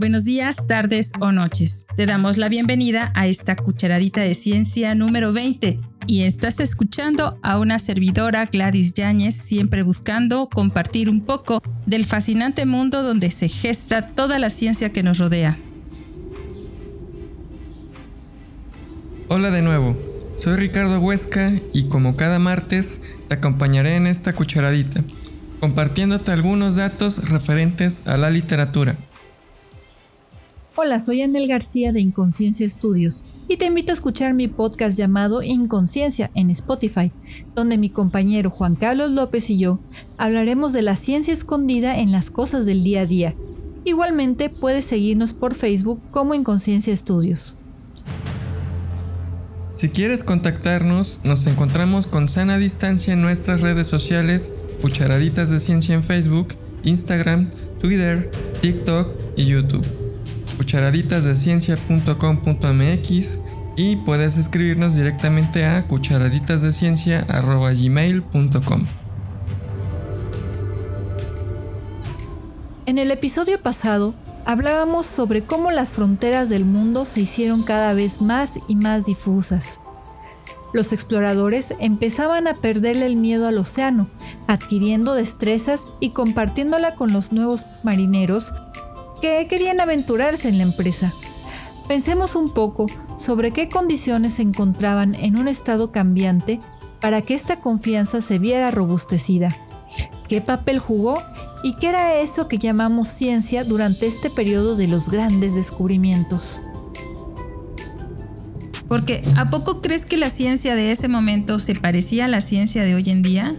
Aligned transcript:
Buenos 0.00 0.24
días, 0.24 0.66
tardes 0.66 1.12
o 1.20 1.30
noches. 1.30 1.86
Te 1.94 2.06
damos 2.06 2.38
la 2.38 2.48
bienvenida 2.48 3.12
a 3.14 3.26
esta 3.26 3.54
cucharadita 3.54 4.22
de 4.22 4.34
ciencia 4.34 4.94
número 4.94 5.34
20 5.34 5.78
y 6.06 6.22
estás 6.22 6.58
escuchando 6.58 7.38
a 7.42 7.58
una 7.58 7.78
servidora 7.78 8.46
Gladys 8.46 8.94
Yáñez, 8.94 9.34
siempre 9.34 9.82
buscando 9.82 10.48
compartir 10.48 11.10
un 11.10 11.20
poco 11.20 11.62
del 11.84 12.06
fascinante 12.06 12.64
mundo 12.64 13.02
donde 13.02 13.30
se 13.30 13.50
gesta 13.50 14.14
toda 14.14 14.38
la 14.38 14.48
ciencia 14.48 14.90
que 14.90 15.02
nos 15.02 15.18
rodea. 15.18 15.58
Hola 19.28 19.50
de 19.50 19.60
nuevo, 19.60 19.98
soy 20.34 20.56
Ricardo 20.56 20.98
Huesca 20.98 21.52
y 21.74 21.88
como 21.88 22.16
cada 22.16 22.38
martes 22.38 23.02
te 23.28 23.34
acompañaré 23.34 23.96
en 23.96 24.06
esta 24.06 24.32
cucharadita, 24.32 25.04
compartiéndote 25.60 26.30
algunos 26.30 26.76
datos 26.76 27.28
referentes 27.28 28.06
a 28.06 28.16
la 28.16 28.30
literatura. 28.30 28.96
Hola, 30.82 30.98
soy 30.98 31.20
Anel 31.20 31.46
García 31.46 31.92
de 31.92 32.00
Inconsciencia 32.00 32.64
Estudios 32.64 33.26
y 33.48 33.58
te 33.58 33.66
invito 33.66 33.92
a 33.92 33.92
escuchar 33.92 34.32
mi 34.32 34.48
podcast 34.48 34.96
llamado 34.96 35.42
Inconsciencia 35.42 36.30
en 36.34 36.48
Spotify, 36.48 37.12
donde 37.54 37.76
mi 37.76 37.90
compañero 37.90 38.48
Juan 38.48 38.76
Carlos 38.76 39.10
López 39.10 39.50
y 39.50 39.58
yo 39.58 39.80
hablaremos 40.16 40.72
de 40.72 40.80
la 40.80 40.96
ciencia 40.96 41.34
escondida 41.34 41.98
en 41.98 42.12
las 42.12 42.30
cosas 42.30 42.64
del 42.64 42.82
día 42.82 43.02
a 43.02 43.06
día. 43.06 43.34
Igualmente 43.84 44.48
puedes 44.48 44.86
seguirnos 44.86 45.34
por 45.34 45.54
Facebook 45.54 46.00
como 46.10 46.34
Inconsciencia 46.34 46.94
Estudios. 46.94 47.58
Si 49.74 49.90
quieres 49.90 50.24
contactarnos, 50.24 51.20
nos 51.24 51.46
encontramos 51.46 52.06
con 52.06 52.26
sana 52.26 52.56
distancia 52.56 53.12
en 53.12 53.20
nuestras 53.20 53.60
redes 53.60 53.86
sociales, 53.86 54.50
Cucharaditas 54.80 55.50
de 55.50 55.60
Ciencia 55.60 55.94
en 55.94 56.02
Facebook, 56.02 56.54
Instagram, 56.84 57.50
Twitter, 57.78 58.30
TikTok 58.62 59.10
y 59.36 59.44
YouTube 59.44 60.09
cucharaditasdeciencia.com.mx 60.60 63.38
y 63.76 63.96
puedes 63.96 64.36
escribirnos 64.36 64.94
directamente 64.94 65.64
a 65.64 65.82
cucharaditasdeciencia.gmail.com. 65.84 68.82
En 72.84 72.98
el 72.98 73.10
episodio 73.10 73.62
pasado 73.62 74.14
hablábamos 74.44 75.06
sobre 75.06 75.44
cómo 75.44 75.70
las 75.70 75.92
fronteras 75.92 76.50
del 76.50 76.66
mundo 76.66 77.06
se 77.06 77.22
hicieron 77.22 77.62
cada 77.62 77.94
vez 77.94 78.20
más 78.20 78.58
y 78.68 78.76
más 78.76 79.06
difusas. 79.06 79.80
Los 80.74 80.92
exploradores 80.92 81.74
empezaban 81.80 82.46
a 82.46 82.52
perderle 82.54 83.06
el 83.06 83.16
miedo 83.16 83.48
al 83.48 83.56
océano, 83.56 84.10
adquiriendo 84.46 85.14
destrezas 85.14 85.86
y 86.00 86.10
compartiéndola 86.10 86.96
con 86.96 87.14
los 87.14 87.32
nuevos 87.32 87.64
marineros 87.82 88.52
que 89.20 89.46
querían 89.48 89.80
aventurarse 89.80 90.48
en 90.48 90.58
la 90.58 90.64
empresa. 90.64 91.12
Pensemos 91.88 92.34
un 92.36 92.52
poco 92.52 92.86
sobre 93.18 93.50
qué 93.50 93.68
condiciones 93.68 94.34
se 94.34 94.42
encontraban 94.42 95.14
en 95.14 95.38
un 95.38 95.48
estado 95.48 95.92
cambiante 95.92 96.58
para 97.00 97.22
que 97.22 97.34
esta 97.34 97.60
confianza 97.60 98.20
se 98.22 98.38
viera 98.38 98.70
robustecida. 98.70 99.54
¿Qué 100.28 100.40
papel 100.40 100.78
jugó 100.78 101.20
y 101.62 101.74
qué 101.76 101.88
era 101.88 102.20
eso 102.20 102.48
que 102.48 102.58
llamamos 102.58 103.08
ciencia 103.08 103.64
durante 103.64 104.06
este 104.06 104.30
periodo 104.30 104.76
de 104.76 104.86
los 104.86 105.10
grandes 105.10 105.54
descubrimientos? 105.54 106.62
Porque 108.88 109.22
¿a 109.36 109.48
poco 109.48 109.80
crees 109.80 110.04
que 110.04 110.16
la 110.16 110.30
ciencia 110.30 110.74
de 110.74 110.92
ese 110.92 111.08
momento 111.08 111.58
se 111.58 111.74
parecía 111.74 112.26
a 112.26 112.28
la 112.28 112.40
ciencia 112.40 112.84
de 112.84 112.94
hoy 112.94 113.08
en 113.10 113.22
día? 113.22 113.56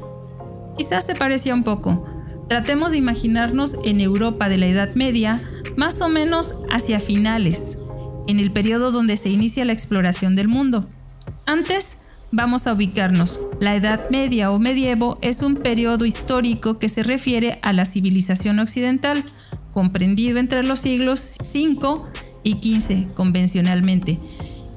Quizás 0.77 1.05
se 1.05 1.15
parecía 1.15 1.53
un 1.53 1.63
poco, 1.63 2.05
Tratemos 2.51 2.91
de 2.91 2.97
imaginarnos 2.97 3.77
en 3.85 4.01
Europa 4.01 4.49
de 4.49 4.57
la 4.57 4.65
Edad 4.67 4.93
Media, 4.93 5.41
más 5.77 6.01
o 6.01 6.09
menos 6.09 6.55
hacia 6.69 6.99
finales, 6.99 7.77
en 8.27 8.39
el 8.39 8.51
periodo 8.51 8.91
donde 8.91 9.17
se 9.17 9.29
inicia 9.29 9.65
la 9.65 9.73
exploración 9.73 10.35
del 10.35 10.47
mundo. 10.47 10.87
Antes, 11.45 12.09
vamos 12.31 12.67
a 12.67 12.73
ubicarnos. 12.73 13.39
La 13.59 13.75
Edad 13.75 14.09
Media 14.09 14.51
o 14.51 14.59
medievo 14.59 15.17
es 15.21 15.41
un 15.41 15.55
periodo 15.55 16.05
histórico 16.05 16.77
que 16.77 16.89
se 16.89 17.03
refiere 17.03 17.57
a 17.61 17.73
la 17.73 17.85
civilización 17.85 18.59
occidental, 18.59 19.25
comprendido 19.73 20.39
entre 20.39 20.63
los 20.63 20.79
siglos 20.79 21.35
V 21.39 22.01
y 22.43 22.53
XV 22.53 23.13
convencionalmente 23.13 24.19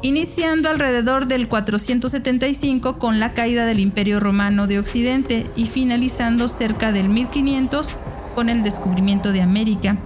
iniciando 0.05 0.69
alrededor 0.69 1.29
del 1.29 1.49
475 1.49 2.99
con 2.99 3.21
la 3.21 3.33
caída 3.33 3.65
del 3.65 3.81
Imperio 3.81 4.21
Romano 4.21 4.67
de 4.67 4.79
Occidente 4.79 5.47
y 5.57 5.65
finalizando 5.65 6.47
cerca 6.47 6.93
del 6.93 7.09
1500 7.09 7.97
con 8.35 8.51
el 8.51 8.63
descubrimiento 8.63 9.33
de 9.33 9.41
América 9.41 9.97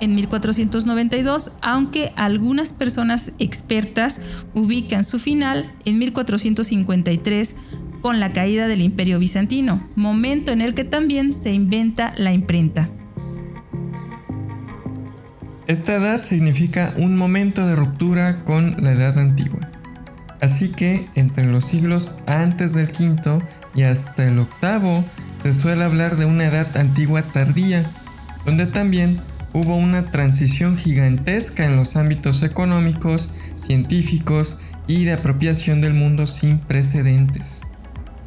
en 0.00 0.14
1492, 0.14 1.52
aunque 1.62 2.12
algunas 2.16 2.72
personas 2.72 3.32
expertas 3.38 4.20
ubican 4.54 5.04
su 5.04 5.18
final 5.18 5.72
en 5.84 5.98
1453 5.98 7.56
con 8.00 8.20
la 8.20 8.32
caída 8.32 8.68
del 8.68 8.80
Imperio 8.80 9.18
Bizantino, 9.18 9.88
momento 9.96 10.52
en 10.52 10.60
el 10.60 10.74
que 10.74 10.84
también 10.84 11.32
se 11.32 11.52
inventa 11.52 12.14
la 12.16 12.32
imprenta. 12.32 12.88
Esta 15.66 15.96
edad 15.96 16.22
significa 16.22 16.94
un 16.96 17.16
momento 17.16 17.66
de 17.66 17.76
ruptura 17.76 18.42
con 18.44 18.76
la 18.78 18.92
edad 18.92 19.18
antigua. 19.18 19.70
Así 20.40 20.70
que 20.70 21.06
entre 21.14 21.44
los 21.46 21.64
siglos 21.64 22.20
antes 22.26 22.74
del 22.74 22.90
quinto 22.90 23.42
y 23.74 23.82
hasta 23.82 24.26
el 24.26 24.38
octavo 24.38 25.04
se 25.34 25.52
suele 25.52 25.84
hablar 25.84 26.16
de 26.16 26.24
una 26.24 26.46
edad 26.46 26.76
antigua 26.76 27.22
tardía, 27.22 27.90
donde 28.46 28.66
también 28.66 29.20
hubo 29.52 29.76
una 29.76 30.10
transición 30.10 30.76
gigantesca 30.76 31.64
en 31.64 31.76
los 31.76 31.96
ámbitos 31.96 32.42
económicos, 32.42 33.32
científicos 33.54 34.60
y 34.86 35.04
de 35.04 35.12
apropiación 35.12 35.80
del 35.80 35.94
mundo 35.94 36.26
sin 36.26 36.58
precedentes. 36.58 37.62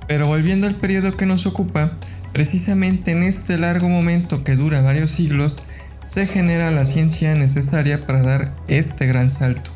Pero 0.08 0.28
volviendo 0.28 0.68
al 0.68 0.76
periodo 0.76 1.16
que 1.16 1.26
nos 1.26 1.46
ocupa, 1.46 1.96
precisamente 2.34 3.12
en 3.12 3.24
este 3.24 3.58
largo 3.58 3.90
momento 3.90 4.44
que 4.44 4.56
dura 4.56 4.82
varios 4.82 5.12
siglos, 5.12 5.64
se 6.04 6.26
genera 6.26 6.72
la 6.72 6.86
ciencia 6.86 7.36
necesaria 7.36 8.06
para 8.06 8.22
dar 8.24 8.56
este 8.68 9.06
gran 9.06 9.32
salto. 9.32 9.72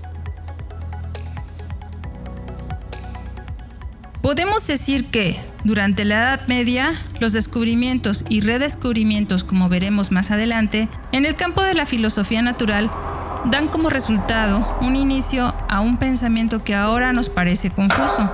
Podemos 4.21 4.65
decir 4.65 5.05
que, 5.05 5.37
durante 5.65 6.05
la 6.05 6.17
Edad 6.17 6.47
Media, 6.47 6.93
los 7.19 7.33
descubrimientos 7.33 8.23
y 8.29 8.41
redescubrimientos, 8.41 9.43
como 9.43 9.67
veremos 9.67 10.11
más 10.11 10.29
adelante, 10.29 10.87
en 11.11 11.25
el 11.25 11.35
campo 11.35 11.63
de 11.63 11.73
la 11.73 11.87
filosofía 11.87 12.43
natural, 12.43 12.91
dan 13.45 13.67
como 13.67 13.89
resultado 13.89 14.77
un 14.81 14.95
inicio 14.95 15.55
a 15.67 15.81
un 15.81 15.97
pensamiento 15.97 16.63
que 16.63 16.75
ahora 16.75 17.13
nos 17.13 17.29
parece 17.29 17.71
confuso, 17.71 18.31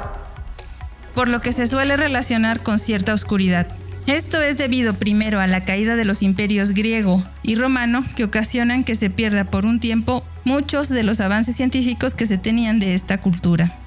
por 1.15 1.29
lo 1.29 1.39
que 1.39 1.53
se 1.53 1.67
suele 1.67 1.95
relacionar 1.95 2.63
con 2.63 2.77
cierta 2.77 3.13
oscuridad. 3.13 3.65
Esto 4.07 4.41
es 4.41 4.57
debido 4.57 4.95
primero 4.95 5.39
a 5.39 5.47
la 5.47 5.63
caída 5.63 5.95
de 5.95 6.03
los 6.03 6.23
imperios 6.23 6.71
griego 6.71 7.23
y 7.43 7.55
romano 7.55 8.03
que 8.17 8.25
ocasionan 8.25 8.83
que 8.83 8.95
se 8.95 9.09
pierda 9.09 9.45
por 9.45 9.65
un 9.65 9.79
tiempo 9.79 10.25
muchos 10.43 10.89
de 10.89 11.03
los 11.03 11.21
avances 11.21 11.55
científicos 11.55 12.13
que 12.13 12.25
se 12.25 12.37
tenían 12.37 12.79
de 12.79 12.93
esta 12.93 13.21
cultura. 13.21 13.80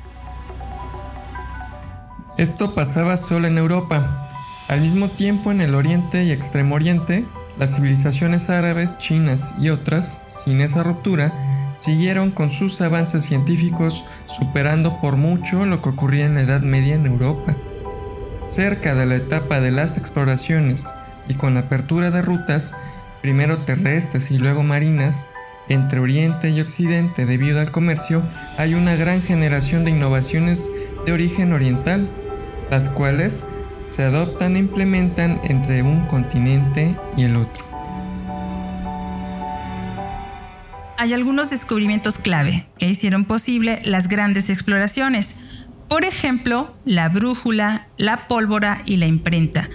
Esto 2.37 2.75
pasaba 2.75 3.17
solo 3.17 3.47
en 3.47 3.59
Europa. 3.59 4.29
Al 4.69 4.81
mismo 4.81 5.09
tiempo 5.09 5.53
en 5.53 5.61
el 5.61 5.77
Oriente 5.77 6.25
y 6.25 6.33
Extremo 6.33 6.75
Oriente, 6.75 7.25
las 7.61 7.77
civilizaciones 7.77 8.51
árabes, 8.51 8.99
chinas 8.99 9.55
y 9.61 9.71
otras, 9.71 10.21
sin 10.27 10.61
esa 10.61 10.83
ruptura, 10.83 11.33
siguieron 11.77 12.33
con 12.33 12.51
sus 12.51 12.81
avances 12.81 13.23
científicos 13.23 14.05
superando 14.27 15.01
por 15.01 15.17
mucho 15.17 15.65
lo 15.65 15.81
que 15.81 15.91
ocurría 15.91 16.27
en 16.27 16.35
la 16.35 16.41
Edad 16.41 16.63
Media 16.63 16.97
en 16.97 17.07
Europa. 17.07 17.55
Cerca 18.43 18.97
de 18.97 19.07
la 19.07 19.15
etapa 19.15 19.61
de 19.61 19.71
las 19.71 19.97
exploraciones 19.97 20.89
y 21.29 21.35
con 21.35 21.55
la 21.55 21.61
apertura 21.61 22.11
de 22.11 22.21
rutas, 22.21 22.75
primero 23.23 23.59
terrestres 23.59 24.33
y 24.33 24.39
luego 24.39 24.65
marinas, 24.65 25.29
entre 25.69 26.01
Oriente 26.01 26.51
y 26.51 26.61
Occidente 26.61 27.27
debido 27.27 27.61
al 27.61 27.71
comercio, 27.71 28.25
hay 28.59 28.75
una 28.75 28.97
gran 28.97 29.23
generación 29.23 29.85
de 29.85 29.93
innovaciones 29.93 30.69
de 31.07 31.13
origen 31.13 31.53
oriental, 31.53 32.11
las 32.71 32.89
cuales 32.89 33.45
se 33.83 34.05
adoptan 34.05 34.57
e 34.57 34.61
implementan 34.61 35.41
entre 35.45 35.83
un 35.83 36.07
continente 36.07 36.97
y 37.17 37.25
el 37.25 37.37
otro. 37.37 37.65
Hay 40.97 41.13
algunos 41.13 41.51
descubrimientos 41.51 42.19
clave 42.19 42.67
que 42.79 42.89
hicieron 42.89 43.25
posible 43.25 43.83
las 43.85 44.09
grandes 44.09 44.49
exploraciones, 44.49 45.37
por 45.89 46.05
ejemplo, 46.05 46.75
la 46.85 47.09
brújula, 47.09 47.89
la 47.99 48.27
pólvora 48.27 48.81
y 48.87 48.97
la 48.97 49.07
imprenta 49.07 49.69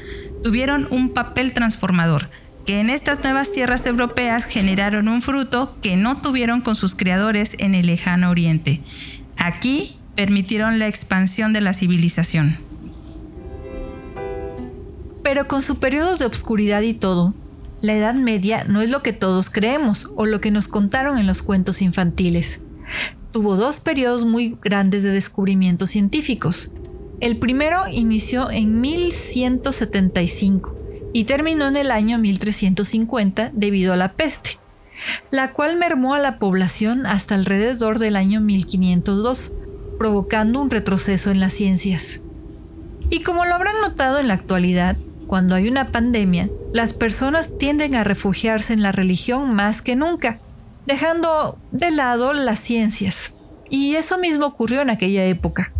tuvieron 0.44 0.88
un 0.90 1.10
papel 1.10 1.54
transformador, 1.54 2.30
que 2.66 2.80
en 2.80 2.90
estas 2.90 3.24
nuevas 3.24 3.52
tierras 3.52 3.86
europeas 3.86 4.46
generaron 4.46 5.08
un 5.08 5.22
fruto 5.22 5.78
que 5.82 5.98
no 5.98 6.22
tuvieron 6.22 6.62
con 6.62 6.76
sus 6.76 6.96
creadores 6.96 7.56
en 7.60 7.76
el 7.76 7.88
lejano 7.88 8.30
oriente. 8.30 8.82
Aquí 9.38 9.98
permitieron 10.16 10.80
la 10.80 10.88
expansión 10.88 11.54
de 11.54 11.62
la 11.62 11.74
civilización. 11.74 12.69
Pero 15.30 15.48
con 15.48 15.62
su 15.62 15.76
periodo 15.76 16.18
de 16.18 16.26
obscuridad 16.26 16.82
y 16.82 16.96
todo, 16.96 17.36
La 17.82 17.94
Edad 17.94 18.16
Media 18.16 18.64
no 18.64 18.82
es 18.82 18.90
lo 18.90 19.04
que 19.04 19.14
todos 19.14 19.52
creemos 19.52 20.10
o 20.16 20.26
lo 20.26 20.42
que 20.42 20.50
nos 20.50 20.68
contaron 20.68 21.20
en 21.20 21.28
los 21.28 21.44
cuentos 21.44 21.84
infantiles. 21.84 22.62
Tuvo 23.32 23.56
dos 23.56 23.80
periodos 23.80 24.26
muy 24.26 24.58
grandes 24.60 25.04
de 25.04 25.12
descubrimientos 25.12 25.92
científicos. 25.92 26.72
El 27.20 27.38
primero 27.38 27.88
inició 27.88 28.50
en 28.50 28.82
1175 28.82 30.76
y 31.14 31.26
terminó 31.26 31.68
en 31.68 31.78
el 31.78 31.92
año 31.92 32.18
1350 32.18 33.52
debido 33.54 33.94
a 33.94 33.98
la 33.98 34.14
peste, 34.14 34.58
la 35.30 35.54
cual 35.54 35.78
mermó 35.78 36.16
a 36.16 36.20
la 36.20 36.40
población 36.40 37.06
hasta 37.06 37.36
alrededor 37.36 38.00
del 38.00 38.16
año 38.16 38.42
1502, 38.42 39.52
provocando 40.00 40.60
un 40.60 40.72
retroceso 40.72 41.30
en 41.30 41.40
las 41.40 41.54
ciencias. 41.54 42.20
Y 43.12 43.22
como 43.22 43.46
lo 43.46 43.54
habrán 43.54 43.80
notado 43.82 44.18
en 44.18 44.28
la 44.28 44.34
actualidad, 44.34 44.98
cuando 45.30 45.54
hay 45.54 45.68
una 45.70 45.92
pandemia, 45.92 46.50
las 46.74 46.94
personas 46.94 47.56
tienden 47.60 47.94
a 47.94 48.04
refugiarse 48.04 48.74
en 48.74 48.82
la 48.82 48.92
religión 48.92 49.54
más 49.54 49.84
que 49.84 49.96
nunca, 49.96 50.40
dejando 50.88 51.60
de 51.72 51.92
lado 51.92 52.34
las 52.34 52.58
ciencias. 52.58 53.36
Y 53.70 53.94
eso 53.94 54.18
mismo 54.18 54.48
ocurrió 54.48 54.82
en 54.82 54.90
aquella 54.90 55.24
época. 55.26 55.72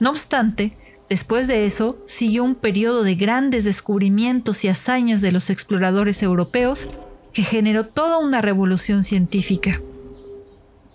No 0.00 0.08
obstante, 0.08 0.72
después 1.10 1.48
de 1.48 1.66
eso 1.66 1.98
siguió 2.06 2.42
un 2.44 2.54
periodo 2.54 3.02
de 3.02 3.14
grandes 3.14 3.64
descubrimientos 3.64 4.64
y 4.64 4.68
hazañas 4.68 5.20
de 5.20 5.32
los 5.32 5.50
exploradores 5.50 6.22
europeos 6.22 6.86
que 7.34 7.42
generó 7.42 7.84
toda 7.84 8.16
una 8.16 8.40
revolución 8.40 9.04
científica. 9.04 9.82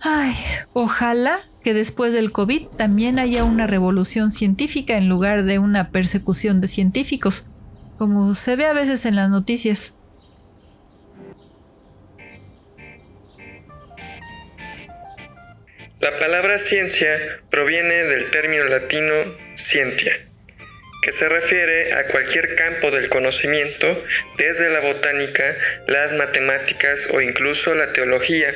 Ay, 0.00 0.34
ojalá 0.72 1.42
que 1.62 1.74
después 1.74 2.12
del 2.12 2.32
COVID 2.32 2.66
también 2.76 3.20
haya 3.20 3.44
una 3.44 3.68
revolución 3.68 4.32
científica 4.32 4.96
en 4.96 5.08
lugar 5.08 5.44
de 5.44 5.60
una 5.60 5.90
persecución 5.90 6.60
de 6.60 6.66
científicos, 6.66 7.46
como 7.98 8.34
se 8.34 8.56
ve 8.56 8.66
a 8.66 8.72
veces 8.72 9.04
en 9.06 9.16
las 9.16 9.30
noticias. 9.30 9.94
La 16.00 16.18
palabra 16.18 16.58
ciencia 16.58 17.40
proviene 17.50 18.04
del 18.04 18.30
término 18.30 18.64
latino 18.64 19.14
scientia, 19.54 20.12
que 21.02 21.12
se 21.12 21.28
refiere 21.30 21.94
a 21.94 22.06
cualquier 22.08 22.56
campo 22.56 22.90
del 22.90 23.08
conocimiento, 23.08 24.04
desde 24.36 24.68
la 24.68 24.80
botánica, 24.80 25.56
las 25.86 26.12
matemáticas 26.12 27.08
o 27.10 27.22
incluso 27.22 27.74
la 27.74 27.94
teología. 27.94 28.52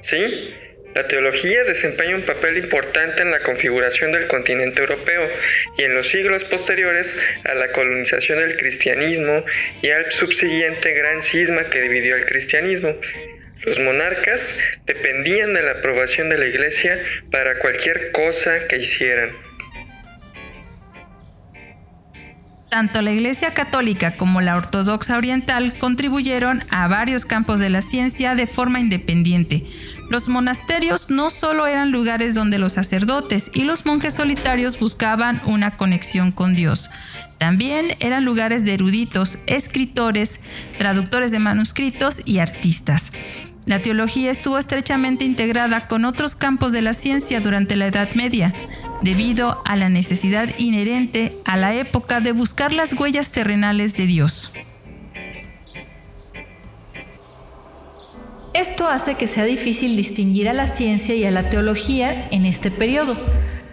¿Sí? 0.00 0.54
La 0.94 1.06
teología 1.06 1.62
desempeña 1.64 2.16
un 2.16 2.22
papel 2.22 2.58
importante 2.58 3.22
en 3.22 3.30
la 3.30 3.42
configuración 3.42 4.10
del 4.10 4.26
continente 4.26 4.80
europeo 4.80 5.30
y 5.78 5.84
en 5.84 5.94
los 5.94 6.08
siglos 6.08 6.42
posteriores 6.44 7.16
a 7.44 7.54
la 7.54 7.70
colonización 7.70 8.40
del 8.40 8.56
cristianismo 8.56 9.44
y 9.82 9.90
al 9.90 10.10
subsiguiente 10.10 10.92
gran 10.92 11.22
cisma 11.22 11.64
que 11.70 11.80
dividió 11.80 12.16
el 12.16 12.26
cristianismo. 12.26 12.96
Los 13.62 13.78
monarcas 13.78 14.58
dependían 14.86 15.54
de 15.54 15.62
la 15.62 15.72
aprobación 15.72 16.28
de 16.28 16.38
la 16.38 16.46
iglesia 16.46 16.98
para 17.30 17.58
cualquier 17.58 18.10
cosa 18.10 18.66
que 18.66 18.78
hicieran. 18.78 19.30
Tanto 22.70 23.02
la 23.02 23.10
Iglesia 23.10 23.52
Católica 23.52 24.16
como 24.16 24.40
la 24.40 24.56
Ortodoxa 24.56 25.18
Oriental 25.18 25.74
contribuyeron 25.78 26.62
a 26.70 26.86
varios 26.86 27.24
campos 27.24 27.58
de 27.58 27.68
la 27.68 27.82
ciencia 27.82 28.36
de 28.36 28.46
forma 28.46 28.78
independiente. 28.78 29.64
Los 30.10 30.28
monasterios 30.28 31.08
no 31.08 31.30
solo 31.30 31.68
eran 31.68 31.92
lugares 31.92 32.34
donde 32.34 32.58
los 32.58 32.72
sacerdotes 32.72 33.50
y 33.54 33.62
los 33.62 33.86
monjes 33.86 34.14
solitarios 34.14 34.78
buscaban 34.78 35.40
una 35.46 35.76
conexión 35.76 36.32
con 36.32 36.56
Dios, 36.56 36.90
también 37.38 37.96
eran 38.00 38.24
lugares 38.24 38.66
de 38.66 38.74
eruditos, 38.74 39.38
escritores, 39.46 40.40
traductores 40.76 41.30
de 41.30 41.38
manuscritos 41.38 42.20
y 42.26 42.40
artistas. 42.40 43.12
La 43.66 43.80
teología 43.80 44.30
estuvo 44.30 44.58
estrechamente 44.58 45.24
integrada 45.24 45.86
con 45.86 46.04
otros 46.04 46.34
campos 46.34 46.72
de 46.72 46.82
la 46.82 46.92
ciencia 46.92 47.40
durante 47.40 47.76
la 47.76 47.86
Edad 47.86 48.08
Media, 48.14 48.52
debido 49.02 49.62
a 49.64 49.76
la 49.76 49.88
necesidad 49.88 50.50
inherente 50.58 51.38
a 51.46 51.56
la 51.56 51.72
época 51.72 52.20
de 52.20 52.32
buscar 52.32 52.72
las 52.72 52.92
huellas 52.92 53.30
terrenales 53.30 53.96
de 53.96 54.06
Dios. 54.06 54.50
Esto 58.52 58.88
hace 58.88 59.14
que 59.14 59.28
sea 59.28 59.44
difícil 59.44 59.96
distinguir 59.96 60.48
a 60.48 60.52
la 60.52 60.66
ciencia 60.66 61.14
y 61.14 61.24
a 61.24 61.30
la 61.30 61.48
teología 61.48 62.28
en 62.32 62.46
este 62.46 62.72
periodo, 62.72 63.16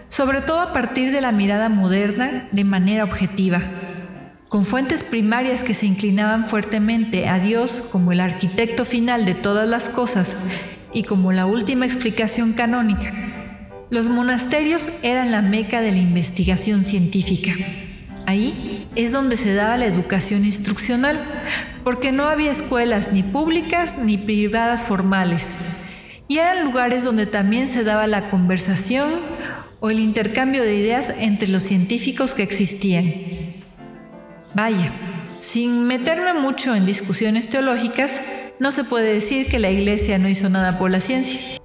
sobre 0.06 0.40
todo 0.40 0.60
a 0.60 0.72
partir 0.72 1.10
de 1.10 1.20
la 1.20 1.32
mirada 1.32 1.68
moderna 1.68 2.48
de 2.52 2.62
manera 2.62 3.02
objetiva, 3.02 3.60
con 4.48 4.64
fuentes 4.64 5.02
primarias 5.02 5.64
que 5.64 5.74
se 5.74 5.86
inclinaban 5.86 6.48
fuertemente 6.48 7.26
a 7.26 7.40
Dios 7.40 7.82
como 7.90 8.12
el 8.12 8.20
arquitecto 8.20 8.84
final 8.84 9.24
de 9.24 9.34
todas 9.34 9.68
las 9.68 9.88
cosas 9.88 10.36
y 10.94 11.02
como 11.02 11.32
la 11.32 11.46
última 11.46 11.84
explicación 11.84 12.52
canónica. 12.52 13.12
Los 13.90 14.08
monasterios 14.08 14.90
eran 15.02 15.32
la 15.32 15.42
meca 15.42 15.80
de 15.80 15.90
la 15.90 15.98
investigación 15.98 16.84
científica. 16.84 17.52
Ahí 18.28 18.86
es 18.94 19.10
donde 19.10 19.38
se 19.38 19.54
daba 19.54 19.78
la 19.78 19.86
educación 19.86 20.44
instruccional, 20.44 21.18
porque 21.82 22.12
no 22.12 22.24
había 22.24 22.50
escuelas 22.50 23.10
ni 23.10 23.22
públicas 23.22 23.96
ni 23.96 24.18
privadas 24.18 24.84
formales. 24.84 25.78
Y 26.28 26.36
eran 26.36 26.62
lugares 26.62 27.04
donde 27.04 27.24
también 27.24 27.68
se 27.68 27.84
daba 27.84 28.06
la 28.06 28.28
conversación 28.28 29.08
o 29.80 29.88
el 29.88 29.98
intercambio 29.98 30.62
de 30.62 30.74
ideas 30.74 31.10
entre 31.18 31.48
los 31.48 31.62
científicos 31.62 32.34
que 32.34 32.42
existían. 32.42 33.14
Vaya, 34.52 34.92
sin 35.38 35.84
meterme 35.84 36.34
mucho 36.34 36.74
en 36.74 36.84
discusiones 36.84 37.48
teológicas, 37.48 38.52
no 38.58 38.72
se 38.72 38.84
puede 38.84 39.14
decir 39.14 39.46
que 39.46 39.58
la 39.58 39.70
Iglesia 39.70 40.18
no 40.18 40.28
hizo 40.28 40.50
nada 40.50 40.78
por 40.78 40.90
la 40.90 41.00
ciencia. 41.00 41.57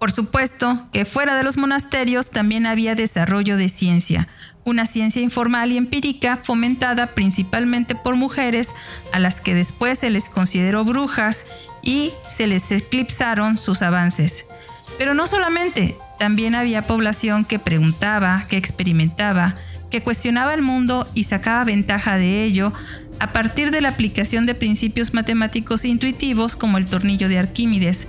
Por 0.00 0.12
supuesto 0.12 0.86
que 0.94 1.04
fuera 1.04 1.36
de 1.36 1.44
los 1.44 1.58
monasterios 1.58 2.30
también 2.30 2.64
había 2.64 2.94
desarrollo 2.94 3.58
de 3.58 3.68
ciencia, 3.68 4.28
una 4.64 4.86
ciencia 4.86 5.20
informal 5.20 5.72
y 5.72 5.76
empírica 5.76 6.40
fomentada 6.42 7.08
principalmente 7.08 7.94
por 7.94 8.16
mujeres 8.16 8.70
a 9.12 9.18
las 9.18 9.42
que 9.42 9.54
después 9.54 9.98
se 9.98 10.08
les 10.08 10.30
consideró 10.30 10.86
brujas 10.86 11.44
y 11.82 12.12
se 12.30 12.46
les 12.46 12.72
eclipsaron 12.72 13.58
sus 13.58 13.82
avances. 13.82 14.46
Pero 14.96 15.12
no 15.12 15.26
solamente, 15.26 15.98
también 16.18 16.54
había 16.54 16.86
población 16.86 17.44
que 17.44 17.58
preguntaba, 17.58 18.46
que 18.48 18.56
experimentaba, 18.56 19.54
que 19.90 20.02
cuestionaba 20.02 20.54
el 20.54 20.62
mundo 20.62 21.06
y 21.12 21.24
sacaba 21.24 21.64
ventaja 21.64 22.16
de 22.16 22.44
ello 22.44 22.72
a 23.18 23.32
partir 23.34 23.70
de 23.70 23.82
la 23.82 23.90
aplicación 23.90 24.46
de 24.46 24.54
principios 24.54 25.12
matemáticos 25.12 25.84
intuitivos 25.84 26.56
como 26.56 26.78
el 26.78 26.86
tornillo 26.86 27.28
de 27.28 27.38
Arquímedes, 27.38 28.08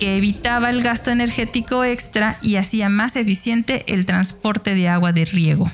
que 0.00 0.16
evitaba 0.16 0.70
el 0.70 0.82
gasto 0.82 1.10
energético 1.10 1.84
extra 1.84 2.38
y 2.42 2.56
hacía 2.56 2.88
más 2.88 3.14
eficiente 3.14 3.84
el 3.86 4.06
transporte 4.06 4.74
de 4.74 4.88
agua 4.88 5.12
de 5.12 5.26
riego. 5.26 5.70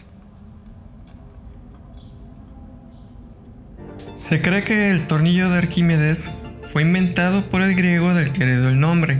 Se 4.14 4.42
cree 4.42 4.64
que 4.64 4.90
el 4.90 5.06
tornillo 5.06 5.48
de 5.48 5.58
Arquímedes 5.58 6.42
fue 6.72 6.82
inventado 6.82 7.42
por 7.42 7.62
el 7.62 7.74
griego 7.74 8.14
del 8.14 8.32
que 8.32 8.42
heredó 8.42 8.68
el 8.68 8.80
nombre, 8.80 9.18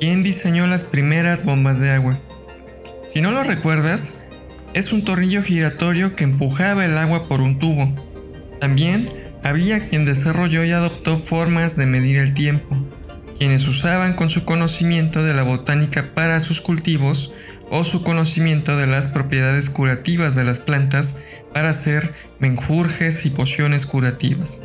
quien 0.00 0.22
diseñó 0.22 0.66
las 0.66 0.84
primeras 0.84 1.44
bombas 1.44 1.78
de 1.78 1.90
agua. 1.90 2.18
Si 3.06 3.20
no 3.20 3.30
lo 3.30 3.44
recuerdas, 3.44 4.24
es 4.74 4.92
un 4.92 5.04
tornillo 5.04 5.42
giratorio 5.42 6.16
que 6.16 6.24
empujaba 6.24 6.84
el 6.84 6.98
agua 6.98 7.28
por 7.28 7.40
un 7.40 7.58
tubo. 7.58 7.94
También 8.60 9.08
había 9.44 9.86
quien 9.86 10.04
desarrolló 10.04 10.64
y 10.64 10.72
adoptó 10.72 11.16
formas 11.18 11.76
de 11.76 11.86
medir 11.86 12.18
el 12.18 12.34
tiempo, 12.34 12.76
quienes 13.38 13.66
usaban 13.68 14.14
con 14.14 14.30
su 14.30 14.44
conocimiento 14.44 15.22
de 15.22 15.34
la 15.34 15.42
botánica 15.42 16.14
para 16.14 16.40
sus 16.40 16.60
cultivos 16.60 17.32
o 17.70 17.84
su 17.84 18.02
conocimiento 18.02 18.76
de 18.76 18.86
las 18.86 19.08
propiedades 19.08 19.70
curativas 19.70 20.34
de 20.34 20.44
las 20.44 20.58
plantas 20.58 21.18
para 21.52 21.70
hacer 21.70 22.14
menjurjes 22.38 23.26
y 23.26 23.30
pociones 23.30 23.86
curativas. 23.86 24.62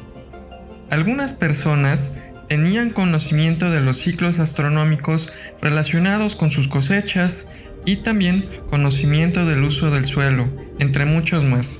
Algunas 0.89 1.33
personas 1.33 2.13
tenían 2.47 2.89
conocimiento 2.89 3.69
de 3.71 3.81
los 3.81 3.97
ciclos 3.97 4.39
astronómicos 4.39 5.31
relacionados 5.61 6.35
con 6.35 6.51
sus 6.51 6.67
cosechas 6.67 7.47
y 7.85 7.97
también 7.97 8.49
conocimiento 8.69 9.45
del 9.45 9.63
uso 9.63 9.89
del 9.89 10.05
suelo, 10.05 10.49
entre 10.79 11.05
muchos 11.05 11.43
más. 11.43 11.79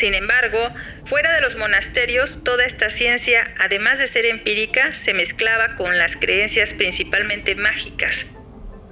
Sin 0.00 0.14
embargo, 0.14 0.74
fuera 1.04 1.30
de 1.34 1.42
los 1.42 1.56
monasterios, 1.56 2.42
toda 2.42 2.64
esta 2.64 2.88
ciencia, 2.88 3.52
además 3.58 3.98
de 3.98 4.06
ser 4.06 4.24
empírica, 4.24 4.94
se 4.94 5.12
mezclaba 5.12 5.74
con 5.74 5.98
las 5.98 6.16
creencias 6.16 6.72
principalmente 6.72 7.54
mágicas. 7.54 8.24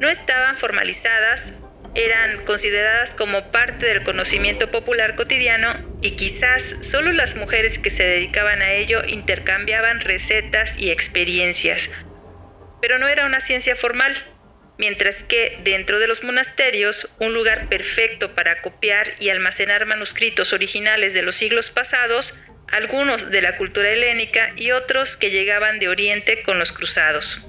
No 0.00 0.10
estaban 0.10 0.58
formalizadas 0.58 1.54
eran 1.94 2.44
consideradas 2.44 3.14
como 3.14 3.50
parte 3.50 3.86
del 3.86 4.04
conocimiento 4.04 4.70
popular 4.70 5.16
cotidiano 5.16 5.72
y 6.02 6.10
quizás 6.10 6.74
solo 6.82 7.12
las 7.12 7.36
mujeres 7.36 7.78
que 7.78 7.88
se 7.88 8.02
dedicaban 8.02 8.60
a 8.60 8.72
ello 8.72 9.02
intercambiaban 9.06 10.00
recetas 10.00 10.78
y 10.78 10.90
experiencias. 10.90 11.90
Pero 12.82 12.98
no 12.98 13.08
era 13.08 13.24
una 13.24 13.40
ciencia 13.40 13.76
formal. 13.76 14.14
Mientras 14.78 15.22
que 15.24 15.58
dentro 15.64 15.98
de 15.98 16.06
los 16.06 16.24
monasterios, 16.24 17.12
un 17.18 17.34
lugar 17.34 17.68
perfecto 17.68 18.34
para 18.34 18.62
copiar 18.62 19.08
y 19.18 19.28
almacenar 19.28 19.84
manuscritos 19.86 20.52
originales 20.52 21.12
de 21.14 21.22
los 21.22 21.34
siglos 21.34 21.70
pasados, 21.70 22.34
algunos 22.68 23.30
de 23.30 23.42
la 23.42 23.56
cultura 23.56 23.90
helénica 23.90 24.52
y 24.56 24.70
otros 24.70 25.16
que 25.16 25.30
llegaban 25.30 25.78
de 25.78 25.88
Oriente 25.88 26.42
con 26.42 26.58
los 26.58 26.72
cruzados. 26.72 27.44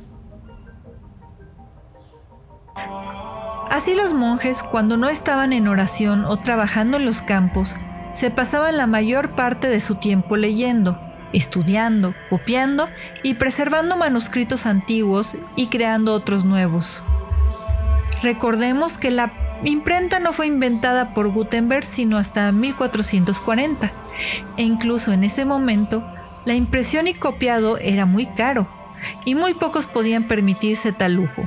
Así 3.70 3.94
los 3.94 4.14
monjes, 4.14 4.64
cuando 4.64 4.98
no 4.98 5.10
estaban 5.10 5.54
en 5.54 5.68
oración 5.68 6.26
o 6.26 6.38
trabajando 6.38 6.98
en 6.98 7.06
los 7.06 7.22
campos, 7.22 7.76
se 8.14 8.32
pasaban 8.32 8.78
la 8.78 8.88
mayor 8.88 9.36
parte 9.36 9.70
de 9.70 9.80
su 9.80 9.96
tiempo 9.96 10.38
leyendo, 10.38 11.00
estudiando, 11.34 12.16
copiando 12.30 12.90
y 13.22 13.36
preservando 13.36 13.98
manuscritos 13.98 14.66
antiguos 14.66 15.38
y 15.56 15.68
creando 15.68 16.14
otros 16.14 16.46
nuevos. 16.46 17.04
Recordemos 18.22 18.98
que 18.98 19.12
la 19.12 19.32
imprenta 19.64 20.20
no 20.20 20.34
fue 20.34 20.48
inventada 20.48 21.14
por 21.14 21.32
Gutenberg 21.32 21.86
sino 21.86 22.18
hasta 22.18 22.52
1440, 22.52 23.92
e 24.58 24.64
incluso 24.64 25.14
en 25.14 25.24
ese 25.24 25.46
momento 25.46 26.06
la 26.46 26.54
impresión 26.54 27.08
y 27.08 27.14
copiado 27.14 27.78
era 27.78 28.06
muy 28.06 28.26
caro, 28.26 28.70
y 29.26 29.36
muy 29.36 29.54
pocos 29.54 29.86
podían 29.86 30.28
permitirse 30.28 30.92
tal 30.92 31.14
lujo. 31.14 31.44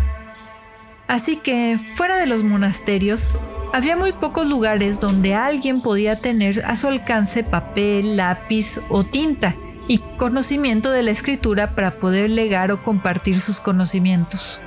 Así 1.09 1.37
que, 1.37 1.79
fuera 1.95 2.17
de 2.17 2.27
los 2.27 2.43
monasterios, 2.43 3.29
había 3.75 3.97
muy 3.97 4.13
pocos 4.13 4.47
lugares 4.47 5.01
donde 5.01 5.35
alguien 5.35 5.83
podía 5.83 6.21
tener 6.21 6.65
a 6.65 6.77
su 6.77 6.89
alcance 6.89 7.45
papel, 7.45 8.17
lápiz 8.17 8.79
o 8.89 9.05
tinta 9.05 9.57
y 9.89 9.99
conocimiento 10.17 10.91
de 10.91 11.03
la 11.03 11.11
escritura 11.11 11.75
para 11.75 11.93
poder 11.93 12.31
legar 12.31 12.71
o 12.71 12.83
compartir 12.83 13.41
sus 13.41 13.61
conocimientos. 13.61 14.63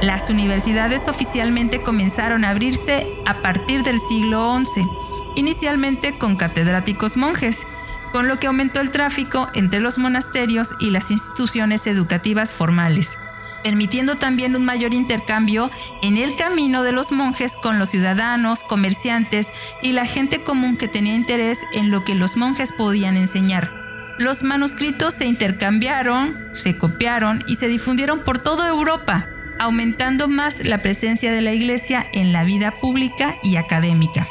Las 0.00 0.30
universidades 0.30 1.08
oficialmente 1.08 1.82
comenzaron 1.82 2.44
a 2.44 2.50
abrirse 2.50 3.16
a 3.26 3.42
partir 3.42 3.82
del 3.82 3.98
siglo 3.98 4.56
XI, 4.64 4.86
inicialmente 5.34 6.16
con 6.16 6.36
catedráticos 6.36 7.16
monjes, 7.16 7.66
con 8.12 8.28
lo 8.28 8.38
que 8.38 8.46
aumentó 8.46 8.80
el 8.80 8.92
tráfico 8.92 9.48
entre 9.54 9.80
los 9.80 9.98
monasterios 9.98 10.74
y 10.78 10.90
las 10.90 11.10
instituciones 11.10 11.88
educativas 11.88 12.52
formales, 12.52 13.18
permitiendo 13.64 14.14
también 14.14 14.54
un 14.54 14.64
mayor 14.64 14.94
intercambio 14.94 15.68
en 16.00 16.16
el 16.16 16.36
camino 16.36 16.84
de 16.84 16.92
los 16.92 17.10
monjes 17.10 17.56
con 17.56 17.80
los 17.80 17.88
ciudadanos, 17.88 18.62
comerciantes 18.62 19.52
y 19.82 19.92
la 19.92 20.06
gente 20.06 20.44
común 20.44 20.76
que 20.76 20.86
tenía 20.86 21.16
interés 21.16 21.58
en 21.72 21.90
lo 21.90 22.04
que 22.04 22.14
los 22.14 22.36
monjes 22.36 22.70
podían 22.70 23.16
enseñar. 23.16 23.72
Los 24.18 24.44
manuscritos 24.44 25.14
se 25.14 25.26
intercambiaron, 25.26 26.50
se 26.52 26.78
copiaron 26.78 27.42
y 27.48 27.56
se 27.56 27.66
difundieron 27.66 28.22
por 28.22 28.38
toda 28.38 28.68
Europa, 28.68 29.28
aumentando 29.58 30.28
más 30.28 30.64
la 30.64 30.82
presencia 30.82 31.32
de 31.32 31.40
la 31.40 31.52
Iglesia 31.52 32.06
en 32.12 32.32
la 32.32 32.44
vida 32.44 32.72
pública 32.80 33.34
y 33.42 33.56
académica. 33.56 34.28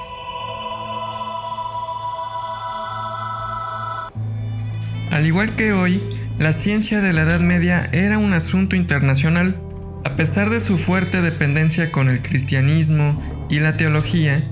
Al 5.12 5.26
igual 5.26 5.56
que 5.56 5.74
hoy, 5.74 6.02
la 6.38 6.54
ciencia 6.54 7.02
de 7.02 7.14
la 7.14 7.24
Edad 7.24 7.40
Media 7.40 7.90
era 7.92 8.20
un 8.20 8.34
asunto 8.34 8.76
internacional. 8.76 9.60
A 10.06 10.16
pesar 10.16 10.50
de 10.50 10.60
su 10.60 10.78
fuerte 10.78 11.22
dependencia 11.22 11.92
con 11.92 12.10
el 12.10 12.22
cristianismo 12.22 13.20
y 13.50 13.60
la 13.60 13.78
teología, 13.78 14.44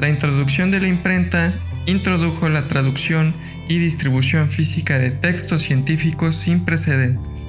la 0.00 0.08
introducción 0.08 0.70
de 0.70 0.80
la 0.80 0.88
imprenta 0.88 1.54
introdujo 1.86 2.48
la 2.48 2.68
traducción 2.68 3.34
y 3.68 3.78
distribución 3.78 4.48
física 4.48 4.98
de 4.98 5.10
textos 5.10 5.62
científicos 5.62 6.36
sin 6.36 6.64
precedentes. 6.64 7.48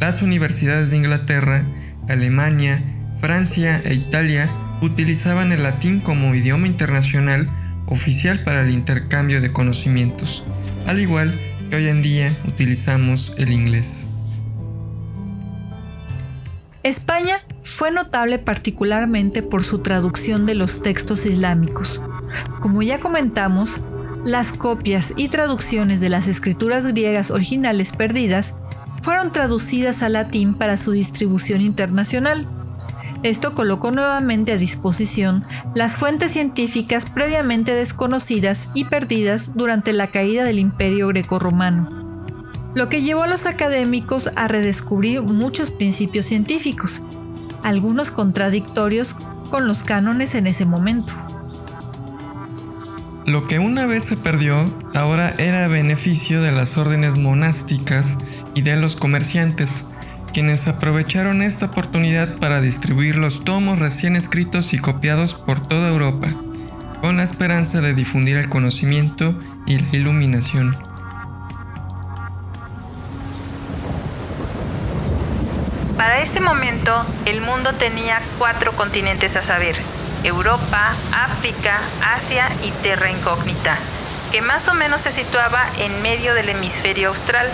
Las 0.00 0.22
universidades 0.22 0.90
de 0.90 0.96
Inglaterra, 0.96 1.66
Alemania, 2.08 2.82
Francia 3.20 3.82
e 3.84 3.94
Italia 3.94 4.48
utilizaban 4.80 5.50
el 5.50 5.64
latín 5.64 6.00
como 6.00 6.34
idioma 6.34 6.68
internacional 6.68 7.50
oficial 7.86 8.44
para 8.44 8.62
el 8.62 8.70
intercambio 8.70 9.40
de 9.40 9.52
conocimientos, 9.52 10.44
al 10.86 11.00
igual 11.00 11.38
que 11.68 11.76
hoy 11.76 11.88
en 11.88 12.02
día 12.02 12.38
utilizamos 12.46 13.34
el 13.38 13.50
inglés. 13.50 14.06
España 16.84 17.44
fue 17.60 17.90
notable 17.90 18.38
particularmente 18.38 19.42
por 19.42 19.64
su 19.64 19.80
traducción 19.80 20.46
de 20.46 20.54
los 20.54 20.80
textos 20.80 21.26
islámicos. 21.26 22.02
Como 22.60 22.82
ya 22.82 23.00
comentamos, 23.00 23.80
las 24.24 24.52
copias 24.52 25.12
y 25.16 25.28
traducciones 25.28 26.00
de 26.00 26.08
las 26.08 26.28
escrituras 26.28 26.86
griegas 26.86 27.30
originales 27.30 27.92
perdidas 27.92 28.54
fueron 29.02 29.32
traducidas 29.32 30.02
al 30.02 30.14
latín 30.14 30.54
para 30.54 30.76
su 30.76 30.92
distribución 30.92 31.60
internacional. 31.60 32.48
Esto 33.22 33.54
colocó 33.54 33.90
nuevamente 33.90 34.52
a 34.52 34.56
disposición 34.56 35.44
las 35.74 35.96
fuentes 35.96 36.32
científicas 36.32 37.10
previamente 37.10 37.74
desconocidas 37.74 38.68
y 38.74 38.84
perdidas 38.84 39.50
durante 39.54 39.92
la 39.92 40.08
caída 40.08 40.44
del 40.44 40.60
imperio 40.60 41.08
grecorromano, 41.08 42.24
lo 42.74 42.88
que 42.88 43.02
llevó 43.02 43.24
a 43.24 43.28
los 43.28 43.46
académicos 43.46 44.30
a 44.36 44.46
redescubrir 44.46 45.22
muchos 45.22 45.70
principios 45.70 46.26
científicos, 46.26 47.02
algunos 47.64 48.12
contradictorios 48.12 49.16
con 49.50 49.66
los 49.66 49.82
cánones 49.82 50.36
en 50.36 50.46
ese 50.46 50.64
momento. 50.64 51.12
Lo 53.28 53.42
que 53.42 53.58
una 53.58 53.84
vez 53.84 54.04
se 54.04 54.16
perdió, 54.16 54.64
ahora 54.94 55.34
era 55.36 55.68
beneficio 55.68 56.40
de 56.40 56.50
las 56.50 56.78
órdenes 56.78 57.18
monásticas 57.18 58.16
y 58.54 58.62
de 58.62 58.74
los 58.76 58.96
comerciantes, 58.96 59.90
quienes 60.32 60.66
aprovecharon 60.66 61.42
esta 61.42 61.66
oportunidad 61.66 62.38
para 62.38 62.62
distribuir 62.62 63.16
los 63.16 63.44
tomos 63.44 63.80
recién 63.80 64.16
escritos 64.16 64.72
y 64.72 64.78
copiados 64.78 65.34
por 65.34 65.60
toda 65.60 65.90
Europa, 65.90 66.28
con 67.02 67.18
la 67.18 67.22
esperanza 67.22 67.82
de 67.82 67.92
difundir 67.92 68.38
el 68.38 68.48
conocimiento 68.48 69.38
y 69.66 69.78
la 69.78 69.88
iluminación. 69.92 70.78
Para 75.98 76.22
ese 76.22 76.40
momento, 76.40 77.04
el 77.26 77.42
mundo 77.42 77.74
tenía 77.74 78.22
cuatro 78.38 78.72
continentes 78.72 79.36
a 79.36 79.42
saber, 79.42 79.76
Europa, 80.24 80.92
África, 81.12 81.78
Asia 82.02 82.48
y 82.62 82.70
Terra 82.82 83.10
Incógnita, 83.10 83.76
que 84.32 84.42
más 84.42 84.68
o 84.68 84.74
menos 84.74 85.00
se 85.02 85.12
situaba 85.12 85.64
en 85.78 86.02
medio 86.02 86.34
del 86.34 86.48
hemisferio 86.48 87.08
austral. 87.08 87.48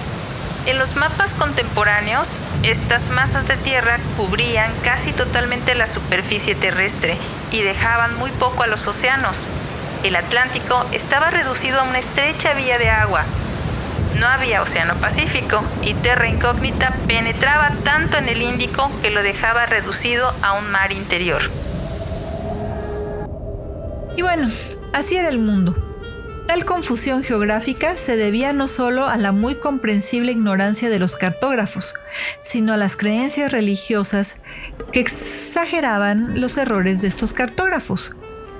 En 0.66 0.78
los 0.78 0.97
mapas 0.97 1.30
contemporáneos, 1.33 2.28
estas 2.62 3.11
masas 3.11 3.47
de 3.47 3.56
tierra 3.59 3.99
cubrían 4.16 4.73
casi 4.83 5.12
totalmente 5.12 5.75
la 5.75 5.87
superficie 5.87 6.54
terrestre 6.54 7.16
y 7.50 7.61
dejaban 7.61 8.16
muy 8.16 8.30
poco 8.33 8.62
a 8.62 8.66
los 8.66 8.87
océanos. 8.87 9.38
El 10.02 10.16
Atlántico 10.16 10.85
estaba 10.92 11.30
reducido 11.30 11.80
a 11.80 11.85
una 11.85 11.99
estrecha 11.99 12.54
vía 12.54 12.78
de 12.78 12.90
agua. 12.90 13.25
No 14.18 14.26
había 14.26 14.62
océano 14.62 14.94
Pacífico 14.94 15.62
y 15.83 15.94
Terra 15.94 16.28
Incógnita 16.28 16.94
penetraba 17.06 17.73
tanto 17.85 18.16
en 18.16 18.28
el 18.28 18.40
Índico 18.40 18.90
que 19.02 19.11
lo 19.11 19.23
dejaba 19.23 19.66
reducido 19.66 20.35
a 20.42 20.52
un 20.54 20.71
mar 20.71 20.92
interior. 20.92 21.42
Y 24.16 24.23
bueno, 24.23 24.49
así 24.92 25.16
era 25.16 25.28
el 25.28 25.38
mundo. 25.38 25.76
Tal 26.47 26.66
confusión 26.66 27.25
geográfica 27.25 27.97
se 27.97 28.16
debía 28.16 28.52
no 28.52 28.68
solo 28.68 29.09
a 29.09 29.16
la 29.16 29.33
muy 29.33 29.54
comprensible 29.54 30.33
ignorancia 30.33 30.90
de 30.90 30.99
los 30.99 31.16
cartógrafos, 31.16 31.94
sino 32.42 32.75
a 32.75 32.76
las 32.76 32.97
creencias 32.97 33.50
religiosas 33.50 34.37
que 34.92 35.00
exageraban 35.00 36.40
los 36.40 36.59
errores 36.59 37.00
de 37.00 37.09
estos 37.09 37.33
cartógrafos. 37.33 38.14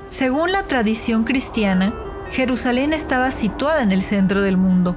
Según 0.09 0.51
la 0.51 0.67
tradición 0.67 1.25
cristiana, 1.25 1.95
Jerusalén 2.31 2.95
estaba 2.95 3.31
situada 3.31 3.83
en 3.83 3.93
el 3.93 4.01
centro 4.01 4.41
del 4.41 4.57
mundo. 4.57 4.97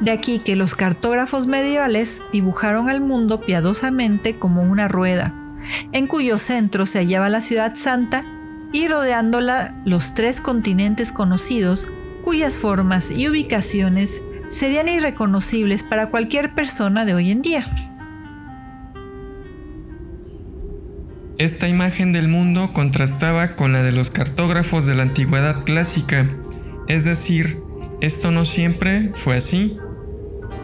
De 0.00 0.12
aquí 0.12 0.38
que 0.40 0.54
los 0.54 0.74
cartógrafos 0.74 1.46
medievales 1.46 2.22
dibujaron 2.30 2.90
al 2.90 3.00
mundo 3.00 3.40
piadosamente 3.40 4.38
como 4.38 4.62
una 4.62 4.86
rueda, 4.86 5.34
en 5.92 6.06
cuyo 6.06 6.36
centro 6.38 6.86
se 6.86 6.98
hallaba 6.98 7.30
la 7.30 7.40
ciudad 7.40 7.74
santa 7.74 8.24
y 8.76 8.88
rodeándola 8.88 9.74
los 9.86 10.12
tres 10.12 10.42
continentes 10.42 11.10
conocidos, 11.10 11.88
cuyas 12.22 12.58
formas 12.58 13.10
y 13.10 13.26
ubicaciones 13.26 14.20
serían 14.50 14.90
irreconocibles 14.90 15.82
para 15.82 16.10
cualquier 16.10 16.54
persona 16.54 17.06
de 17.06 17.14
hoy 17.14 17.30
en 17.30 17.40
día. 17.40 17.64
Esta 21.38 21.68
imagen 21.68 22.12
del 22.12 22.28
mundo 22.28 22.70
contrastaba 22.74 23.56
con 23.56 23.72
la 23.72 23.82
de 23.82 23.92
los 23.92 24.10
cartógrafos 24.10 24.84
de 24.84 24.94
la 24.94 25.04
antigüedad 25.04 25.64
clásica, 25.64 26.28
es 26.86 27.06
decir, 27.06 27.58
esto 28.02 28.30
no 28.30 28.44
siempre 28.44 29.10
fue 29.14 29.38
así. 29.38 29.78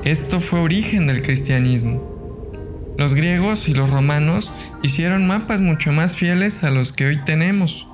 Esto 0.05 0.41
fue 0.41 0.61
origen 0.61 1.07
del 1.07 1.23
cristianismo. 1.23 2.93
Los 2.99 3.15
griegos 3.15 3.71
y 3.71 3.73
los 3.73 3.89
romanos 3.89 4.53
hicieron 4.83 5.27
mapas 5.27 5.63
mucho 5.63 5.93
más 5.93 6.15
fieles 6.15 6.63
a 6.63 6.71
los 6.71 6.93
que 6.93 7.07
hoy 7.07 7.25
tenemos 7.25 7.89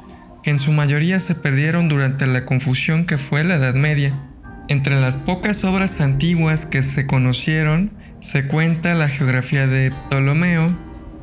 en 0.49 0.59
su 0.59 0.73
mayoría 0.73 1.21
se 1.21 1.35
perdieron 1.35 1.89
durante 1.89 2.27
la 2.27 2.45
confusión 2.45 3.07
que 3.07 3.19
fue 3.19 3.45
la 3.45 3.57
Edad 3.57 3.75
Media. 3.75 4.19
Entre 4.69 5.01
las 5.01 5.17
pocas 5.17 5.65
obras 5.65 6.01
antiguas 6.01 6.67
que 6.67 6.83
se 6.83 7.07
conocieron 7.07 7.93
se 8.21 8.47
cuenta 8.47 8.95
la 8.95 9.09
geografía 9.09 9.67
de 9.67 9.91
Ptolomeo, 9.91 10.77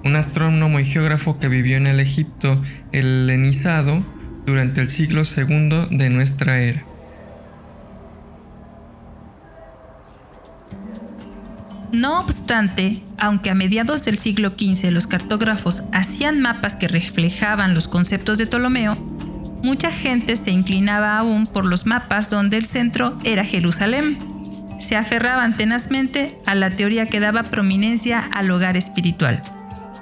un 0.04 0.16
astrónomo 0.16 0.80
y 0.80 0.86
geógrafo 0.86 1.40
que 1.40 1.50
vivió 1.50 1.78
en 1.78 1.88
el 1.88 2.00
Egipto 2.00 2.62
helenizado 2.92 4.04
durante 4.46 4.82
el 4.82 4.90
siglo 4.90 5.24
II 5.24 5.88
de 5.98 6.10
nuestra 6.10 6.60
era. 6.60 6.95
No 11.92 12.20
obstante, 12.20 13.02
aunque 13.18 13.50
a 13.50 13.56
mediados 13.56 14.04
del 14.04 14.18
siglo 14.18 14.50
XV 14.50 14.92
los 14.92 15.08
cartógrafos 15.08 15.84
hacían 15.94 16.42
mapas 16.42 16.76
que 16.76 16.88
reflejaban 16.88 17.74
los 17.74 17.88
conceptos 17.88 18.38
de 18.38 18.48
Ptolomeo, 18.48 18.96
mucha 19.64 19.92
gente 19.92 20.36
se 20.36 20.52
inclinaba 20.52 21.18
aún 21.18 21.48
por 21.48 21.66
los 21.66 21.86
mapas 21.86 22.30
donde 22.30 22.58
el 22.58 22.66
centro 22.66 23.18
era 23.24 23.46
Jerusalén. 23.46 24.18
Se 24.80 24.96
aferraban 24.96 25.58
tenazmente 25.58 26.38
a 26.46 26.54
la 26.56 26.72
teoría 26.72 27.08
que 27.08 27.20
daba 27.20 27.44
prominencia 27.44 28.20
al 28.20 28.52
hogar 28.52 28.76
espiritual. 28.78 29.42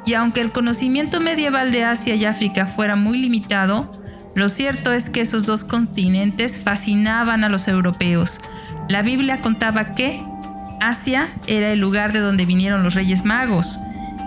Y 0.05 0.15
aunque 0.15 0.41
el 0.41 0.51
conocimiento 0.51 1.21
medieval 1.21 1.71
de 1.71 1.85
Asia 1.85 2.15
y 2.15 2.25
África 2.25 2.65
fuera 2.65 2.95
muy 2.95 3.17
limitado, 3.17 3.91
lo 4.35 4.49
cierto 4.49 4.91
es 4.91 5.09
que 5.09 5.21
esos 5.21 5.45
dos 5.45 5.63
continentes 5.63 6.59
fascinaban 6.59 7.43
a 7.43 7.49
los 7.49 7.67
europeos. 7.67 8.39
La 8.89 9.01
Biblia 9.01 9.39
contaba 9.41 9.93
que 9.93 10.23
Asia 10.87 11.29
era 11.47 11.71
el 11.71 11.79
lugar 11.79 12.13
de 12.13 12.19
donde 12.19 12.45
vinieron 12.45 12.83
los 12.83 12.95
reyes 12.95 13.25
magos, 13.25 13.79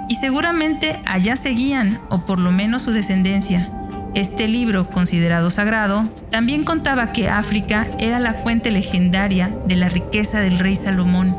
y 0.09 0.15
seguramente 0.15 1.01
allá 1.05 1.37
seguían, 1.37 2.01
o 2.09 2.25
por 2.25 2.39
lo 2.39 2.53
menos 2.53 2.83
su 2.83 2.93
descendencia. 2.93 3.71
Este 4.15 4.49
libro, 4.49 4.89
considerado 4.89 5.51
sagrado, 5.51 6.09
también 6.31 6.65
contaba 6.65 7.13
que 7.13 7.29
África 7.29 7.87
era 7.99 8.19
la 8.19 8.35
fuente 8.35 8.71
legendaria 8.71 9.55
de 9.67 9.77
la 9.77 9.89
riqueza 9.91 10.41
del 10.41 10.59
rey 10.59 10.77
Salomón. 10.77 11.37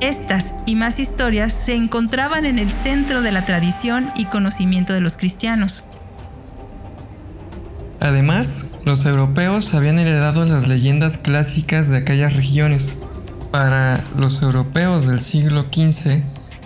Estas 0.00 0.54
y 0.64 0.74
más 0.74 1.00
historias 1.00 1.52
se 1.52 1.74
encontraban 1.74 2.46
en 2.46 2.58
el 2.58 2.72
centro 2.72 3.20
de 3.20 3.32
la 3.32 3.44
tradición 3.44 4.10
y 4.16 4.24
conocimiento 4.24 4.92
de 4.94 5.00
los 5.00 5.16
cristianos. 5.16 5.84
Además, 8.00 8.66
los 8.84 9.04
europeos 9.04 9.74
habían 9.74 9.98
heredado 9.98 10.46
las 10.46 10.68
leyendas 10.68 11.18
clásicas 11.18 11.88
de 11.88 11.96
aquellas 11.98 12.34
regiones, 12.34 12.98
para 13.50 14.04
los 14.16 14.42
europeos 14.42 15.06
del 15.06 15.20
siglo 15.20 15.66
XV, 15.72 16.22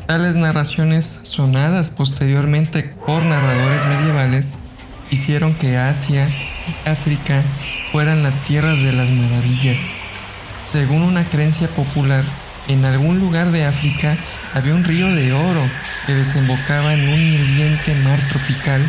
tales 0.07 0.37
narraciones 0.37 1.21
sonadas 1.23 1.91
posteriormente 1.91 2.83
por 3.07 3.23
narradores 3.23 3.85
medievales 3.87 4.55
hicieron 5.11 5.55
que 5.55 5.77
Asia 5.77 6.29
y 6.29 6.89
África 6.89 7.43
fueran 7.93 8.23
las 8.23 8.41
tierras 8.41 8.83
de 8.83 8.93
las 8.93 9.11
maravillas. 9.11 9.81
Según 10.71 11.03
una 11.03 11.25
creencia 11.25 11.69
popular, 11.69 12.25
en 12.69 12.85
algún 12.85 13.19
lugar 13.21 13.51
de 13.51 13.65
África 13.65 14.17
había 14.55 14.75
un 14.75 14.85
río 14.85 15.15
de 15.15 15.33
oro 15.33 15.63
que 16.07 16.15
desembocaba 16.15 16.95
en 16.95 17.09
un 17.09 17.21
hirviente 17.21 17.95
mar 17.97 18.19
tropical 18.31 18.81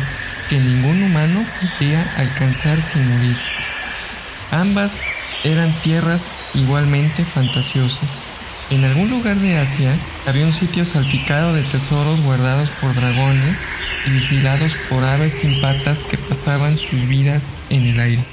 que 0.48 0.58
ningún 0.58 1.02
humano 1.02 1.44
podía 1.60 2.02
alcanzar 2.16 2.80
sin 2.80 3.08
morir. 3.08 3.36
Ambas 4.50 5.00
eran 5.44 5.72
tierras 5.82 6.34
igualmente 6.54 7.24
fantasiosas. 7.24 8.28
En 8.70 8.82
algún 8.82 9.10
lugar 9.10 9.36
de 9.36 9.58
Asia 9.58 9.94
había 10.26 10.46
un 10.46 10.54
sitio 10.54 10.86
salpicado 10.86 11.52
de 11.52 11.62
tesoros 11.62 12.20
guardados 12.22 12.70
por 12.70 12.94
dragones 12.94 13.62
y 14.06 14.10
vigilados 14.10 14.74
por 14.88 15.04
aves 15.04 15.34
sin 15.34 15.60
patas 15.60 16.02
que 16.02 16.16
pasaban 16.16 16.78
sus 16.78 17.06
vidas 17.06 17.52
en 17.68 17.86
el 17.86 18.00
aire. 18.00 18.24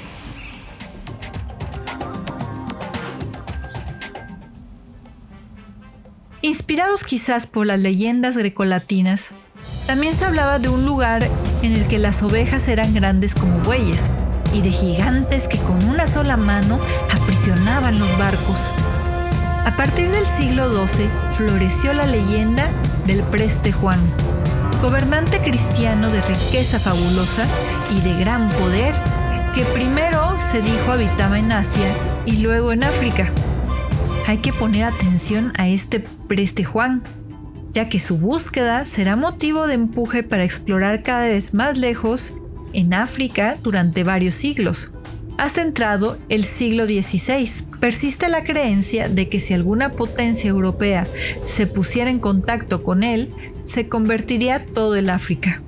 Inspirados 6.40 7.04
quizás 7.04 7.46
por 7.46 7.66
las 7.66 7.78
leyendas 7.80 8.36
grecolatinas, 8.36 9.30
también 9.86 10.14
se 10.14 10.24
hablaba 10.24 10.58
de 10.58 10.70
un 10.70 10.86
lugar 10.86 11.28
en 11.62 11.72
el 11.72 11.86
que 11.86 11.98
las 11.98 12.22
ovejas 12.22 12.66
eran 12.68 12.94
grandes 12.94 13.34
como 13.34 13.58
bueyes 13.58 14.10
y 14.52 14.60
de 14.62 14.70
gigantes 14.70 15.48
que 15.48 15.58
con 15.58 15.84
una 15.84 16.06
sola 16.06 16.36
mano 16.36 16.78
aprisionaban 17.14 17.98
los 17.98 18.18
barcos. 18.18 18.72
A 19.64 19.76
partir 19.76 20.10
del 20.10 20.26
siglo 20.26 20.86
XII 20.86 21.08
floreció 21.30 21.92
la 21.92 22.06
leyenda 22.06 22.70
del 23.06 23.22
Preste 23.22 23.72
Juan, 23.72 24.00
gobernante 24.82 25.40
cristiano 25.40 26.10
de 26.10 26.20
riqueza 26.22 26.78
fabulosa 26.78 27.46
y 27.90 28.00
de 28.00 28.14
gran 28.16 28.48
poder, 28.50 28.94
que 29.54 29.64
primero 29.64 30.38
se 30.38 30.62
dijo 30.62 30.92
habitaba 30.92 31.38
en 31.38 31.52
Asia 31.52 31.94
y 32.26 32.38
luego 32.38 32.72
en 32.72 32.84
África. 32.84 33.30
Hay 34.26 34.38
que 34.38 34.52
poner 34.52 34.84
atención 34.84 35.52
a 35.56 35.68
este 35.68 36.00
Preste 36.00 36.64
Juan, 36.64 37.02
ya 37.72 37.88
que 37.88 38.00
su 38.00 38.18
búsqueda 38.18 38.84
será 38.84 39.16
motivo 39.16 39.66
de 39.66 39.74
empuje 39.74 40.22
para 40.22 40.44
explorar 40.44 41.02
cada 41.02 41.26
vez 41.26 41.54
más 41.54 41.78
lejos 41.78 42.34
en 42.72 42.94
África 42.94 43.56
durante 43.62 44.04
varios 44.04 44.34
siglos. 44.34 44.92
Hasta 45.38 45.62
entrado 45.62 46.18
el 46.28 46.44
siglo 46.44 46.86
XVI, 46.86 47.66
persiste 47.80 48.28
la 48.28 48.44
creencia 48.44 49.08
de 49.08 49.28
que 49.28 49.40
si 49.40 49.54
alguna 49.54 49.92
potencia 49.92 50.50
europea 50.50 51.06
se 51.44 51.66
pusiera 51.66 52.10
en 52.10 52.18
contacto 52.18 52.82
con 52.82 53.02
él, 53.02 53.34
se 53.64 53.88
convertiría 53.88 54.66
todo 54.66 54.94
el 54.94 55.10
África. 55.10 55.60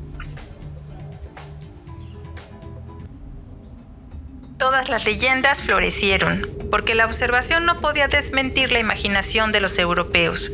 Todas 4.58 4.88
las 4.88 5.04
leyendas 5.04 5.60
florecieron, 5.60 6.48
porque 6.70 6.94
la 6.94 7.06
observación 7.06 7.66
no 7.66 7.78
podía 7.78 8.08
desmentir 8.08 8.70
la 8.70 8.78
imaginación 8.78 9.50
de 9.50 9.60
los 9.60 9.78
europeos, 9.78 10.52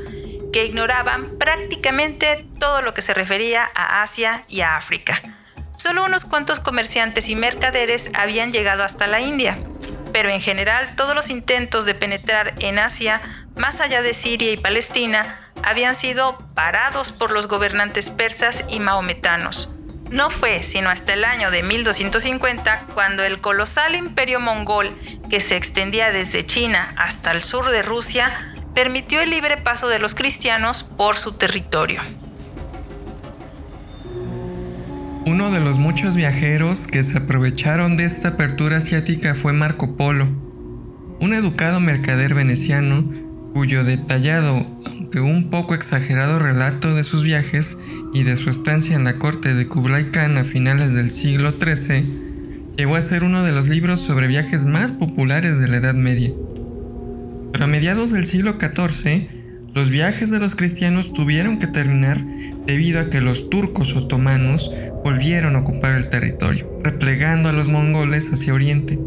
que 0.53 0.67
ignoraban 0.67 1.39
prácticamente 1.39 2.47
todo 2.59 2.81
lo 2.81 2.95
que 2.95 3.03
se 3.03 3.15
refería 3.15 3.69
a 3.75 4.03
Asia 4.03 4.45
y 4.49 4.63
a 4.63 4.77
África 4.77 5.21
Solo 5.81 6.05
unos 6.05 6.27
cuantos 6.27 6.61
comerciantes 6.61 7.31
y 7.31 7.35
mercaderes 7.35 8.11
habían 8.13 8.53
llegado 8.53 8.85
hasta 8.85 9.07
la 9.07 9.23
India, 9.23 9.57
pero 10.13 10.29
en 10.29 10.43
general 10.43 10.95
todos 10.95 11.15
los 11.15 11.31
intentos 11.31 11.87
de 11.87 11.95
penetrar 11.95 12.53
en 12.59 12.79
Asia, 12.79 13.23
más 13.57 13.81
allá 13.81 14.03
de 14.03 14.13
Siria 14.13 14.53
y 14.53 14.59
Palestina, 14.59 15.41
habían 15.63 15.95
sido 15.95 16.37
parados 16.55 17.13
por 17.13 17.31
los 17.31 17.47
gobernantes 17.47 18.11
persas 18.11 18.63
y 18.69 18.79
maometanos. 18.79 19.71
No 20.11 20.29
fue 20.29 20.65
sino 20.65 20.91
hasta 20.91 21.15
el 21.15 21.25
año 21.25 21.51
de 21.51 21.63
1250 21.63 22.83
cuando 22.93 23.23
el 23.23 23.41
colosal 23.41 23.95
imperio 23.95 24.39
mongol, 24.39 24.95
que 25.31 25.41
se 25.41 25.57
extendía 25.57 26.13
desde 26.13 26.45
China 26.45 26.93
hasta 26.99 27.31
el 27.31 27.41
sur 27.41 27.71
de 27.71 27.81
Rusia, 27.81 28.55
permitió 28.75 29.23
el 29.23 29.31
libre 29.31 29.57
paso 29.57 29.89
de 29.89 29.99
los 29.99 30.15
cristianos 30.15 30.85
por 30.85 31.17
su 31.17 31.39
territorio. 31.39 32.03
Uno 35.31 35.53
de 35.53 35.61
los 35.61 35.79
muchos 35.79 36.17
viajeros 36.17 36.89
que 36.89 37.05
se 37.05 37.19
aprovecharon 37.19 37.97
de 37.97 38.05
esta 38.05 38.31
apertura 38.31 38.79
asiática 38.79 39.37
fue 39.37 39.53
Marco 39.53 39.95
Polo, 39.95 40.27
un 41.21 41.35
educado 41.35 41.79
mercader 41.79 42.35
veneciano 42.35 43.09
cuyo 43.53 43.85
detallado, 43.85 44.67
aunque 44.85 45.21
un 45.21 45.49
poco 45.49 45.75
exagerado 45.75 46.41
relato 46.41 46.97
de 46.97 47.05
sus 47.05 47.23
viajes 47.23 47.79
y 48.13 48.25
de 48.25 48.35
su 48.35 48.51
estancia 48.51 48.97
en 48.97 49.05
la 49.05 49.19
corte 49.21 49.55
de 49.55 49.69
Kublai 49.69 50.11
Khan 50.11 50.37
a 50.37 50.43
finales 50.43 50.95
del 50.95 51.11
siglo 51.11 51.53
XIII 51.53 52.05
llegó 52.77 52.97
a 52.97 53.01
ser 53.01 53.23
uno 53.23 53.45
de 53.45 53.53
los 53.53 53.69
libros 53.69 54.01
sobre 54.01 54.27
viajes 54.27 54.65
más 54.65 54.91
populares 54.91 55.61
de 55.61 55.69
la 55.69 55.77
Edad 55.77 55.95
Media. 55.95 56.33
Pero 57.53 57.67
a 57.67 57.69
mediados 57.69 58.11
del 58.11 58.27
siglo 58.27 58.57
XIV, 58.59 59.29
los 59.75 59.91
viajes 59.91 60.31
de 60.31 60.41
los 60.41 60.55
cristianos 60.57 61.13
tuvieron 61.13 61.59
que 61.59 61.67
terminar 61.67 62.21
debido 62.67 63.01
a 63.01 63.09
que 63.09 63.21
los 63.21 63.51
turcos 63.51 63.95
otomanos 63.95 64.71
volvieron 65.05 65.55
a 65.55 65.61
ocupar 65.61 65.95
el 65.95 66.11
territorio, 66.11 66.69
replegando 66.83 67.49
a 67.49 67.53
los 67.53 67.69
mongoles 67.69 68.33
hacia 68.33 68.53
oriente. 68.53 68.99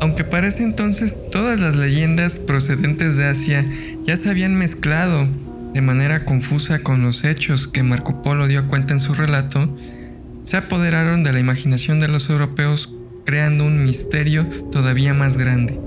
Aunque 0.00 0.24
para 0.24 0.48
ese 0.48 0.62
entonces 0.62 1.30
todas 1.30 1.60
las 1.60 1.76
leyendas 1.76 2.38
procedentes 2.38 3.16
de 3.16 3.26
Asia 3.26 3.64
ya 4.04 4.16
se 4.16 4.30
habían 4.30 4.54
mezclado 4.54 5.28
de 5.74 5.80
manera 5.80 6.24
confusa 6.24 6.80
con 6.80 7.02
los 7.02 7.24
hechos 7.24 7.68
que 7.68 7.82
Marco 7.82 8.22
Polo 8.22 8.46
dio 8.46 8.66
cuenta 8.66 8.92
en 8.92 9.00
su 9.00 9.14
relato, 9.14 9.74
se 10.42 10.56
apoderaron 10.56 11.22
de 11.22 11.32
la 11.32 11.40
imaginación 11.40 12.00
de 12.00 12.08
los 12.08 12.28
europeos 12.28 12.94
creando 13.24 13.64
un 13.64 13.84
misterio 13.84 14.46
todavía 14.72 15.14
más 15.14 15.36
grande. 15.36 15.78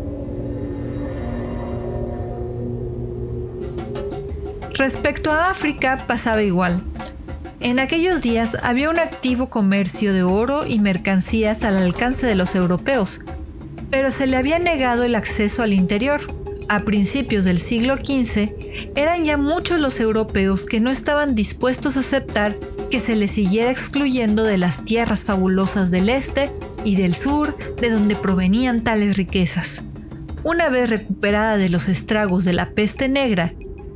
Respecto 4.74 5.32
a 5.32 5.52
África 5.52 6.06
pasaba 6.08 6.42
igual. 6.42 6.84
En 7.60 7.80
aquellos 7.80 8.22
días 8.22 8.58
había 8.64 8.90
un 8.90 9.00
activo 9.00 9.50
comercio 9.50 10.14
de 10.14 10.24
oro 10.24 10.66
y 10.66 10.80
mercancías 10.80 11.64
al 11.64 11.78
alcance 11.78 12.26
de 12.26 12.36
los 12.36 12.56
europeos, 12.56 13.22
pero 13.92 14.10
se 14.10 14.26
le 14.26 14.36
había 14.36 14.58
negado 14.58 15.04
el 15.04 15.16
acceso 15.16 15.62
al 15.62 15.74
interior. 15.74 16.22
A 16.70 16.80
principios 16.80 17.46
del 17.46 17.60
siglo 17.60 17.98
XV, 17.98 18.50
eran 18.96 19.24
ya 19.24 19.38
muchos 19.38 19.80
los 19.80 20.00
europeos 20.00 20.66
que 20.66 20.80
no 20.80 20.90
estaban 20.90 21.36
dispuestos 21.36 21.96
a 21.96 22.00
aceptar 22.00 22.56
que 22.90 23.00
se 23.00 23.16
les 23.16 23.32
siguiera 23.32 23.70
excluyendo 23.70 24.44
de 24.44 24.58
las 24.58 24.84
tierras 24.84 25.24
fabulosas 25.24 25.92
del 25.92 26.10
este 26.10 26.50
y 26.84 26.96
del 26.96 27.14
sur 27.14 27.56
de 27.80 27.90
donde 27.92 28.16
provenían 28.16 28.84
tales 28.84 29.18
riquezas. 29.18 29.84
Una 30.44 30.70
vez 30.70 30.90
recuperada 30.90 31.58
de 31.58 31.70
los 31.70 31.88
estragos 31.88 32.44
de 32.44 32.54
la 32.54 32.66
peste 32.72 33.08
negra 33.08 33.54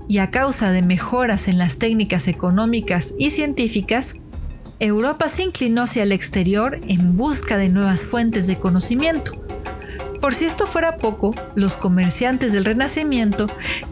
y 0.07 0.19
a 0.19 0.31
causa 0.31 0.71
de 0.71 0.81
mejoras 0.81 1.47
en 1.47 1.57
las 1.57 1.77
técnicas 1.77 2.27
económicas 2.27 3.13
y 3.17 3.31
científicas, 3.31 4.15
Europa 4.79 5.27
se 5.27 5.43
inclinó 5.43 5.83
hacia 5.83 6.03
el 6.03 6.11
exterior 6.11 6.79
en 6.87 7.17
busca 7.17 7.57
de 7.57 7.69
nuevas 7.69 8.01
fuentes 8.01 8.47
de 8.47 8.57
conocimiento. 8.57 9.31
Por 10.21 10.33
si 10.33 10.45
esto 10.45 10.65
fuera 10.65 10.97
poco, 10.97 11.33
los 11.55 11.77
comerciantes 11.77 12.51
del 12.51 12.65
Renacimiento 12.65 13.47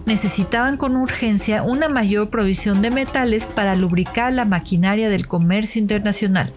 necesitaban 0.06 0.76
con 0.78 0.96
urgencia 0.96 1.64
una 1.64 1.88
mayor 1.88 2.30
provisión 2.30 2.82
de 2.82 2.92
metales 2.92 3.46
para 3.46 3.76
lubricar 3.76 4.34
la 4.34 4.46
maquinaria 4.46 5.10
del 5.10 5.28
comercio 5.28 5.80
internacional. 5.80 6.52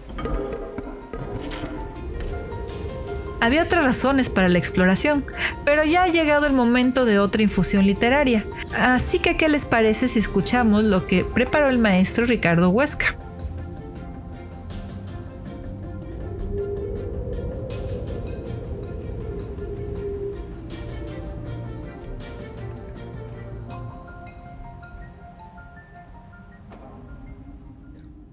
Había 3.41 3.63
otras 3.63 3.85
razones 3.85 4.29
para 4.29 4.49
la 4.49 4.57
exploración, 4.57 5.25
pero 5.63 5.83
ya 5.85 6.03
ha 6.03 6.07
llegado 6.07 6.45
el 6.45 6.53
momento 6.53 7.05
de 7.05 7.19
otra 7.19 7.41
infusión 7.41 7.85
literaria. 7.85 8.43
Así 8.77 9.19
que, 9.19 9.37
¿qué 9.37 9.47
les 9.47 9.65
parece 9.65 10.07
si 10.07 10.19
escuchamos 10.19 10.83
lo 10.83 11.07
que 11.07 11.23
preparó 11.23 11.69
el 11.69 11.77
maestro 11.77 12.25
Ricardo 12.25 12.69
Huesca? 12.69 13.15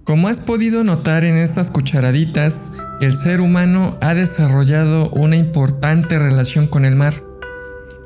Como 0.03 0.29
has 0.29 0.39
podido 0.39 0.85
notar 0.85 1.25
en 1.25 1.37
estas 1.37 1.69
cucharaditas, 1.69 2.73
el 3.01 3.15
ser 3.15 3.43
humano 3.43 3.99
ha 4.01 4.15
desarrollado 4.15 5.11
una 5.11 5.37
importante 5.37 6.19
relación 6.19 6.67
con 6.67 6.87
el 6.87 6.97
mar, 6.97 7.15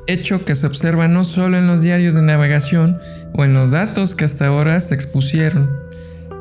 hecho 0.05 0.43
que 0.43 0.53
se 0.55 0.67
observa 0.67 1.07
no 1.07 1.23
solo 1.23 1.57
en 1.57 1.67
los 1.67 1.81
diarios 1.81 2.13
de 2.13 2.21
navegación 2.21 2.97
o 3.33 3.45
en 3.45 3.53
los 3.53 3.71
datos 3.71 4.15
que 4.15 4.25
hasta 4.25 4.47
ahora 4.47 4.81
se 4.81 4.93
expusieron. 4.93 5.69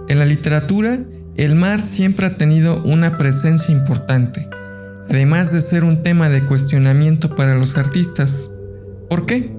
En 0.09 0.19
la 0.19 0.27
literatura, 0.27 0.99
el 1.37 1.55
mar 1.55 1.81
siempre 1.81 2.27
ha 2.27 2.35
tenido 2.35 2.83
una 2.83 3.17
presencia 3.17 3.73
importante, 3.73 4.49
además 5.09 5.53
de 5.53 5.61
ser 5.61 5.85
un 5.85 6.03
tema 6.03 6.29
de 6.29 6.45
cuestionamiento 6.45 7.37
para 7.37 7.55
los 7.55 7.77
artistas. 7.77 8.51
¿Por 9.09 9.27
qué? 9.27 9.53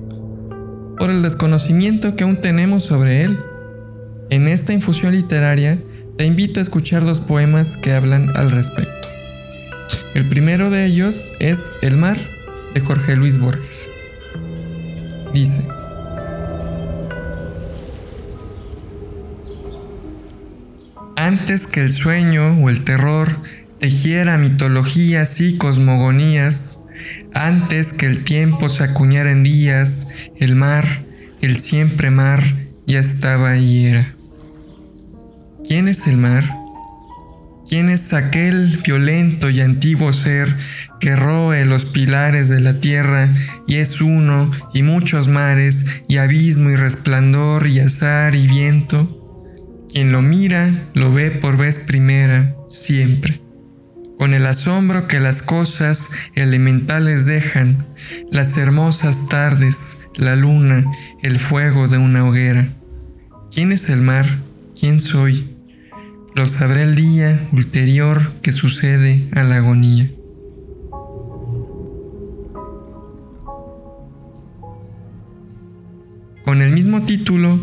Por 0.97 1.09
el 1.09 1.21
desconocimiento 1.21 2.15
que 2.15 2.25
aún 2.25 2.37
tenemos 2.37 2.83
sobre 2.83 3.23
él. 3.23 3.39
En 4.29 4.49
esta 4.49 4.73
infusión 4.73 5.13
literaria, 5.13 5.79
te 6.21 6.27
invito 6.27 6.59
a 6.59 6.61
escuchar 6.61 7.03
dos 7.03 7.19
poemas 7.19 7.77
que 7.77 7.93
hablan 7.93 8.29
al 8.37 8.51
respecto. 8.51 9.09
El 10.13 10.23
primero 10.25 10.69
de 10.69 10.85
ellos 10.85 11.31
es 11.39 11.71
El 11.81 11.97
mar 11.97 12.15
de 12.75 12.79
Jorge 12.79 13.15
Luis 13.15 13.39
Borges. 13.39 13.89
Dice, 15.33 15.67
Antes 21.15 21.65
que 21.65 21.79
el 21.79 21.91
sueño 21.91 22.55
o 22.63 22.69
el 22.69 22.83
terror 22.83 23.35
tejiera 23.79 24.37
mitologías 24.37 25.41
y 25.41 25.57
cosmogonías, 25.57 26.83
antes 27.33 27.93
que 27.93 28.05
el 28.05 28.23
tiempo 28.23 28.69
se 28.69 28.83
acuñara 28.83 29.31
en 29.31 29.41
días, 29.41 30.29
el 30.35 30.53
mar, 30.53 30.85
el 31.41 31.59
siempre 31.59 32.11
mar, 32.11 32.43
ya 32.85 32.99
estaba 32.99 33.57
y 33.57 33.87
era. 33.87 34.20
¿Quién 35.71 35.87
es 35.87 36.05
el 36.05 36.17
mar? 36.17 36.43
¿Quién 37.65 37.89
es 37.89 38.11
aquel 38.11 38.81
violento 38.83 39.49
y 39.49 39.61
antiguo 39.61 40.11
ser 40.11 40.53
que 40.99 41.15
roe 41.15 41.63
los 41.63 41.85
pilares 41.85 42.49
de 42.49 42.59
la 42.59 42.81
tierra 42.81 43.29
y 43.67 43.77
es 43.77 44.01
uno 44.01 44.51
y 44.73 44.83
muchos 44.83 45.29
mares 45.29 45.85
y 46.09 46.17
abismo 46.17 46.71
y 46.71 46.75
resplandor 46.75 47.67
y 47.67 47.79
azar 47.79 48.35
y 48.35 48.47
viento? 48.47 49.47
Quien 49.89 50.11
lo 50.11 50.21
mira 50.21 50.69
lo 50.93 51.13
ve 51.13 51.31
por 51.31 51.55
vez 51.55 51.79
primera, 51.79 52.53
siempre, 52.67 53.39
con 54.17 54.33
el 54.33 54.47
asombro 54.47 55.07
que 55.07 55.21
las 55.21 55.41
cosas 55.41 56.09
elementales 56.35 57.25
dejan, 57.27 57.87
las 58.29 58.57
hermosas 58.57 59.29
tardes, 59.29 60.05
la 60.17 60.35
luna, 60.35 60.83
el 61.23 61.39
fuego 61.39 61.87
de 61.87 61.97
una 61.97 62.27
hoguera. 62.27 62.67
¿Quién 63.53 63.71
es 63.71 63.87
el 63.87 64.01
mar? 64.01 64.25
¿Quién 64.77 64.99
soy? 64.99 65.50
Lo 66.33 66.45
sabré 66.45 66.83
el 66.83 66.95
día 66.95 67.49
ulterior 67.51 68.21
que 68.41 68.53
sucede 68.53 69.27
a 69.33 69.43
la 69.43 69.57
agonía. 69.57 70.09
Con 76.45 76.61
el 76.61 76.71
mismo 76.71 77.03
título, 77.03 77.59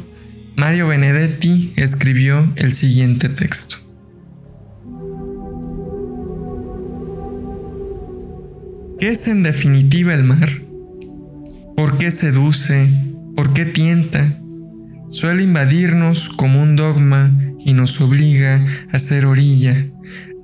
Mario 0.58 0.86
Benedetti 0.88 1.72
escribió 1.76 2.46
el 2.56 2.74
siguiente 2.74 3.30
texto. 3.30 3.76
¿Qué 9.00 9.08
es 9.08 9.28
en 9.28 9.42
definitiva 9.42 10.12
el 10.12 10.24
mar? 10.24 10.48
¿Por 11.74 11.96
qué 11.96 12.10
seduce? 12.10 12.90
¿Por 13.34 13.54
qué 13.54 13.64
tienta? 13.64 14.40
Suele 15.08 15.44
invadirnos 15.44 16.28
como 16.28 16.62
un 16.62 16.76
dogma 16.76 17.32
y 17.58 17.72
nos 17.72 18.00
obliga 18.00 18.64
a 18.92 18.98
ser 18.98 19.26
orilla. 19.26 19.86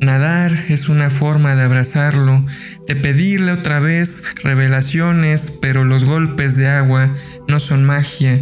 Nadar 0.01 0.53
es 0.69 0.89
una 0.89 1.09
forma 1.09 1.55
de 1.55 1.63
abrazarlo, 1.63 2.45
de 2.87 2.97
pedirle 2.97 3.53
otra 3.53 3.81
vez 3.81 4.23
revelaciones, 4.43 5.59
pero 5.63 5.85
los 5.85 6.05
golpes 6.05 6.57
de 6.57 6.69
agua 6.69 7.11
no 7.49 7.61
son 7.61 7.85
magia. 7.85 8.41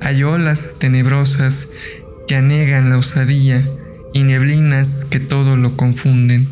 Hay 0.00 0.22
olas 0.22 0.76
tenebrosas 0.78 1.68
que 2.28 2.36
anegan 2.36 2.90
la 2.90 2.98
osadía 2.98 3.66
y 4.12 4.22
neblinas 4.22 5.04
que 5.04 5.18
todo 5.18 5.56
lo 5.56 5.76
confunden. 5.76 6.48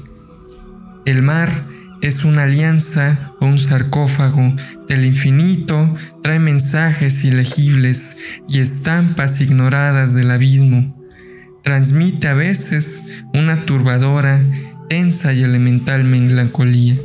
El 1.04 1.22
mar 1.22 1.66
es 2.02 2.24
una 2.24 2.44
alianza 2.44 3.34
o 3.40 3.46
un 3.46 3.58
sarcófago 3.58 4.54
del 4.88 5.04
infinito, 5.04 5.94
trae 6.22 6.38
mensajes 6.38 7.24
ilegibles 7.24 8.40
y 8.48 8.60
estampas 8.60 9.40
ignoradas 9.40 10.14
del 10.14 10.30
abismo. 10.30 10.99
Transmite 11.62 12.28
a 12.28 12.34
veces 12.34 13.22
una 13.34 13.64
turbadora, 13.66 14.42
tensa 14.88 15.32
y 15.32 15.42
elemental 15.42 16.04
melancolía. 16.04 16.96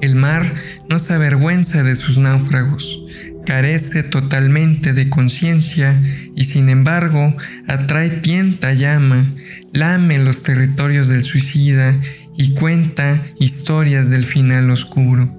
El 0.00 0.14
mar 0.14 0.54
no 0.88 0.98
se 0.98 1.14
avergüenza 1.14 1.82
de 1.82 1.96
sus 1.96 2.18
náufragos, 2.18 3.02
carece 3.44 4.02
totalmente 4.02 4.92
de 4.92 5.08
conciencia 5.08 6.00
y 6.36 6.44
sin 6.44 6.68
embargo 6.68 7.34
atrae 7.66 8.10
tienta 8.10 8.74
llama, 8.74 9.24
lame 9.72 10.18
los 10.18 10.42
territorios 10.42 11.08
del 11.08 11.24
suicida 11.24 11.96
y 12.36 12.54
cuenta 12.54 13.20
historias 13.40 14.10
del 14.10 14.24
final 14.24 14.70
oscuro. 14.70 15.34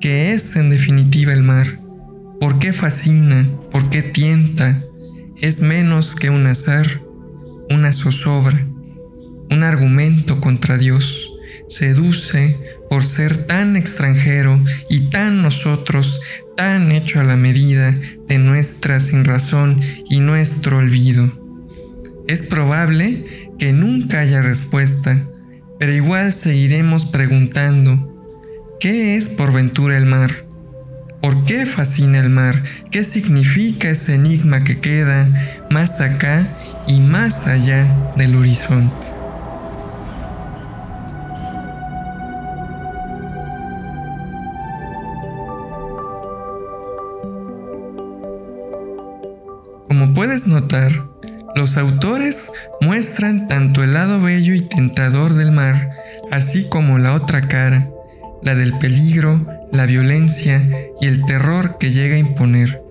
¿Qué 0.00 0.32
es 0.32 0.56
en 0.56 0.70
definitiva 0.70 1.32
el 1.32 1.42
mar? 1.42 1.80
¿Por 2.40 2.58
qué 2.58 2.72
fascina? 2.72 3.46
¿Por 3.70 3.90
qué 3.90 4.02
tienta? 4.02 4.82
Es 5.40 5.62
menos 5.62 6.14
que 6.14 6.28
un 6.28 6.46
azar, 6.46 7.00
una 7.70 7.94
zozobra, 7.94 8.66
un 9.50 9.62
argumento 9.62 10.38
contra 10.38 10.76
Dios. 10.76 11.32
Seduce 11.66 12.58
por 12.90 13.04
ser 13.04 13.46
tan 13.46 13.74
extranjero 13.74 14.62
y 14.90 15.08
tan 15.08 15.40
nosotros, 15.40 16.20
tan 16.58 16.92
hecho 16.92 17.20
a 17.20 17.24
la 17.24 17.36
medida 17.36 17.96
de 18.28 18.38
nuestra 18.38 19.00
sinrazón 19.00 19.80
y 20.10 20.20
nuestro 20.20 20.76
olvido. 20.76 21.32
Es 22.28 22.42
probable 22.42 23.24
que 23.58 23.72
nunca 23.72 24.20
haya 24.20 24.42
respuesta, 24.42 25.26
pero 25.78 25.94
igual 25.94 26.34
seguiremos 26.34 27.06
preguntando, 27.06 28.28
¿qué 28.78 29.16
es 29.16 29.30
por 29.30 29.54
ventura 29.54 29.96
el 29.96 30.04
mar? 30.04 30.49
¿Por 31.20 31.44
qué 31.44 31.66
fascina 31.66 32.18
el 32.18 32.30
mar? 32.30 32.62
¿Qué 32.90 33.04
significa 33.04 33.90
ese 33.90 34.14
enigma 34.14 34.64
que 34.64 34.80
queda 34.80 35.28
más 35.70 36.00
acá 36.00 36.48
y 36.86 36.98
más 37.00 37.46
allá 37.46 37.86
del 38.16 38.36
horizonte? 38.36 39.06
Como 49.88 50.14
puedes 50.14 50.46
notar, 50.46 50.90
los 51.54 51.76
autores 51.76 52.50
muestran 52.80 53.46
tanto 53.46 53.84
el 53.84 53.92
lado 53.92 54.22
bello 54.22 54.54
y 54.54 54.62
tentador 54.62 55.34
del 55.34 55.52
mar, 55.52 55.90
así 56.30 56.66
como 56.66 56.98
la 56.98 57.12
otra 57.12 57.42
cara, 57.42 57.90
la 58.42 58.54
del 58.54 58.78
peligro, 58.78 59.59
la 59.72 59.86
violencia 59.86 60.62
y 61.00 61.06
el 61.06 61.24
terror 61.24 61.78
que 61.78 61.90
llega 61.90 62.16
a 62.16 62.18
imponer. 62.18 62.82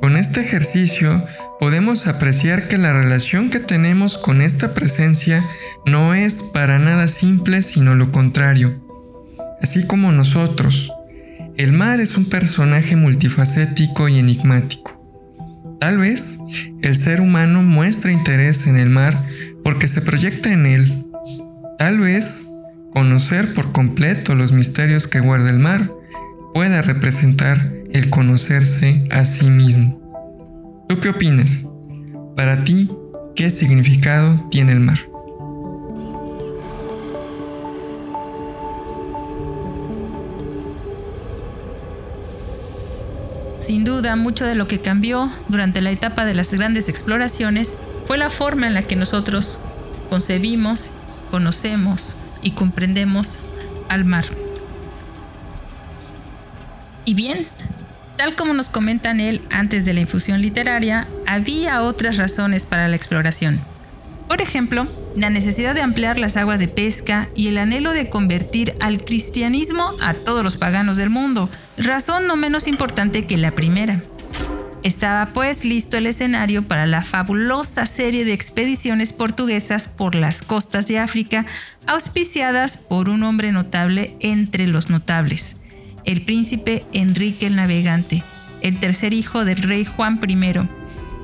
Con 0.00 0.16
este 0.16 0.40
ejercicio 0.40 1.24
podemos 1.58 2.06
apreciar 2.06 2.68
que 2.68 2.78
la 2.78 2.92
relación 2.92 3.50
que 3.50 3.58
tenemos 3.58 4.18
con 4.18 4.40
esta 4.40 4.74
presencia 4.74 5.44
no 5.86 6.14
es 6.14 6.42
para 6.42 6.78
nada 6.78 7.08
simple, 7.08 7.62
sino 7.62 7.94
lo 7.94 8.12
contrario. 8.12 8.82
Así 9.62 9.86
como 9.86 10.12
nosotros, 10.12 10.92
el 11.56 11.72
mar 11.72 12.00
es 12.00 12.16
un 12.16 12.28
personaje 12.28 12.96
multifacético 12.96 14.08
y 14.08 14.18
enigmático. 14.18 14.96
Tal 15.80 15.98
vez 15.98 16.38
el 16.82 16.96
ser 16.96 17.20
humano 17.20 17.62
muestra 17.62 18.12
interés 18.12 18.66
en 18.66 18.76
el 18.76 18.90
mar 18.90 19.24
porque 19.64 19.88
se 19.88 20.02
proyecta 20.02 20.52
en 20.52 20.66
él. 20.66 21.04
Tal 21.78 21.98
vez 21.98 22.46
conocer 22.96 23.52
por 23.52 23.72
completo 23.72 24.34
los 24.34 24.52
misterios 24.52 25.06
que 25.06 25.20
guarda 25.20 25.50
el 25.50 25.58
mar 25.58 25.92
pueda 26.54 26.80
representar 26.80 27.74
el 27.92 28.08
conocerse 28.08 29.06
a 29.10 29.26
sí 29.26 29.50
mismo. 29.50 30.00
¿Tú 30.88 30.98
qué 30.98 31.10
opinas? 31.10 31.66
Para 32.36 32.64
ti, 32.64 32.90
¿qué 33.34 33.50
significado 33.50 34.48
tiene 34.50 34.72
el 34.72 34.80
mar? 34.80 34.98
Sin 43.58 43.84
duda, 43.84 44.16
mucho 44.16 44.46
de 44.46 44.54
lo 44.54 44.66
que 44.66 44.80
cambió 44.80 45.30
durante 45.48 45.82
la 45.82 45.90
etapa 45.90 46.24
de 46.24 46.32
las 46.32 46.54
grandes 46.54 46.88
exploraciones 46.88 47.76
fue 48.06 48.16
la 48.16 48.30
forma 48.30 48.66
en 48.66 48.72
la 48.72 48.80
que 48.80 48.96
nosotros 48.96 49.60
concebimos, 50.08 50.92
conocemos 51.30 52.16
y 52.42 52.52
comprendemos 52.52 53.38
al 53.88 54.04
mar. 54.04 54.24
Y 57.04 57.14
bien, 57.14 57.46
tal 58.16 58.34
como 58.34 58.52
nos 58.52 58.68
comentan 58.68 59.20
él 59.20 59.40
antes 59.50 59.84
de 59.84 59.94
la 59.94 60.00
infusión 60.00 60.40
literaria, 60.40 61.06
había 61.26 61.82
otras 61.82 62.16
razones 62.16 62.66
para 62.66 62.88
la 62.88 62.96
exploración. 62.96 63.60
Por 64.28 64.40
ejemplo, 64.40 64.84
la 65.14 65.30
necesidad 65.30 65.74
de 65.74 65.82
ampliar 65.82 66.18
las 66.18 66.36
aguas 66.36 66.58
de 66.58 66.68
pesca 66.68 67.28
y 67.36 67.46
el 67.46 67.58
anhelo 67.58 67.92
de 67.92 68.10
convertir 68.10 68.74
al 68.80 69.04
cristianismo 69.04 69.92
a 70.02 70.14
todos 70.14 70.42
los 70.42 70.56
paganos 70.56 70.96
del 70.96 71.10
mundo, 71.10 71.48
razón 71.78 72.26
no 72.26 72.36
menos 72.36 72.66
importante 72.66 73.26
que 73.26 73.38
la 73.38 73.52
primera. 73.52 74.02
Estaba 74.86 75.32
pues 75.32 75.64
listo 75.64 75.96
el 75.96 76.06
escenario 76.06 76.64
para 76.64 76.86
la 76.86 77.02
fabulosa 77.02 77.86
serie 77.86 78.24
de 78.24 78.32
expediciones 78.32 79.12
portuguesas 79.12 79.88
por 79.88 80.14
las 80.14 80.42
costas 80.42 80.86
de 80.86 81.00
África, 81.00 81.44
auspiciadas 81.88 82.76
por 82.76 83.08
un 83.08 83.24
hombre 83.24 83.50
notable 83.50 84.16
entre 84.20 84.68
los 84.68 84.88
notables, 84.88 85.60
el 86.04 86.22
príncipe 86.22 86.84
Enrique 86.92 87.48
el 87.48 87.56
Navegante, 87.56 88.22
el 88.60 88.78
tercer 88.78 89.12
hijo 89.12 89.44
del 89.44 89.56
rey 89.64 89.84
Juan 89.84 90.20
I, 90.24 90.36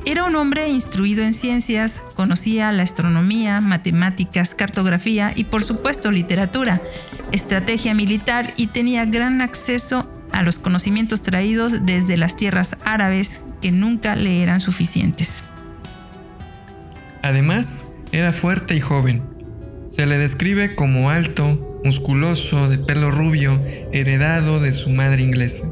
era 0.04 0.24
un 0.24 0.34
hombre 0.34 0.68
instruido 0.68 1.22
en 1.22 1.32
ciencias, 1.32 2.02
conocía 2.16 2.72
la 2.72 2.82
astronomía, 2.82 3.60
matemáticas, 3.60 4.54
cartografía 4.54 5.32
y 5.34 5.44
por 5.44 5.62
supuesto 5.62 6.10
literatura, 6.10 6.82
estrategia 7.30 7.94
militar 7.94 8.52
y 8.56 8.66
tenía 8.66 9.04
gran 9.04 9.40
acceso 9.40 10.10
a 10.32 10.42
los 10.42 10.58
conocimientos 10.58 11.22
traídos 11.22 11.86
desde 11.86 12.16
las 12.16 12.34
tierras 12.34 12.76
árabes 12.84 13.54
que 13.60 13.70
nunca 13.70 14.16
le 14.16 14.42
eran 14.42 14.60
suficientes. 14.60 15.44
Además, 17.22 17.98
era 18.10 18.32
fuerte 18.32 18.74
y 18.74 18.80
joven. 18.80 19.22
Se 19.88 20.06
le 20.06 20.18
describe 20.18 20.74
como 20.74 21.10
alto, 21.10 21.80
musculoso, 21.84 22.68
de 22.68 22.78
pelo 22.78 23.10
rubio, 23.10 23.62
heredado 23.92 24.58
de 24.58 24.72
su 24.72 24.90
madre 24.90 25.22
inglesa. 25.22 25.68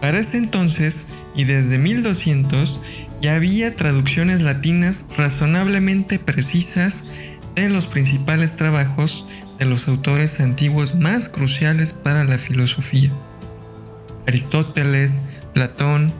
Para 0.00 0.18
ese 0.18 0.36
entonces, 0.36 1.06
y 1.34 1.44
desde 1.44 1.78
1200 1.78 2.80
ya 3.20 3.34
había 3.34 3.74
traducciones 3.74 4.42
latinas 4.42 5.06
razonablemente 5.16 6.18
precisas 6.18 7.04
de 7.54 7.68
los 7.68 7.86
principales 7.86 8.56
trabajos 8.56 9.26
de 9.58 9.64
los 9.64 9.88
autores 9.88 10.40
antiguos 10.40 10.94
más 10.94 11.28
cruciales 11.28 11.92
para 11.92 12.24
la 12.24 12.38
filosofía. 12.38 13.10
Aristóteles, 14.26 15.22
Platón, 15.52 16.12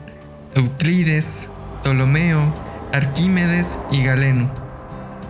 Euclides, 0.55 1.49
Ptolomeo, 1.83 2.53
Arquímedes 2.93 3.77
y 3.91 4.03
Galeno. 4.03 4.49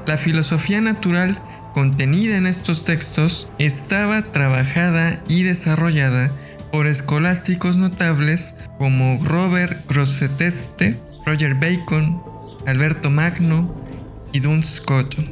La 0.06 0.18
filosofía 0.18 0.82
natural 0.82 1.42
contenida 1.74 2.38
en 2.38 2.46
estos 2.48 2.84
textos 2.84 3.50
estaba 3.58 4.22
trabajada 4.22 5.20
y 5.28 5.44
desarrollada 5.44 6.32
por 6.76 6.88
escolásticos 6.88 7.78
notables 7.78 8.54
como 8.78 9.18
Robert 9.24 9.88
Grosseteste, 9.88 10.98
Roger 11.26 11.56
Bacon, 11.56 12.22
Alberto 12.68 13.10
Magno 13.10 13.74
y 14.34 14.42
Duns 14.42 14.68
Scoto. 14.68 15.24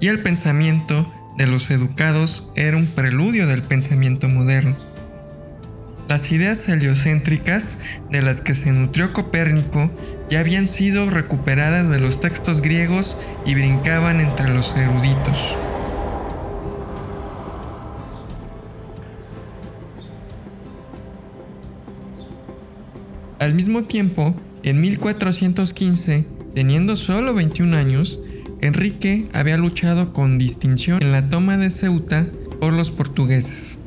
Y 0.00 0.06
el 0.06 0.22
pensamiento 0.22 1.12
de 1.36 1.48
los 1.48 1.72
educados 1.72 2.52
era 2.54 2.76
un 2.76 2.86
preludio 2.86 3.48
del 3.48 3.62
pensamiento 3.62 4.28
moderno. 4.28 4.76
Las 6.08 6.30
ideas 6.30 6.68
heliocéntricas 6.68 7.80
de 8.12 8.22
las 8.22 8.40
que 8.40 8.54
se 8.54 8.70
nutrió 8.70 9.12
Copérnico 9.12 9.90
ya 10.30 10.38
habían 10.38 10.68
sido 10.68 11.10
recuperadas 11.10 11.90
de 11.90 11.98
los 11.98 12.20
textos 12.20 12.60
griegos 12.60 13.18
y 13.46 13.54
brincaban 13.54 14.20
entre 14.20 14.48
los 14.50 14.76
eruditos. 14.76 15.56
Al 23.38 23.52
mismo 23.52 23.84
tiempo, 23.84 24.34
en 24.62 24.80
1415, 24.80 26.24
teniendo 26.54 26.96
solo 26.96 27.34
21 27.34 27.76
años, 27.76 28.20
Enrique 28.62 29.28
había 29.34 29.58
luchado 29.58 30.14
con 30.14 30.38
distinción 30.38 31.02
en 31.02 31.12
la 31.12 31.28
toma 31.28 31.58
de 31.58 31.68
Ceuta 31.68 32.26
por 32.60 32.72
los 32.72 32.90
portugueses. 32.90 33.78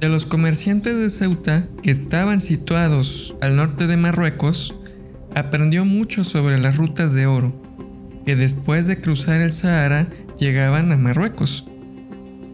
De 0.00 0.10
los 0.10 0.26
comerciantes 0.26 0.98
de 0.98 1.08
Ceuta, 1.08 1.66
que 1.82 1.90
estaban 1.90 2.42
situados 2.42 3.34
al 3.40 3.56
norte 3.56 3.86
de 3.86 3.96
Marruecos, 3.96 4.74
aprendió 5.34 5.86
mucho 5.86 6.22
sobre 6.22 6.58
las 6.58 6.76
rutas 6.76 7.14
de 7.14 7.26
oro, 7.26 7.54
que 8.26 8.36
después 8.36 8.86
de 8.86 9.00
cruzar 9.00 9.40
el 9.40 9.52
Sahara 9.52 10.06
llegaban 10.38 10.92
a 10.92 10.96
Marruecos. 10.96 11.66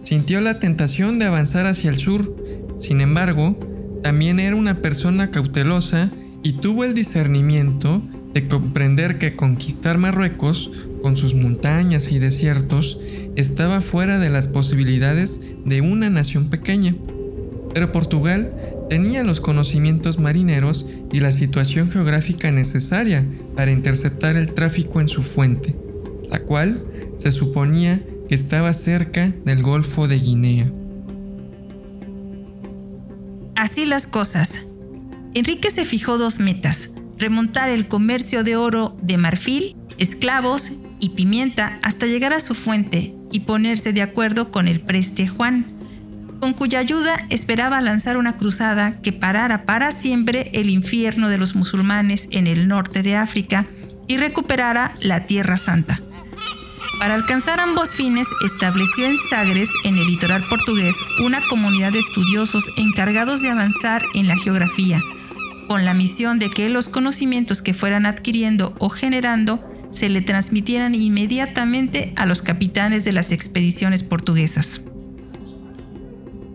Sintió 0.01 0.41
la 0.41 0.61
tentación 0.61 1.19
de 1.19 1.25
avanzar 1.25 1.67
hacia 1.67 1.91
el 1.91 1.97
sur, 1.99 2.37
sin 2.79 3.01
embargo, 3.01 3.59
también 4.03 4.41
era 4.41 4.57
una 4.57 4.79
persona 4.83 5.31
cautelosa 5.31 6.11
y 6.43 6.55
tuvo 6.55 6.85
el 6.85 6.95
discernimiento 6.95 8.03
de 8.35 8.49
comprender 8.49 9.19
que 9.19 9.37
conquistar 9.37 9.99
Marruecos, 9.99 10.71
con 11.03 11.17
sus 11.17 11.35
montañas 11.35 12.13
y 12.13 12.19
desiertos, 12.19 12.99
estaba 13.37 13.81
fuera 13.81 14.19
de 14.19 14.31
las 14.31 14.49
posibilidades 14.49 15.41
de 15.65 15.81
una 15.81 16.11
nación 16.11 16.49
pequeña. 16.49 16.97
Pero 17.75 17.93
Portugal 17.93 18.53
tenía 18.89 19.25
los 19.25 19.41
conocimientos 19.41 20.19
marineros 20.19 20.87
y 21.13 21.21
la 21.21 21.33
situación 21.33 21.91
geográfica 21.91 22.51
necesaria 22.51 23.25
para 23.57 23.73
interceptar 23.73 24.37
el 24.37 24.53
tráfico 24.53 25.01
en 25.01 25.09
su 25.09 25.23
fuente, 25.23 25.77
la 26.31 26.41
cual 26.41 26.85
se 27.17 27.31
suponía 27.31 28.03
que 28.29 28.35
estaba 28.35 28.73
cerca 28.73 29.35
del 29.45 29.63
Golfo 29.63 30.09
de 30.09 30.19
Guinea. 30.19 30.73
Así 33.73 33.87
las 33.87 34.07
cosas. 34.07 34.59
Enrique 35.33 35.71
se 35.71 35.87
fijó 35.87 36.19
dos 36.19 36.41
metas, 36.41 36.91
remontar 37.17 37.71
el 37.71 37.89
comercio 37.89 38.45
de 38.45 38.55
oro 38.55 38.95
de 39.01 39.17
marfil, 39.17 39.77
esclavos 39.97 40.83
y 41.01 41.09
pimienta 41.17 41.79
hasta 41.81 42.05
llegar 42.05 42.35
a 42.35 42.41
su 42.41 42.55
fuente 42.55 43.15
y 43.31 43.41
ponerse 43.41 43.95
de 43.95 44.03
acuerdo 44.03 44.51
con 44.51 44.69
el 44.69 44.83
preste 44.83 45.27
Juan, 45.27 45.65
con 46.39 46.53
cuya 46.53 46.81
ayuda 46.81 47.17
esperaba 47.31 47.81
lanzar 47.81 48.19
una 48.19 48.37
cruzada 48.37 49.01
que 49.01 49.15
parara 49.15 49.65
para 49.65 49.91
siempre 49.91 50.51
el 50.53 50.69
infierno 50.69 51.31
de 51.31 51.39
los 51.39 51.55
musulmanes 51.55 52.29
en 52.31 52.47
el 52.47 52.69
norte 52.69 53.03
de 53.03 53.17
África 53.17 53.65
y 54.07 54.19
recuperara 54.19 54.97
la 55.01 55.25
Tierra 55.25 55.57
Santa. 55.57 56.03
Para 56.99 57.15
alcanzar 57.15 57.61
ambos 57.61 57.91
fines, 57.91 58.29
estableció 58.45 59.07
en 59.07 59.17
Sagres, 59.17 59.71
en 59.85 59.99
el 59.99 60.07
litoral 60.07 60.47
portugués, 60.49 60.97
una 61.21 61.47
comunidad 61.49 61.93
de 61.93 61.99
estudiosos 61.99 62.71
encargados 62.77 63.43
de 63.43 63.51
avanzar 63.51 64.05
en 64.15 64.29
la 64.29 64.37
geografía, 64.37 65.03
con 65.67 65.85
la 65.85 65.95
misión 65.95 66.39
de 66.39 66.51
que 66.51 66.69
los 66.69 66.89
conocimientos 66.89 67.63
que 67.63 67.75
fueran 67.75 68.07
adquiriendo 68.07 68.75
o 68.79 68.89
generando 68.89 69.61
se 69.91 70.09
le 70.09 70.23
transmitieran 70.23 70.95
inmediatamente 70.95 72.13
a 72.17 72.27
los 72.27 72.41
capitanes 72.41 73.05
de 73.05 73.13
las 73.13 73.33
expediciones 73.33 74.03
portuguesas. 74.03 74.83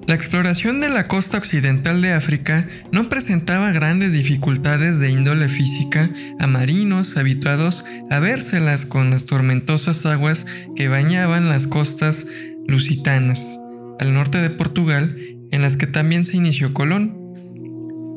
La 0.07 0.15
exploración 0.15 0.79
de 0.79 0.87
la 0.87 1.05
costa 1.09 1.37
occidental 1.37 2.01
de 2.01 2.13
África 2.13 2.65
no 2.93 3.09
presentaba 3.09 3.73
grandes 3.73 4.13
dificultades 4.13 5.01
de 5.01 5.11
índole 5.11 5.49
física 5.49 6.09
a 6.39 6.47
marinos 6.47 7.17
habituados 7.17 7.83
a 8.09 8.19
vérselas 8.19 8.85
con 8.85 9.09
las 9.09 9.25
tormentosas 9.25 10.05
aguas 10.05 10.45
que 10.77 10.87
bañaban 10.87 11.49
las 11.49 11.67
costas 11.67 12.25
lusitanas, 12.69 13.59
al 13.99 14.13
norte 14.13 14.37
de 14.37 14.49
Portugal, 14.49 15.17
en 15.51 15.61
las 15.61 15.75
que 15.75 15.87
también 15.87 16.23
se 16.23 16.37
inició 16.37 16.73
Colón. 16.73 17.17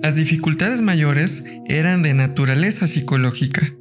Las 0.00 0.14
dificultades 0.14 0.83
mayores 0.83 1.44
eran 1.68 2.03
de 2.03 2.14
naturaleza 2.14 2.87
psicológica. 2.87 3.74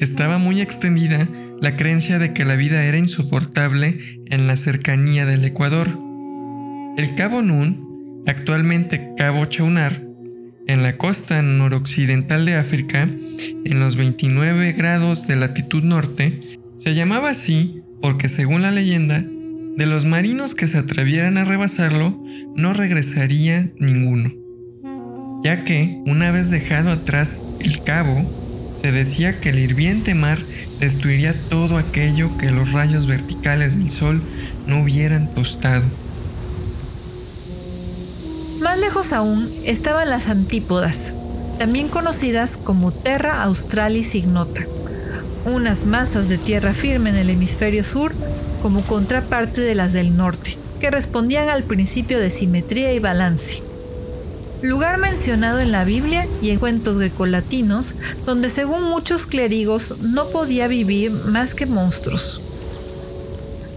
Estaba 0.00 0.38
muy 0.38 0.60
extendida 0.60 1.28
la 1.60 1.76
creencia 1.76 2.18
de 2.18 2.32
que 2.32 2.44
la 2.44 2.56
vida 2.56 2.82
era 2.82 2.98
insoportable 2.98 3.98
en 4.26 4.48
la 4.48 4.56
cercanía 4.56 5.26
del 5.26 5.44
Ecuador. 5.44 6.09
El 6.96 7.14
Cabo 7.14 7.40
Nun, 7.40 8.24
actualmente 8.26 9.12
Cabo 9.16 9.44
Chaunar, 9.44 10.02
en 10.66 10.82
la 10.82 10.96
costa 10.96 11.40
noroccidental 11.40 12.44
de 12.44 12.56
África, 12.56 13.08
en 13.64 13.80
los 13.80 13.96
29 13.96 14.72
grados 14.72 15.26
de 15.26 15.36
latitud 15.36 15.82
norte, 15.82 16.40
se 16.76 16.94
llamaba 16.94 17.30
así 17.30 17.82
porque 18.02 18.28
según 18.28 18.62
la 18.62 18.70
leyenda, 18.70 19.24
de 19.76 19.86
los 19.86 20.04
marinos 20.04 20.54
que 20.54 20.66
se 20.66 20.78
atrevieran 20.78 21.38
a 21.38 21.44
rebasarlo, 21.44 22.22
no 22.56 22.72
regresaría 22.72 23.70
ninguno, 23.78 24.32
ya 25.42 25.64
que, 25.64 26.02
una 26.06 26.30
vez 26.30 26.50
dejado 26.50 26.90
atrás 26.90 27.44
el 27.60 27.82
cabo, 27.82 28.28
se 28.74 28.92
decía 28.92 29.40
que 29.40 29.50
el 29.50 29.58
hirviente 29.58 30.14
mar 30.14 30.38
destruiría 30.80 31.34
todo 31.48 31.78
aquello 31.78 32.36
que 32.36 32.50
los 32.50 32.72
rayos 32.72 33.06
verticales 33.06 33.78
del 33.78 33.90
sol 33.90 34.22
no 34.66 34.82
hubieran 34.82 35.32
tostado. 35.34 35.84
Más 38.60 38.78
lejos 38.78 39.14
aún 39.14 39.50
estaban 39.64 40.10
las 40.10 40.28
antípodas, 40.28 41.12
también 41.58 41.88
conocidas 41.88 42.58
como 42.62 42.92
Terra 42.92 43.42
Australis 43.42 44.14
Ignota, 44.14 44.66
unas 45.46 45.86
masas 45.86 46.28
de 46.28 46.36
tierra 46.36 46.74
firme 46.74 47.08
en 47.08 47.16
el 47.16 47.30
hemisferio 47.30 47.82
sur 47.82 48.12
como 48.60 48.82
contraparte 48.82 49.62
de 49.62 49.74
las 49.74 49.94
del 49.94 50.14
norte, 50.14 50.58
que 50.78 50.90
respondían 50.90 51.48
al 51.48 51.62
principio 51.62 52.20
de 52.20 52.28
simetría 52.28 52.92
y 52.92 52.98
balance. 52.98 53.62
Lugar 54.60 54.98
mencionado 54.98 55.58
en 55.60 55.72
la 55.72 55.84
Biblia 55.84 56.28
y 56.42 56.50
en 56.50 56.58
cuentos 56.58 56.98
grecolatinos, 56.98 57.94
donde 58.26 58.50
según 58.50 58.82
muchos 58.82 59.24
clérigos 59.24 59.98
no 60.02 60.28
podía 60.28 60.68
vivir 60.68 61.12
más 61.12 61.54
que 61.54 61.64
monstruos. 61.64 62.42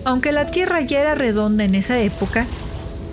Aunque 0.04 0.34
la 0.34 0.48
tierra 0.48 0.82
ya 0.82 1.00
era 1.00 1.16
redonda 1.16 1.64
en 1.64 1.76
esa 1.76 1.98
época, 2.00 2.48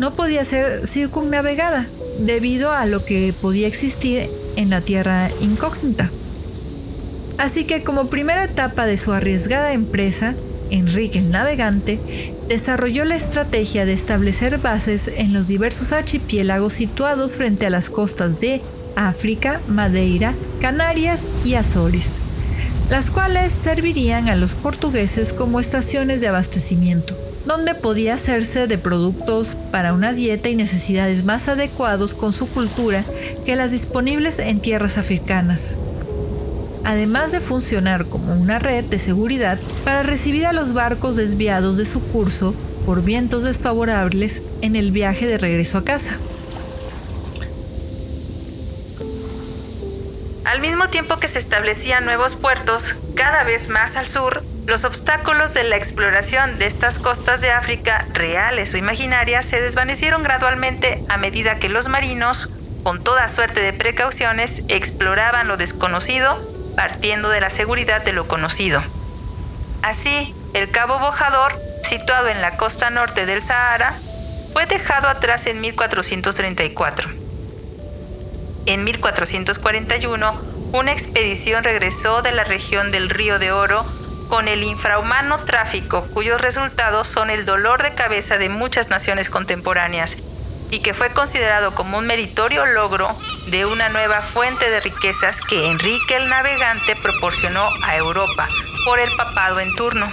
no 0.00 0.14
podía 0.14 0.46
ser 0.46 0.88
circunnavegada 0.88 1.86
debido 2.18 2.72
a 2.72 2.86
lo 2.86 3.04
que 3.04 3.34
podía 3.38 3.68
existir 3.68 4.30
en 4.56 4.70
la 4.70 4.80
tierra 4.80 5.30
incógnita. 5.42 6.10
Así 7.36 7.64
que 7.64 7.84
como 7.84 8.06
primera 8.06 8.44
etapa 8.44 8.86
de 8.86 8.96
su 8.96 9.12
arriesgada 9.12 9.74
empresa, 9.74 10.34
Enrique 10.70 11.18
el 11.18 11.30
Navegante 11.30 12.00
desarrolló 12.48 13.04
la 13.04 13.16
estrategia 13.16 13.84
de 13.84 13.92
establecer 13.92 14.56
bases 14.56 15.06
en 15.06 15.34
los 15.34 15.48
diversos 15.48 15.92
archipiélagos 15.92 16.72
situados 16.72 17.34
frente 17.34 17.66
a 17.66 17.70
las 17.70 17.90
costas 17.90 18.40
de 18.40 18.62
África, 18.96 19.60
Madeira, 19.68 20.34
Canarias 20.62 21.28
y 21.44 21.54
Azores, 21.54 22.20
las 22.88 23.10
cuales 23.10 23.52
servirían 23.52 24.30
a 24.30 24.34
los 24.34 24.54
portugueses 24.54 25.34
como 25.34 25.60
estaciones 25.60 26.22
de 26.22 26.28
abastecimiento, 26.28 27.14
donde 27.50 27.74
podía 27.74 28.14
hacerse 28.14 28.68
de 28.68 28.78
productos 28.78 29.56
para 29.72 29.92
una 29.92 30.12
dieta 30.12 30.48
y 30.48 30.54
necesidades 30.54 31.24
más 31.24 31.48
adecuados 31.48 32.14
con 32.14 32.32
su 32.32 32.48
cultura 32.48 33.04
que 33.44 33.56
las 33.56 33.72
disponibles 33.72 34.38
en 34.38 34.60
tierras 34.60 34.98
africanas 34.98 35.76
además 36.84 37.32
de 37.32 37.40
funcionar 37.40 38.06
como 38.06 38.34
una 38.34 38.60
red 38.60 38.84
de 38.84 39.00
seguridad 39.00 39.58
para 39.84 40.04
recibir 40.04 40.46
a 40.46 40.52
los 40.52 40.74
barcos 40.74 41.16
desviados 41.16 41.76
de 41.76 41.86
su 41.86 42.00
curso 42.00 42.54
por 42.86 43.02
vientos 43.02 43.42
desfavorables 43.42 44.44
en 44.62 44.76
el 44.76 44.92
viaje 44.92 45.26
de 45.26 45.36
regreso 45.36 45.78
a 45.78 45.84
casa. 45.84 46.18
Al 50.44 50.60
mismo 50.60 50.88
tiempo 50.88 51.18
que 51.18 51.26
se 51.26 51.40
establecían 51.40 52.04
nuevos 52.04 52.36
puertos 52.36 52.94
cada 53.16 53.42
vez 53.42 53.68
más 53.68 53.96
al 53.96 54.06
sur, 54.06 54.44
los 54.70 54.84
obstáculos 54.84 55.52
de 55.52 55.64
la 55.64 55.74
exploración 55.74 56.60
de 56.60 56.66
estas 56.66 57.00
costas 57.00 57.40
de 57.40 57.50
África, 57.50 58.06
reales 58.12 58.72
o 58.72 58.76
imaginarias, 58.76 59.44
se 59.44 59.60
desvanecieron 59.60 60.22
gradualmente 60.22 61.02
a 61.08 61.16
medida 61.16 61.58
que 61.58 61.68
los 61.68 61.88
marinos, 61.88 62.50
con 62.84 63.02
toda 63.02 63.26
suerte 63.26 63.60
de 63.60 63.72
precauciones, 63.72 64.62
exploraban 64.68 65.48
lo 65.48 65.56
desconocido 65.56 66.40
partiendo 66.76 67.30
de 67.30 67.40
la 67.40 67.50
seguridad 67.50 68.04
de 68.04 68.12
lo 68.12 68.28
conocido. 68.28 68.80
Así, 69.82 70.36
el 70.54 70.70
Cabo 70.70 71.00
Bojador, 71.00 71.60
situado 71.82 72.28
en 72.28 72.40
la 72.40 72.56
costa 72.56 72.90
norte 72.90 73.26
del 73.26 73.42
Sahara, 73.42 73.94
fue 74.52 74.66
dejado 74.66 75.08
atrás 75.08 75.48
en 75.48 75.60
1434. 75.60 77.10
En 78.66 78.84
1441, 78.84 80.40
una 80.72 80.92
expedición 80.92 81.64
regresó 81.64 82.22
de 82.22 82.30
la 82.30 82.44
región 82.44 82.92
del 82.92 83.10
Río 83.10 83.40
de 83.40 83.50
Oro 83.50 83.84
con 84.30 84.48
el 84.48 84.62
infrahumano 84.62 85.40
tráfico 85.40 86.06
cuyos 86.14 86.40
resultados 86.40 87.08
son 87.08 87.30
el 87.30 87.44
dolor 87.44 87.82
de 87.82 87.94
cabeza 87.94 88.38
de 88.38 88.48
muchas 88.48 88.88
naciones 88.88 89.28
contemporáneas 89.28 90.16
y 90.70 90.78
que 90.78 90.94
fue 90.94 91.10
considerado 91.10 91.74
como 91.74 91.98
un 91.98 92.06
meritorio 92.06 92.64
logro 92.64 93.08
de 93.48 93.66
una 93.66 93.88
nueva 93.88 94.22
fuente 94.22 94.70
de 94.70 94.78
riquezas 94.78 95.40
que 95.40 95.68
Enrique 95.68 96.14
el 96.14 96.28
Navegante 96.28 96.94
proporcionó 96.94 97.70
a 97.82 97.96
Europa 97.96 98.48
por 98.84 99.00
el 99.00 99.10
papado 99.16 99.58
en 99.58 99.74
turno. 99.74 100.06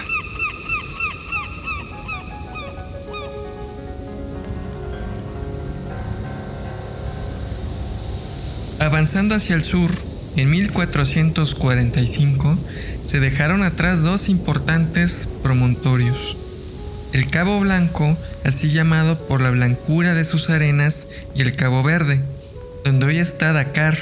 Avanzando 8.80 9.36
hacia 9.36 9.56
el 9.56 9.64
sur, 9.64 9.92
en 10.36 10.50
1445 10.50 12.58
se 13.08 13.22
dejaron 13.22 13.64
atrás 13.64 14.04
dos 14.04 14.28
importantes 14.28 15.30
promontorios. 15.42 16.38
El 17.14 17.30
Cabo 17.30 17.58
Blanco 17.62 18.18
así 18.44 18.70
llamado 18.70 19.18
por 19.28 19.40
la 19.40 19.50
blancura 19.50 20.14
de 20.14 20.26
sus 20.26 20.50
arenas, 20.50 21.08
y 21.34 21.42
el 21.42 21.56
Cabo 21.56 21.84
Verde, 21.84 22.20
donde 22.84 23.06
hoy 23.06 23.20
está 23.20 23.54
Dakar, 23.54 23.98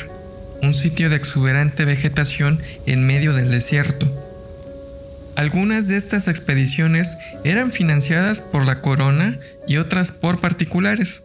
un 0.63 0.73
sitio 0.73 1.09
de 1.11 1.17
exuberante 1.17 1.85
vegetación 1.85 2.59
en 2.87 3.05
medio 3.05 3.33
del 3.33 3.51
desierto. 3.51 4.11
Algunas 5.35 5.87
de 5.87 5.97
estas 5.97 6.27
expediciones 6.27 7.15
eran 7.43 7.71
financiadas 7.71 8.41
por 8.41 8.65
la 8.65 8.81
corona 8.81 9.39
y 9.67 9.77
otras 9.77 10.09
por 10.09 10.41
particulares. 10.41 11.24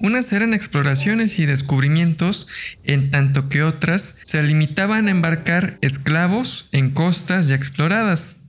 Unas 0.00 0.32
eran 0.32 0.54
exploraciones 0.54 1.40
y 1.40 1.46
descubrimientos, 1.46 2.46
en 2.84 3.10
tanto 3.10 3.48
que 3.48 3.64
otras 3.64 4.14
se 4.22 4.40
limitaban 4.42 5.08
a 5.08 5.10
embarcar 5.10 5.78
esclavos 5.80 6.68
en 6.70 6.90
costas 6.90 7.48
ya 7.48 7.56
exploradas. 7.56 8.42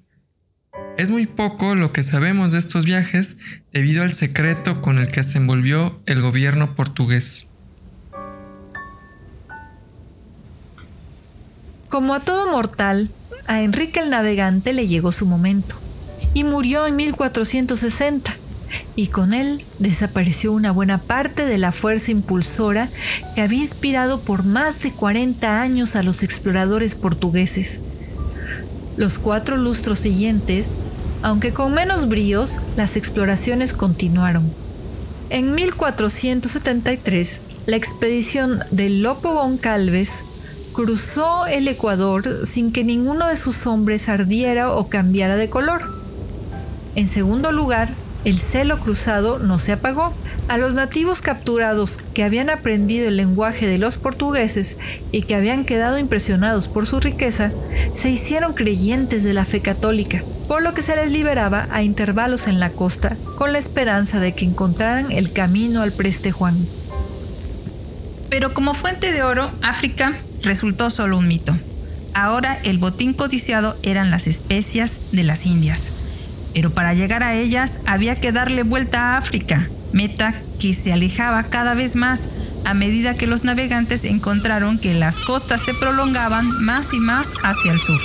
Es 0.97 1.09
muy 1.09 1.25
poco 1.25 1.73
lo 1.73 1.91
que 1.91 2.03
sabemos 2.03 2.51
de 2.51 2.59
estos 2.59 2.85
viajes 2.85 3.37
debido 3.71 4.03
al 4.03 4.13
secreto 4.13 4.81
con 4.81 4.99
el 4.99 5.07
que 5.07 5.23
se 5.23 5.39
envolvió 5.39 6.01
el 6.05 6.21
gobierno 6.21 6.75
portugués. 6.75 7.47
Como 11.87 12.13
a 12.13 12.19
todo 12.19 12.51
mortal, 12.51 13.09
a 13.47 13.61
Enrique 13.61 13.99
el 13.99 14.11
Navegante 14.11 14.73
le 14.73 14.87
llegó 14.87 15.11
su 15.11 15.25
momento 15.25 15.79
y 16.35 16.43
murió 16.43 16.85
en 16.85 16.95
1460 16.95 18.37
y 18.95 19.07
con 19.07 19.33
él 19.33 19.65
desapareció 19.79 20.51
una 20.51 20.71
buena 20.71 20.97
parte 20.97 21.45
de 21.45 21.57
la 21.57 21.71
fuerza 21.71 22.11
impulsora 22.11 22.89
que 23.35 23.41
había 23.41 23.61
inspirado 23.61 24.21
por 24.21 24.43
más 24.43 24.81
de 24.81 24.91
40 24.91 25.61
años 25.61 25.95
a 25.95 26.03
los 26.03 26.23
exploradores 26.23 26.95
portugueses. 26.95 27.81
Los 28.97 29.17
cuatro 29.17 29.55
lustros 29.57 29.99
siguientes 29.99 30.77
aunque 31.21 31.51
con 31.51 31.73
menos 31.73 32.07
bríos, 32.07 32.59
las 32.77 32.95
exploraciones 32.95 33.73
continuaron. 33.73 34.51
En 35.29 35.53
1473, 35.53 37.41
la 37.65 37.75
expedición 37.75 38.63
de 38.71 38.89
Lopo 38.89 39.33
Goncalves 39.33 40.23
cruzó 40.71 41.45
el 41.45 41.67
Ecuador 41.67 42.47
sin 42.47 42.71
que 42.71 42.85
ninguno 42.85 43.27
de 43.27 43.35
sus 43.35 43.67
hombres 43.67 44.07
ardiera 44.07 44.71
o 44.71 44.87
cambiara 44.87 45.35
de 45.35 45.49
color. 45.49 45.81
En 46.95 47.07
segundo 47.07 47.51
lugar, 47.51 47.93
el 48.25 48.37
celo 48.37 48.79
cruzado 48.79 49.39
no 49.39 49.59
se 49.59 49.71
apagó. 49.71 50.13
A 50.47 50.57
los 50.57 50.73
nativos 50.73 51.21
capturados 51.21 51.97
que 52.13 52.23
habían 52.23 52.49
aprendido 52.49 53.07
el 53.07 53.17
lenguaje 53.17 53.67
de 53.67 53.77
los 53.77 53.97
portugueses 53.97 54.77
y 55.11 55.21
que 55.21 55.35
habían 55.35 55.63
quedado 55.63 55.97
impresionados 55.97 56.67
por 56.67 56.85
su 56.85 56.99
riqueza, 56.99 57.51
se 57.93 58.09
hicieron 58.09 58.53
creyentes 58.53 59.23
de 59.23 59.33
la 59.33 59.45
fe 59.45 59.61
católica, 59.61 60.23
por 60.47 60.63
lo 60.63 60.73
que 60.73 60.81
se 60.81 60.95
les 60.95 61.11
liberaba 61.11 61.67
a 61.71 61.83
intervalos 61.83 62.47
en 62.47 62.59
la 62.59 62.71
costa 62.71 63.15
con 63.37 63.53
la 63.53 63.59
esperanza 63.59 64.19
de 64.19 64.33
que 64.33 64.45
encontraran 64.45 65.11
el 65.11 65.31
camino 65.31 65.81
al 65.81 65.91
preste 65.91 66.31
Juan. 66.31 66.57
Pero 68.29 68.53
como 68.53 68.73
fuente 68.73 69.11
de 69.11 69.23
oro, 69.23 69.51
África 69.61 70.17
resultó 70.41 70.89
solo 70.89 71.17
un 71.17 71.27
mito. 71.27 71.55
Ahora 72.13 72.59
el 72.63 72.79
botín 72.79 73.13
codiciado 73.13 73.77
eran 73.83 74.11
las 74.11 74.27
especias 74.27 74.99
de 75.11 75.23
las 75.23 75.45
Indias 75.45 75.91
pero 76.53 76.71
para 76.71 76.93
llegar 76.93 77.23
a 77.23 77.35
ellas 77.35 77.79
había 77.85 78.19
que 78.19 78.31
darle 78.31 78.63
vuelta 78.63 79.13
a 79.13 79.17
África, 79.17 79.69
meta 79.91 80.35
que 80.59 80.73
se 80.73 80.93
alejaba 80.93 81.43
cada 81.43 81.73
vez 81.73 81.95
más, 81.95 82.27
a 82.65 82.73
medida 82.73 83.15
que 83.15 83.27
los 83.27 83.43
navegantes 83.43 84.03
encontraron 84.03 84.77
que 84.77 84.93
las 84.93 85.17
costas 85.17 85.61
se 85.61 85.73
prolongaban 85.73 86.49
más 86.63 86.93
y 86.93 86.99
más 86.99 87.33
hacia 87.43 87.71
el 87.71 87.79
sur. 87.79 88.01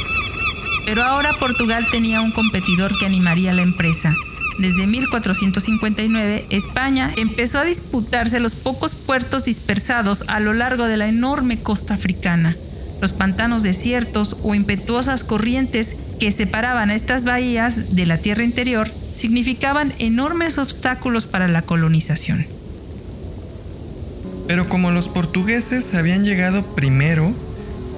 Pero 0.87 1.03
ahora 1.03 1.39
Portugal 1.39 1.89
tenía 1.91 2.21
un 2.21 2.31
competidor 2.31 2.97
que 2.99 3.07
animaría 3.07 3.53
la 3.53 3.63
empresa. 3.63 4.15
Desde 4.59 4.87
1459, 4.87 6.47
España 6.51 7.13
empezó 7.17 7.59
a 7.59 7.65
disputarse 7.65 8.39
los 8.39 8.55
pocos 8.55 8.95
puertos 8.95 9.45
dispersados 9.45 10.23
a 10.29 10.39
lo 10.39 10.53
largo 10.53 10.85
de 10.85 10.97
la 10.97 11.09
enorme 11.09 11.59
costa 11.59 11.95
africana. 11.95 12.57
Los 13.05 13.13
pantanos 13.13 13.63
desiertos 13.63 14.35
o 14.43 14.55
impetuosas 14.55 15.25
corrientes 15.25 15.95
que 16.19 16.31
separaban 16.31 16.89
a 16.89 16.95
estas 16.95 17.25
bahías 17.25 17.95
de 17.95 18.07
la 18.07 18.17
tierra 18.17 18.45
interior 18.45 18.91
significaban 19.11 19.93
enormes 19.99 20.57
obstáculos 20.57 21.27
para 21.27 21.47
la 21.47 21.61
colonización. 21.61 22.47
Pero 24.49 24.71
como 24.71 24.91
los 24.91 25.11
portugueses 25.11 25.93
habían 25.93 26.25
llegado 26.25 26.65
primero, 26.75 27.35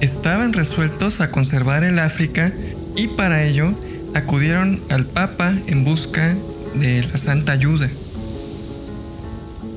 estaban 0.00 0.52
resueltos 0.52 1.20
a 1.20 1.30
conservar 1.30 1.84
el 1.84 2.00
África 2.00 2.52
y 2.96 3.06
para 3.06 3.44
ello 3.44 3.76
acudieron 4.12 4.82
al 4.90 5.06
Papa 5.06 5.54
en 5.68 5.84
busca 5.84 6.34
de 6.74 7.04
la 7.04 7.16
Santa 7.16 7.52
Ayuda. 7.52 7.88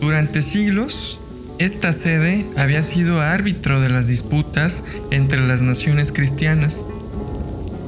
Durante 0.02 0.42
siglos, 0.42 1.19
esta 1.60 1.92
sede 1.92 2.46
había 2.58 2.82
sido 2.84 3.22
árbitro 3.22 3.82
de 3.82 3.90
las 3.90 4.08
disputas 4.08 4.82
entre 5.12 5.46
las 5.46 5.62
naciones 5.62 6.14
cristianas. 6.14 6.88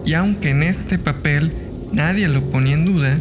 Y 0.06 0.14
aunque 0.14 0.50
en 0.50 0.64
este 0.64 1.00
papel 1.00 1.54
nadie 1.94 2.28
lo 2.28 2.42
ponía 2.50 2.74
en 2.74 2.84
duda, 2.86 3.18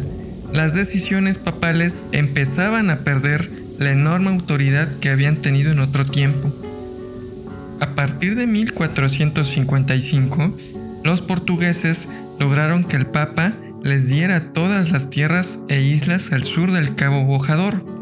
las 0.53 0.73
decisiones 0.73 1.37
papales 1.37 2.03
empezaban 2.11 2.89
a 2.89 2.99
perder 2.99 3.49
la 3.79 3.91
enorme 3.91 4.29
autoridad 4.29 4.89
que 4.99 5.09
habían 5.09 5.37
tenido 5.37 5.71
en 5.71 5.79
otro 5.79 6.05
tiempo. 6.05 6.53
A 7.79 7.95
partir 7.95 8.35
de 8.35 8.45
1455, 8.45 10.53
los 11.05 11.21
portugueses 11.21 12.09
lograron 12.39 12.83
que 12.83 12.97
el 12.97 13.05
Papa 13.05 13.53
les 13.83 14.09
diera 14.09 14.51
todas 14.51 14.91
las 14.91 15.09
tierras 15.09 15.59
e 15.69 15.81
islas 15.81 16.33
al 16.33 16.43
sur 16.43 16.71
del 16.71 16.95
Cabo 16.95 17.23
Bojador. 17.23 18.00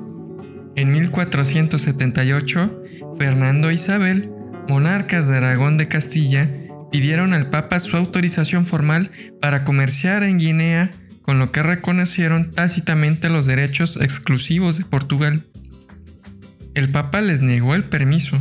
En 0.76 0.92
1478, 0.92 2.84
Fernando 3.18 3.70
e 3.70 3.74
Isabel, 3.74 4.30
monarcas 4.68 5.28
de 5.28 5.38
Aragón 5.38 5.78
de 5.78 5.88
Castilla, 5.88 6.52
pidieron 6.92 7.34
al 7.34 7.50
Papa 7.50 7.80
su 7.80 7.98
autorización 7.98 8.66
formal 8.66 9.12
para 9.42 9.64
comerciar 9.64 10.24
en 10.24 10.38
Guinea, 10.38 10.92
con 11.22 11.40
lo 11.40 11.52
que 11.52 11.64
reconocieron 11.64 12.52
tácitamente 12.52 13.30
los 13.30 13.46
derechos 13.46 13.98
exclusivos 13.98 14.78
de 14.78 14.86
Portugal. 14.86 15.46
El 16.74 16.90
Papa 16.90 17.22
les 17.22 17.42
negó 17.42 17.76
el 17.76 17.84
permiso, 17.84 18.38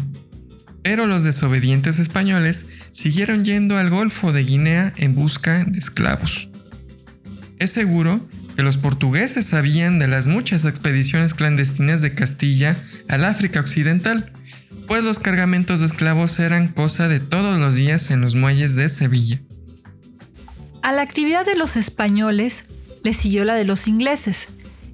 pero 0.83 1.07
los 1.07 1.25
desobedientes 1.25 1.99
españoles 1.99 2.67
siguieron 2.93 3.45
yendo 3.45 3.77
al 3.77 3.91
Golfo 3.91 4.33
de 4.33 4.45
Guinea 4.45 4.93
en 4.97 5.15
busca 5.15 5.65
de 5.65 5.79
esclavos. 5.79 6.51
Es 7.59 7.73
seguro 7.73 8.27
que 8.59 8.65
los 8.65 8.77
portugueses 8.77 9.47
sabían 9.47 10.01
de 10.01 10.09
las 10.09 10.27
muchas 10.27 10.65
expediciones 10.65 11.33
clandestinas 11.33 12.03
de 12.03 12.17
Castilla 12.17 12.77
al 13.09 13.25
África 13.25 13.61
Occidental, 13.61 14.33
pues 14.89 15.05
los 15.05 15.21
cargamentos 15.21 15.79
de 15.79 15.87
esclavos 15.87 16.37
eran 16.41 16.67
cosa 16.67 17.07
de 17.07 17.21
todos 17.21 17.61
los 17.61 17.77
días 17.77 18.11
en 18.11 18.21
los 18.21 18.35
muelles 18.35 18.75
de 18.75 18.89
Sevilla. 18.89 19.41
A 20.83 20.91
la 20.91 21.03
actividad 21.03 21.47
de 21.47 21.55
los 21.55 21.77
españoles 21.77 22.65
le 23.05 23.15
siguió 23.15 23.45
la 23.45 23.55
de 23.55 23.65
los 23.65 23.87
ingleses, 23.87 24.49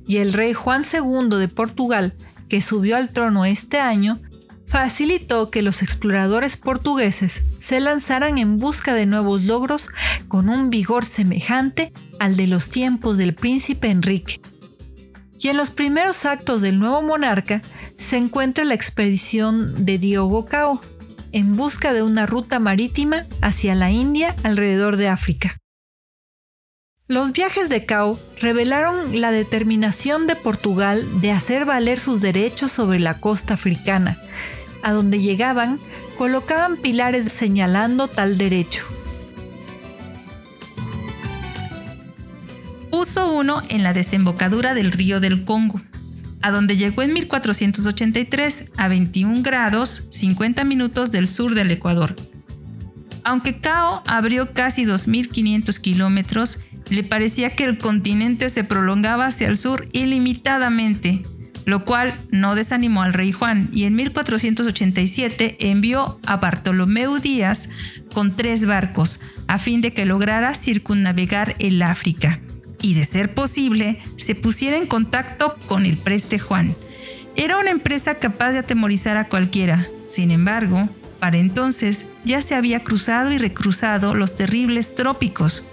y 0.06 0.18
el 0.18 0.34
rey 0.34 0.52
Juan 0.52 0.82
II 0.82 1.38
de 1.38 1.48
Portugal, 1.48 2.12
que 2.50 2.60
subió 2.60 2.98
al 2.98 3.14
trono 3.14 3.46
este 3.46 3.80
año, 3.80 4.20
facilitó 4.74 5.52
que 5.52 5.62
los 5.62 5.82
exploradores 5.82 6.56
portugueses 6.56 7.44
se 7.60 7.78
lanzaran 7.78 8.38
en 8.38 8.58
busca 8.58 8.92
de 8.92 9.06
nuevos 9.06 9.44
logros 9.44 9.88
con 10.26 10.48
un 10.48 10.68
vigor 10.68 11.04
semejante 11.04 11.92
al 12.18 12.34
de 12.34 12.48
los 12.48 12.70
tiempos 12.70 13.16
del 13.16 13.36
príncipe 13.36 13.88
Enrique. 13.88 14.40
Y 15.38 15.46
en 15.46 15.58
los 15.58 15.70
primeros 15.70 16.24
actos 16.24 16.60
del 16.60 16.80
nuevo 16.80 17.02
monarca 17.02 17.62
se 17.98 18.16
encuentra 18.16 18.64
la 18.64 18.74
expedición 18.74 19.84
de 19.84 19.98
Diogo 19.98 20.44
Cao, 20.44 20.80
en 21.30 21.54
busca 21.54 21.92
de 21.92 22.02
una 22.02 22.26
ruta 22.26 22.58
marítima 22.58 23.26
hacia 23.42 23.76
la 23.76 23.92
India 23.92 24.34
alrededor 24.42 24.96
de 24.96 25.06
África. 25.06 25.56
Los 27.06 27.32
viajes 27.32 27.68
de 27.68 27.86
Cao 27.86 28.18
revelaron 28.40 29.20
la 29.20 29.30
determinación 29.30 30.26
de 30.26 30.34
Portugal 30.34 31.06
de 31.20 31.30
hacer 31.30 31.64
valer 31.64 32.00
sus 32.00 32.20
derechos 32.20 32.72
sobre 32.72 32.98
la 32.98 33.20
costa 33.20 33.54
africana, 33.54 34.18
a 34.84 34.92
donde 34.92 35.20
llegaban, 35.20 35.80
colocaban 36.16 36.76
pilares 36.76 37.32
señalando 37.32 38.06
tal 38.06 38.38
derecho. 38.38 38.84
Puso 42.90 43.32
uno 43.32 43.62
en 43.68 43.82
la 43.82 43.92
desembocadura 43.92 44.74
del 44.74 44.92
río 44.92 45.18
del 45.18 45.44
Congo, 45.44 45.80
a 46.42 46.50
donde 46.50 46.76
llegó 46.76 47.02
en 47.02 47.14
1483 47.14 48.70
a 48.76 48.88
21 48.88 49.42
grados 49.42 50.06
50 50.10 50.62
minutos 50.64 51.10
del 51.10 51.26
sur 51.26 51.54
del 51.54 51.70
Ecuador. 51.70 52.14
Aunque 53.24 53.58
Cao 53.58 54.02
abrió 54.06 54.52
casi 54.52 54.84
2.500 54.84 55.80
kilómetros, 55.80 56.60
le 56.90 57.02
parecía 57.02 57.48
que 57.48 57.64
el 57.64 57.78
continente 57.78 58.50
se 58.50 58.64
prolongaba 58.64 59.26
hacia 59.26 59.48
el 59.48 59.56
sur 59.56 59.88
ilimitadamente 59.92 61.22
lo 61.64 61.84
cual 61.84 62.16
no 62.30 62.54
desanimó 62.54 63.02
al 63.02 63.12
rey 63.12 63.32
Juan 63.32 63.70
y 63.72 63.84
en 63.84 63.96
1487 63.96 65.56
envió 65.60 66.18
a 66.26 66.36
Bartolomeu 66.36 67.18
Díaz 67.18 67.68
con 68.12 68.36
tres 68.36 68.64
barcos 68.64 69.20
a 69.46 69.58
fin 69.58 69.80
de 69.80 69.92
que 69.92 70.06
lograra 70.06 70.54
circunnavegar 70.54 71.54
el 71.58 71.82
África 71.82 72.40
y 72.80 72.94
de 72.94 73.04
ser 73.04 73.32
posible 73.32 73.98
se 74.16 74.34
pusiera 74.34 74.76
en 74.76 74.86
contacto 74.86 75.56
con 75.66 75.86
el 75.86 75.96
preste 75.96 76.38
Juan. 76.38 76.74
Era 77.36 77.58
una 77.58 77.70
empresa 77.70 78.16
capaz 78.16 78.52
de 78.52 78.58
atemorizar 78.58 79.16
a 79.16 79.28
cualquiera, 79.28 79.88
sin 80.06 80.30
embargo, 80.30 80.88
para 81.18 81.38
entonces 81.38 82.06
ya 82.24 82.42
se 82.42 82.54
había 82.54 82.84
cruzado 82.84 83.32
y 83.32 83.38
recruzado 83.38 84.14
los 84.14 84.36
terribles 84.36 84.94
trópicos, 84.94 85.66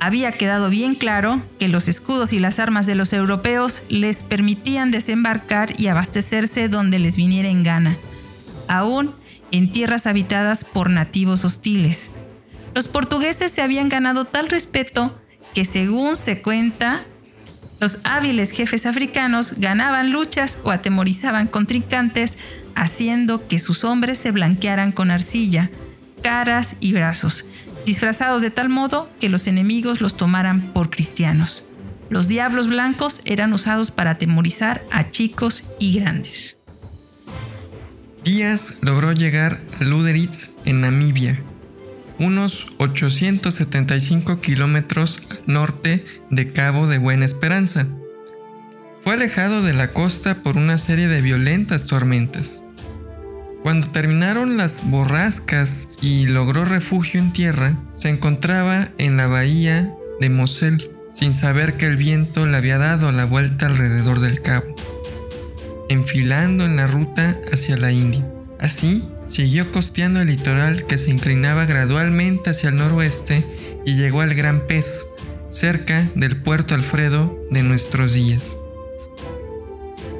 había 0.00 0.32
quedado 0.32 0.70
bien 0.70 0.94
claro 0.94 1.42
que 1.58 1.68
los 1.68 1.88
escudos 1.88 2.32
y 2.32 2.38
las 2.38 2.58
armas 2.58 2.86
de 2.86 2.94
los 2.94 3.12
europeos 3.12 3.82
les 3.88 4.22
permitían 4.22 4.90
desembarcar 4.90 5.78
y 5.78 5.88
abastecerse 5.88 6.68
donde 6.68 6.98
les 6.98 7.16
viniera 7.16 7.48
en 7.48 7.64
gana, 7.64 7.98
aún 8.68 9.14
en 9.50 9.72
tierras 9.72 10.06
habitadas 10.06 10.64
por 10.64 10.90
nativos 10.90 11.44
hostiles. 11.44 12.10
Los 12.74 12.88
portugueses 12.88 13.50
se 13.50 13.62
habían 13.62 13.88
ganado 13.88 14.24
tal 14.24 14.48
respeto 14.48 15.18
que 15.54 15.64
según 15.64 16.16
se 16.16 16.42
cuenta, 16.42 17.02
los 17.80 17.98
hábiles 18.04 18.50
jefes 18.50 18.86
africanos 18.86 19.54
ganaban 19.56 20.10
luchas 20.10 20.58
o 20.64 20.70
atemorizaban 20.70 21.46
contrincantes 21.46 22.38
haciendo 22.74 23.48
que 23.48 23.58
sus 23.58 23.84
hombres 23.84 24.18
se 24.18 24.30
blanquearan 24.30 24.92
con 24.92 25.10
arcilla, 25.10 25.70
caras 26.22 26.76
y 26.80 26.92
brazos, 26.92 27.46
disfrazados 27.88 28.42
de 28.42 28.50
tal 28.50 28.68
modo 28.68 29.08
que 29.18 29.30
los 29.30 29.46
enemigos 29.46 30.02
los 30.02 30.14
tomaran 30.14 30.60
por 30.74 30.90
cristianos. 30.90 31.64
Los 32.10 32.28
diablos 32.28 32.68
blancos 32.68 33.22
eran 33.24 33.54
usados 33.54 33.90
para 33.90 34.10
atemorizar 34.10 34.84
a 34.90 35.10
chicos 35.10 35.64
y 35.78 35.98
grandes. 35.98 36.58
Díaz 38.24 38.74
logró 38.82 39.12
llegar 39.12 39.58
a 39.80 39.84
Luderitz 39.84 40.56
en 40.66 40.82
Namibia, 40.82 41.40
unos 42.18 42.66
875 42.76 44.42
kilómetros 44.42 45.22
al 45.30 45.38
norte 45.46 46.04
de 46.28 46.52
Cabo 46.52 46.88
de 46.88 46.98
Buena 46.98 47.24
Esperanza. 47.24 47.86
Fue 49.02 49.14
alejado 49.14 49.62
de 49.62 49.72
la 49.72 49.92
costa 49.92 50.42
por 50.42 50.58
una 50.58 50.76
serie 50.76 51.08
de 51.08 51.22
violentas 51.22 51.86
tormentas. 51.86 52.64
Cuando 53.68 53.90
terminaron 53.90 54.56
las 54.56 54.88
borrascas 54.88 55.90
y 56.00 56.24
logró 56.24 56.64
refugio 56.64 57.20
en 57.20 57.34
tierra, 57.34 57.76
se 57.90 58.08
encontraba 58.08 58.88
en 58.96 59.18
la 59.18 59.26
bahía 59.26 59.94
de 60.20 60.30
Mosel, 60.30 60.90
sin 61.12 61.34
saber 61.34 61.74
que 61.74 61.84
el 61.84 61.98
viento 61.98 62.46
le 62.46 62.56
había 62.56 62.78
dado 62.78 63.12
la 63.12 63.26
vuelta 63.26 63.66
alrededor 63.66 64.20
del 64.20 64.40
cabo, 64.40 64.74
enfilando 65.90 66.64
en 66.64 66.76
la 66.76 66.86
ruta 66.86 67.36
hacia 67.52 67.76
la 67.76 67.92
India. 67.92 68.26
Así, 68.58 69.04
siguió 69.26 69.70
costeando 69.70 70.22
el 70.22 70.28
litoral 70.28 70.86
que 70.86 70.96
se 70.96 71.10
inclinaba 71.10 71.66
gradualmente 71.66 72.48
hacia 72.48 72.70
el 72.70 72.76
noroeste 72.76 73.44
y 73.84 73.96
llegó 73.96 74.22
al 74.22 74.32
Gran 74.32 74.66
Pez, 74.66 75.04
cerca 75.50 76.08
del 76.14 76.40
puerto 76.40 76.74
Alfredo 76.74 77.38
de 77.50 77.62
nuestros 77.64 78.14
días. 78.14 78.56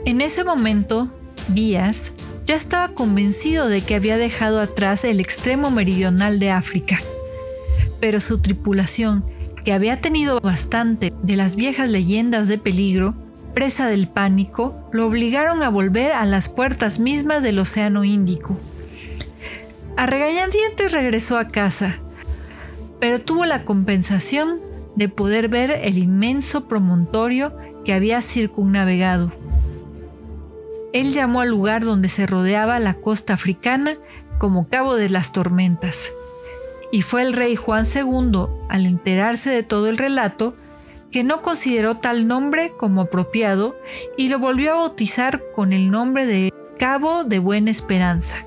En 0.05 0.21
ese 0.21 0.45
momento, 0.45 1.11
Díaz 1.49 2.13
ya 2.49 2.57
estaba 2.57 2.95
convencido 2.95 3.69
de 3.69 3.83
que 3.83 3.95
había 3.95 4.17
dejado 4.17 4.59
atrás 4.61 5.05
el 5.05 5.21
extremo 5.21 5.71
meridional 5.71 6.41
de 6.41 6.51
África. 6.51 6.99
Pero 8.01 8.21
su 8.21 8.41
tripulación, 8.41 9.23
que 9.67 9.75
había 9.75 10.01
tenido 10.01 10.41
bastante 10.41 11.13
de 11.23 11.37
las 11.37 11.57
viejas 11.57 11.91
leyendas 11.91 12.49
de 12.49 12.57
peligro, 12.57 13.15
presa 13.53 13.87
del 13.87 14.09
pánico, 14.09 14.75
lo 14.93 15.07
obligaron 15.07 15.63
a 15.63 15.69
volver 15.69 16.11
a 16.13 16.25
las 16.25 16.49
puertas 16.49 16.99
mismas 16.99 17.43
del 17.43 17.59
Océano 17.59 18.03
Índico. 18.03 18.59
A 19.99 20.07
regañadientes 20.07 20.93
regresó 20.93 21.37
a 21.37 21.49
casa, 21.49 21.97
pero 22.99 23.21
tuvo 23.21 23.45
la 23.45 23.67
compensación 23.67 24.59
de 24.97 25.11
poder 25.11 25.51
ver 25.51 25.71
el 25.83 25.99
inmenso 25.99 26.67
promontorio 26.67 27.55
que 27.85 27.93
había 27.93 28.23
circunnavegado. 28.23 29.33
Él 30.93 31.13
llamó 31.13 31.41
al 31.41 31.51
lugar 31.51 31.85
donde 31.85 32.09
se 32.09 32.27
rodeaba 32.27 32.79
la 32.81 32.95
costa 32.95 33.35
africana 33.35 33.97
como 34.39 34.69
Cabo 34.69 34.95
de 34.95 35.09
las 35.09 35.33
Tormentas. 35.33 36.13
Y 36.91 37.03
fue 37.03 37.23
el 37.23 37.35
rey 37.35 37.57
Juan 37.57 37.85
II, 37.85 38.47
al 38.69 38.87
enterarse 38.87 39.51
de 39.51 39.63
todo 39.63 39.89
el 39.89 39.99
relato, 39.99 40.57
que 41.11 41.25
no 41.25 41.43
consideró 41.43 41.97
tal 41.97 42.27
nombre 42.27 42.73
como 42.79 43.03
apropiado 43.03 43.77
y 44.17 44.29
lo 44.29 44.39
volvió 44.39 44.73
a 44.73 44.77
bautizar 44.77 45.43
con 45.55 45.73
el 45.73 45.91
nombre 45.91 46.27
de 46.27 46.53
Cabo 46.79 47.25
de 47.25 47.39
Buena 47.39 47.71
Esperanza. 47.71 48.47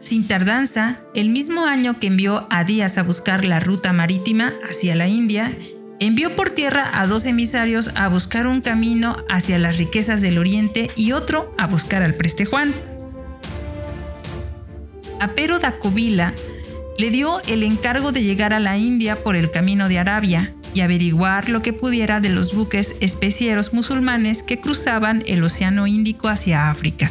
Sin 0.00 0.28
tardanza, 0.28 1.00
el 1.14 1.30
mismo 1.30 1.64
año 1.64 1.98
que 1.98 2.08
envió 2.08 2.46
a 2.50 2.64
Díaz 2.64 2.98
a 2.98 3.02
buscar 3.02 3.44
la 3.46 3.58
ruta 3.58 3.94
marítima 3.94 4.52
hacia 4.68 4.94
la 4.94 5.08
India, 5.08 5.56
envió 6.00 6.34
por 6.36 6.50
tierra 6.50 7.00
a 7.00 7.06
dos 7.06 7.26
emisarios 7.26 7.90
a 7.94 8.08
buscar 8.08 8.46
un 8.46 8.60
camino 8.60 9.16
hacia 9.28 9.58
las 9.58 9.78
riquezas 9.78 10.20
del 10.20 10.38
oriente 10.38 10.90
y 10.96 11.12
otro 11.12 11.54
a 11.58 11.66
buscar 11.66 12.02
al 12.02 12.14
preste 12.14 12.44
Juan. 12.44 12.74
A 15.20 15.32
Pero 15.34 15.58
da 15.58 15.78
Covila 15.78 16.34
le 16.98 17.10
dio 17.10 17.40
el 17.46 17.62
encargo 17.62 18.12
de 18.12 18.22
llegar 18.22 18.52
a 18.52 18.60
la 18.60 18.76
India 18.76 19.22
por 19.22 19.36
el 19.36 19.50
camino 19.50 19.88
de 19.88 19.98
Arabia 19.98 20.54
y 20.74 20.80
averiguar 20.80 21.48
lo 21.48 21.62
que 21.62 21.72
pudiera 21.72 22.20
de 22.20 22.28
los 22.28 22.54
buques 22.54 22.94
especieros 23.00 23.72
musulmanes 23.72 24.42
que 24.42 24.60
cruzaban 24.60 25.22
el 25.26 25.42
Océano 25.42 25.86
Índico 25.86 26.28
hacia 26.28 26.70
África. 26.70 27.10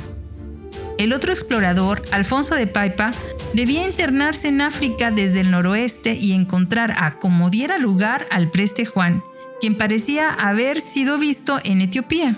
El 0.97 1.11
otro 1.13 1.31
explorador, 1.31 2.03
Alfonso 2.11 2.55
de 2.55 2.67
Paipa, 2.67 3.11
debía 3.53 3.85
internarse 3.85 4.47
en 4.47 4.61
África 4.61 5.11
desde 5.11 5.41
el 5.41 5.51
noroeste 5.51 6.15
y 6.15 6.33
encontrar 6.33 6.93
a 6.97 7.19
como 7.19 7.49
diera 7.49 7.77
lugar 7.77 8.27
al 8.31 8.51
preste 8.51 8.85
Juan, 8.85 9.23
quien 9.59 9.75
parecía 9.75 10.29
haber 10.29 10.81
sido 10.81 11.17
visto 11.17 11.59
en 11.63 11.81
Etiopía. 11.81 12.35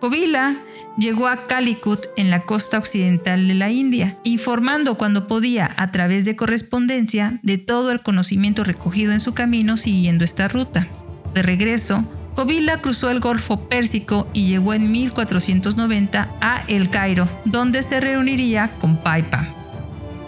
Kovila 0.00 0.60
llegó 0.98 1.26
a 1.26 1.46
Calicut 1.46 2.06
en 2.16 2.30
la 2.30 2.42
costa 2.42 2.78
occidental 2.78 3.48
de 3.48 3.54
la 3.54 3.70
India, 3.70 4.18
informando 4.24 4.96
cuando 4.96 5.26
podía 5.26 5.72
a 5.76 5.90
través 5.90 6.24
de 6.24 6.36
correspondencia 6.36 7.40
de 7.42 7.58
todo 7.58 7.90
el 7.90 8.02
conocimiento 8.02 8.62
recogido 8.64 9.12
en 9.12 9.20
su 9.20 9.34
camino 9.34 9.76
siguiendo 9.76 10.24
esta 10.24 10.48
ruta. 10.48 10.88
De 11.34 11.42
regreso, 11.42 12.04
Kovila 12.36 12.82
cruzó 12.82 13.08
el 13.08 13.18
Golfo 13.18 13.66
Pérsico 13.66 14.28
y 14.34 14.46
llegó 14.46 14.74
en 14.74 14.92
1490 14.92 16.28
a 16.42 16.64
El 16.68 16.90
Cairo, 16.90 17.26
donde 17.46 17.82
se 17.82 17.98
reuniría 17.98 18.76
con 18.78 18.98
Paipa. 18.98 19.54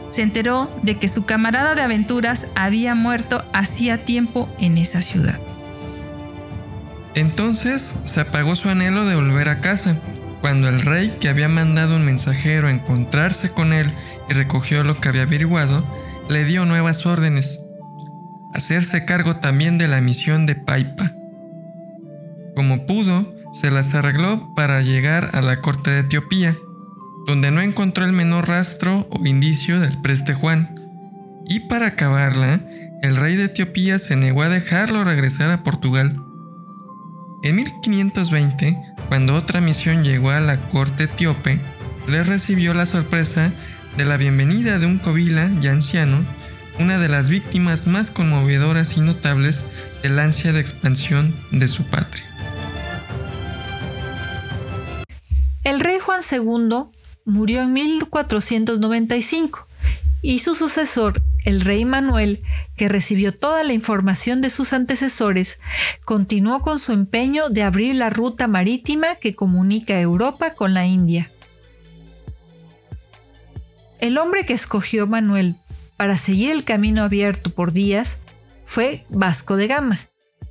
Se 0.08 0.22
enteró 0.22 0.74
de 0.82 0.98
que 0.98 1.06
su 1.06 1.26
camarada 1.26 1.74
de 1.74 1.82
aventuras 1.82 2.46
había 2.54 2.94
muerto 2.94 3.44
hacía 3.52 4.06
tiempo 4.06 4.48
en 4.58 4.78
esa 4.78 5.02
ciudad. 5.02 5.38
Entonces 7.14 7.94
se 8.04 8.20
apagó 8.20 8.56
su 8.56 8.70
anhelo 8.70 9.04
de 9.04 9.14
volver 9.14 9.50
a 9.50 9.60
casa, 9.60 9.98
cuando 10.40 10.70
el 10.70 10.80
rey, 10.80 11.14
que 11.20 11.28
había 11.28 11.48
mandado 11.48 11.96
un 11.96 12.06
mensajero 12.06 12.68
a 12.68 12.72
encontrarse 12.72 13.50
con 13.50 13.74
él 13.74 13.92
y 14.30 14.32
recogió 14.32 14.82
lo 14.82 14.98
que 14.98 15.10
había 15.10 15.22
averiguado, 15.22 15.84
le 16.30 16.46
dio 16.46 16.64
nuevas 16.64 17.04
órdenes. 17.04 17.60
Hacerse 18.54 19.04
cargo 19.04 19.36
también 19.36 19.76
de 19.76 19.88
la 19.88 20.00
misión 20.00 20.46
de 20.46 20.54
Paipa 20.54 21.17
como 22.58 22.86
pudo, 22.86 23.32
se 23.52 23.70
las 23.70 23.94
arregló 23.94 24.52
para 24.56 24.82
llegar 24.82 25.30
a 25.32 25.42
la 25.42 25.60
corte 25.60 25.92
de 25.92 26.00
Etiopía, 26.00 26.58
donde 27.24 27.52
no 27.52 27.60
encontró 27.60 28.04
el 28.04 28.10
menor 28.10 28.48
rastro 28.48 29.06
o 29.12 29.24
indicio 29.24 29.78
del 29.78 29.96
preste 30.00 30.34
Juan. 30.34 30.74
Y 31.46 31.60
para 31.68 31.86
acabarla, 31.86 32.60
el 33.00 33.14
rey 33.14 33.36
de 33.36 33.44
Etiopía 33.44 34.00
se 34.00 34.16
negó 34.16 34.42
a 34.42 34.48
dejarlo 34.48 35.04
regresar 35.04 35.52
a 35.52 35.62
Portugal. 35.62 36.20
En 37.44 37.54
1520, 37.54 38.76
cuando 39.06 39.36
otra 39.36 39.60
misión 39.60 40.02
llegó 40.02 40.30
a 40.30 40.40
la 40.40 40.68
corte 40.68 41.04
etíope, 41.04 41.60
le 42.08 42.24
recibió 42.24 42.74
la 42.74 42.86
sorpresa 42.86 43.52
de 43.96 44.04
la 44.04 44.16
bienvenida 44.16 44.80
de 44.80 44.86
un 44.86 44.98
cobila 44.98 45.48
ya 45.60 45.70
anciano, 45.70 46.26
una 46.80 46.98
de 46.98 47.08
las 47.08 47.28
víctimas 47.28 47.86
más 47.86 48.10
conmovedoras 48.10 48.96
y 48.96 49.00
notables 49.00 49.64
del 50.02 50.18
ansia 50.18 50.52
de 50.52 50.58
expansión 50.58 51.36
de 51.52 51.68
su 51.68 51.84
patria. 51.84 52.27
El 55.68 55.80
rey 55.80 55.98
Juan 55.98 56.22
II 56.22 56.86
murió 57.26 57.60
en 57.60 57.74
1495 57.74 59.68
y 60.22 60.38
su 60.38 60.54
sucesor, 60.54 61.20
el 61.44 61.60
rey 61.60 61.84
Manuel, 61.84 62.42
que 62.78 62.88
recibió 62.88 63.36
toda 63.36 63.62
la 63.64 63.74
información 63.74 64.40
de 64.40 64.48
sus 64.48 64.72
antecesores, 64.72 65.58
continuó 66.06 66.62
con 66.62 66.78
su 66.78 66.92
empeño 66.92 67.50
de 67.50 67.64
abrir 67.64 67.96
la 67.96 68.08
ruta 68.08 68.48
marítima 68.48 69.16
que 69.16 69.34
comunica 69.34 70.00
Europa 70.00 70.54
con 70.54 70.72
la 70.72 70.86
India. 70.86 71.30
El 74.00 74.16
hombre 74.16 74.46
que 74.46 74.54
escogió 74.54 75.06
Manuel 75.06 75.54
para 75.98 76.16
seguir 76.16 76.50
el 76.50 76.64
camino 76.64 77.02
abierto 77.02 77.50
por 77.50 77.72
días 77.72 78.16
fue 78.64 79.04
Vasco 79.10 79.56
de 79.56 79.66
Gama, 79.66 80.00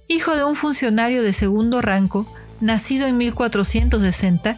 hijo 0.08 0.36
de 0.36 0.44
un 0.44 0.56
funcionario 0.56 1.24
de 1.24 1.34
segundo 1.34 1.82
rango 1.82 2.28
nacido 2.62 3.08
en 3.08 3.18
1460 3.18 4.58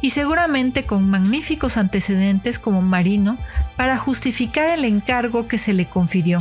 y 0.00 0.10
seguramente 0.10 0.84
con 0.84 1.08
magníficos 1.08 1.76
antecedentes 1.76 2.58
como 2.58 2.82
marino 2.82 3.38
para 3.76 3.98
justificar 3.98 4.68
el 4.70 4.84
encargo 4.84 5.48
que 5.48 5.58
se 5.58 5.72
le 5.72 5.86
confirió. 5.86 6.40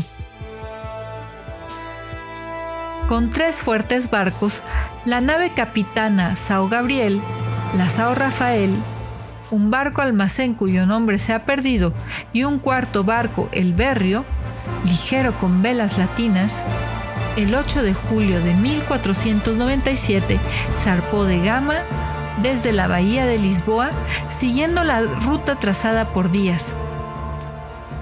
Con 3.08 3.30
tres 3.30 3.62
fuertes 3.62 4.10
barcos, 4.10 4.62
la 5.05 5.22
nave 5.22 5.49
capitana 5.49 6.36
Sao 6.36 6.68
Gabriel, 6.68 7.22
la 7.74 7.88
Sao 7.88 8.14
Rafael, 8.16 8.76
un 9.49 9.72
barco 9.72 10.01
almacén 10.01 10.53
cuyo 10.53 10.86
nombre 10.86 11.20
se 11.20 11.34
ha 11.34 11.45
perdido 11.45 11.93
y 12.34 12.43
un 12.43 12.60
cuarto 12.60 13.05
barco, 13.05 13.47
el 13.53 13.74
Berrio, 13.74 14.26
ligero 14.86 15.34
con 15.39 15.62
velas 15.62 15.97
latinas, 15.97 16.62
el 17.38 17.53
8 17.53 17.83
de 17.83 17.93
julio 17.93 18.43
de 18.43 18.53
1497 18.55 20.39
zarpó 20.77 21.23
de 21.23 21.39
Gama 21.39 21.75
desde 22.41 22.73
la 22.73 22.88
bahía 22.88 23.25
de 23.25 23.38
Lisboa 23.38 23.91
siguiendo 24.27 24.83
la 24.83 25.01
ruta 25.01 25.55
trazada 25.59 26.09
por 26.09 26.31
Díaz, 26.31 26.73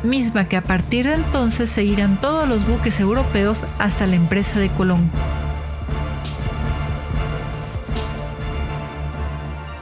misma 0.03 0.45
que 0.45 0.55
a 0.55 0.61
partir 0.61 1.05
de 1.07 1.15
entonces 1.15 1.69
seguirán 1.69 2.19
todos 2.19 2.47
los 2.47 2.65
buques 2.65 2.99
europeos 3.01 3.65
hasta 3.77 4.07
la 4.07 4.15
empresa 4.15 4.59
de 4.59 4.69
Colón. 4.69 5.11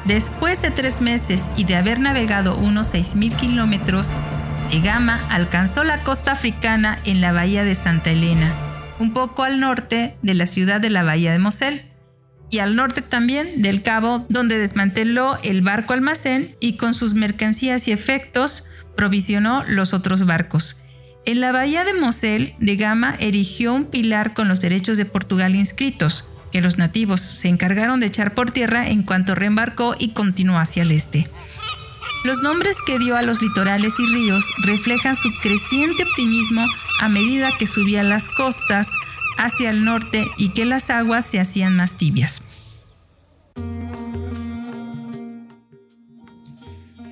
Después 0.06 0.62
de 0.62 0.72
tres 0.72 1.00
meses 1.00 1.50
y 1.56 1.64
de 1.64 1.78
haber 1.78 2.00
navegado 2.00 2.58
unos 2.58 2.94
6.000 2.94 3.36
kilómetros, 3.36 4.10
de 4.70 4.82
Gama 4.82 5.22
alcanzó 5.30 5.84
la 5.84 6.04
costa 6.04 6.32
africana 6.32 7.00
en 7.06 7.22
la 7.22 7.32
bahía 7.32 7.64
de 7.64 7.76
Santa 7.76 8.10
Elena 8.10 8.52
un 9.00 9.14
poco 9.14 9.44
al 9.44 9.60
norte 9.60 10.18
de 10.22 10.34
la 10.34 10.46
ciudad 10.46 10.82
de 10.82 10.90
la 10.90 11.04
Bahía 11.04 11.32
de 11.32 11.40
Mosel 11.40 11.84
y 12.50 12.60
al 12.60 12.76
norte 12.76 13.02
también 13.02 13.62
del 13.62 13.82
cabo 13.82 14.26
donde 14.30 14.60
desmanteló 14.60 15.40
el 15.42 15.62
barco 15.62 15.94
almacén 15.94 16.56
y 16.60 16.78
con 16.78 16.94
sus 16.94 17.16
mercancías 17.16 17.88
y 17.88 17.92
efectos 17.92 18.66
provisionó 18.96 19.64
los 19.68 19.94
otros 19.94 20.26
barcos. 20.26 20.80
En 21.26 21.40
la 21.40 21.52
bahía 21.52 21.86
de 21.86 21.94
Mosel, 21.94 22.54
de 22.60 22.76
Gama 22.76 23.16
erigió 23.20 23.74
un 23.74 23.86
pilar 23.86 24.34
con 24.34 24.48
los 24.48 24.62
derechos 24.62 24.98
de 24.98 25.06
Portugal 25.06 25.56
inscritos, 25.56 26.28
que 26.52 26.62
los 26.62 26.78
nativos 26.78 27.22
se 27.22 27.48
encargaron 27.48 28.00
de 28.00 28.06
echar 28.08 28.36
por 28.36 28.52
tierra 28.52 28.88
en 28.88 29.04
cuanto 29.04 29.34
reembarcó 29.34 29.96
y 29.98 30.10
continuó 30.10 30.60
hacia 30.60 30.84
el 30.84 30.92
este. 30.92 31.28
Los 32.24 32.42
nombres 32.42 32.78
que 32.86 33.00
dio 33.00 33.18
a 33.18 33.22
los 33.22 33.42
litorales 33.42 34.00
y 34.00 34.06
ríos 34.06 34.46
reflejan 34.64 35.14
su 35.14 35.30
creciente 35.42 36.04
optimismo 36.04 36.66
a 37.02 37.10
medida 37.10 37.50
que 37.60 37.68
subía 37.68 38.02
las 38.02 38.30
costas 38.30 38.88
hacia 39.38 39.72
el 39.72 39.84
norte 39.84 40.32
y 40.38 40.50
que 40.50 40.64
las 40.64 40.90
aguas 40.90 41.26
se 41.26 41.42
hacían 41.42 41.76
más 41.76 41.98
tibias. 41.98 42.42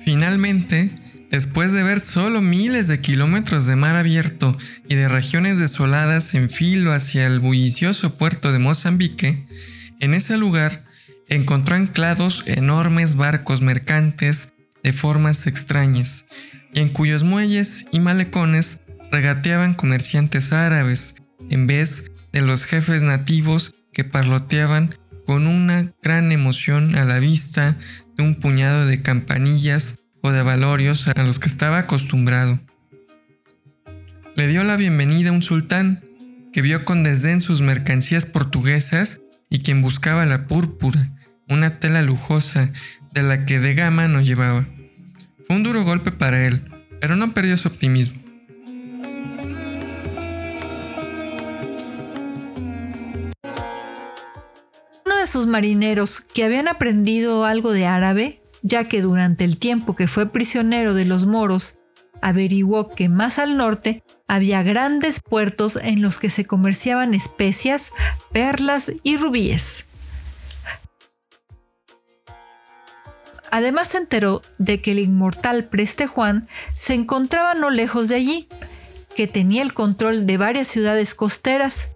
Finalmente, 0.02 0.94
después 1.30 1.72
de 1.72 1.82
ver 1.82 2.00
solo 2.00 2.40
miles 2.40 2.88
de 2.88 3.02
kilómetros 3.02 3.66
de 3.66 3.76
mar 3.76 3.96
abierto 3.96 4.56
y 4.88 4.94
de 4.94 5.08
regiones 5.08 5.58
desoladas 5.58 6.34
en 6.34 6.48
filo 6.48 6.94
hacia 6.94 7.26
el 7.26 7.38
bullicioso 7.38 8.14
puerto 8.14 8.50
de 8.50 8.60
Mozambique, 8.60 9.46
en 10.00 10.14
ese 10.14 10.38
lugar 10.38 10.84
encontró 11.28 11.76
anclados 11.76 12.44
enormes 12.46 13.14
barcos 13.14 13.60
mercantes 13.60 14.51
de 14.82 14.92
formas 14.92 15.46
extrañas, 15.46 16.26
y 16.72 16.80
en 16.80 16.88
cuyos 16.88 17.24
muelles 17.24 17.84
y 17.92 18.00
malecones 18.00 18.80
regateaban 19.10 19.74
comerciantes 19.74 20.52
árabes, 20.52 21.14
en 21.50 21.66
vez 21.66 22.10
de 22.32 22.40
los 22.40 22.64
jefes 22.64 23.02
nativos 23.02 23.72
que 23.92 24.04
parloteaban 24.04 24.94
con 25.26 25.46
una 25.46 25.92
gran 26.02 26.32
emoción 26.32 26.96
a 26.96 27.04
la 27.04 27.18
vista 27.18 27.76
de 28.16 28.24
un 28.24 28.34
puñado 28.34 28.86
de 28.86 29.02
campanillas 29.02 29.96
o 30.22 30.32
de 30.32 30.42
valorios 30.42 31.06
a 31.08 31.22
los 31.22 31.38
que 31.38 31.48
estaba 31.48 31.78
acostumbrado. 31.78 32.60
Le 34.34 34.48
dio 34.48 34.64
la 34.64 34.76
bienvenida 34.76 35.30
a 35.30 35.32
un 35.32 35.42
sultán 35.42 36.02
que 36.52 36.62
vio 36.62 36.84
con 36.84 37.02
desdén 37.02 37.40
sus 37.40 37.60
mercancías 37.60 38.24
portuguesas 38.24 39.20
y 39.50 39.60
quien 39.60 39.82
buscaba 39.82 40.24
la 40.26 40.46
púrpura, 40.46 41.10
una 41.48 41.78
tela 41.78 42.02
lujosa 42.02 42.72
de 43.12 43.22
la 43.22 43.44
que 43.44 43.58
de 43.58 43.74
gama 43.74 44.08
no 44.08 44.20
llevaba. 44.20 44.66
Fue 45.46 45.56
un 45.56 45.62
duro 45.62 45.84
golpe 45.84 46.10
para 46.10 46.46
él, 46.46 46.62
pero 47.00 47.14
no 47.14 47.32
perdió 47.32 47.56
su 47.56 47.68
optimismo. 47.68 48.20
Uno 55.04 55.16
de 55.20 55.26
sus 55.26 55.46
marineros 55.46 56.20
que 56.20 56.44
habían 56.44 56.68
aprendido 56.68 57.44
algo 57.44 57.72
de 57.72 57.86
árabe, 57.86 58.40
ya 58.62 58.84
que 58.84 59.02
durante 59.02 59.44
el 59.44 59.58
tiempo 59.58 59.94
que 59.94 60.08
fue 60.08 60.32
prisionero 60.32 60.94
de 60.94 61.04
los 61.04 61.26
moros, 61.26 61.76
averiguó 62.22 62.88
que 62.88 63.08
más 63.08 63.38
al 63.38 63.56
norte 63.56 64.02
había 64.26 64.62
grandes 64.62 65.20
puertos 65.20 65.76
en 65.82 66.00
los 66.00 66.18
que 66.18 66.30
se 66.30 66.46
comerciaban 66.46 67.12
especias, 67.12 67.92
perlas 68.32 68.92
y 69.02 69.18
rubíes. 69.18 69.86
Además 73.52 73.88
se 73.88 73.98
enteró 73.98 74.40
de 74.56 74.80
que 74.80 74.92
el 74.92 74.98
inmortal 74.98 75.64
Preste 75.64 76.06
Juan 76.06 76.48
se 76.74 76.94
encontraba 76.94 77.52
no 77.52 77.68
lejos 77.68 78.08
de 78.08 78.14
allí, 78.14 78.48
que 79.14 79.26
tenía 79.26 79.60
el 79.60 79.74
control 79.74 80.24
de 80.26 80.38
varias 80.38 80.68
ciudades 80.68 81.14
costeras, 81.14 81.88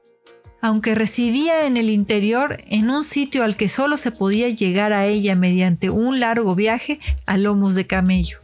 aunque 0.61 0.95
residía 0.95 1.65
en 1.65 1.79
el 1.79 1.89
interior 1.89 2.59
en 2.67 2.91
un 2.91 3.03
sitio 3.03 3.43
al 3.43 3.57
que 3.57 3.71
solo 3.71 3.97
se 3.97 4.11
podía 4.11 4.51
llegar 4.51 4.93
a 4.93 5.07
ella 5.07 5.35
mediante 5.35 5.89
un 5.89 6.21
largo 6.21 6.55
viaje 6.55 7.01
a 7.25 7.39
lomos 7.39 7.75
de 7.75 7.87
camello. 7.87 8.39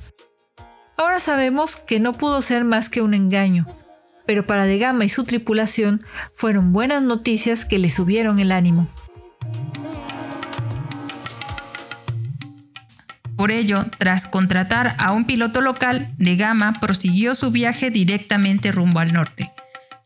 Ahora 0.96 1.20
sabemos 1.20 1.76
que 1.76 2.00
no 2.00 2.14
pudo 2.14 2.40
ser 2.40 2.64
más 2.64 2.88
que 2.88 3.02
un 3.02 3.12
engaño, 3.12 3.66
pero 4.24 4.46
para 4.46 4.64
De 4.64 4.78
Gama 4.78 5.04
y 5.04 5.10
su 5.10 5.24
tripulación 5.24 6.00
fueron 6.34 6.72
buenas 6.72 7.02
noticias 7.02 7.66
que 7.66 7.78
le 7.78 7.90
subieron 7.90 8.38
el 8.38 8.52
ánimo. 8.52 8.88
Por 13.42 13.50
ello, 13.50 13.86
tras 13.98 14.28
contratar 14.28 14.94
a 14.98 15.10
un 15.10 15.24
piloto 15.24 15.62
local, 15.62 16.14
De 16.16 16.36
Gama 16.36 16.74
prosiguió 16.74 17.34
su 17.34 17.50
viaje 17.50 17.90
directamente 17.90 18.70
rumbo 18.70 19.00
al 19.00 19.12
norte. 19.12 19.50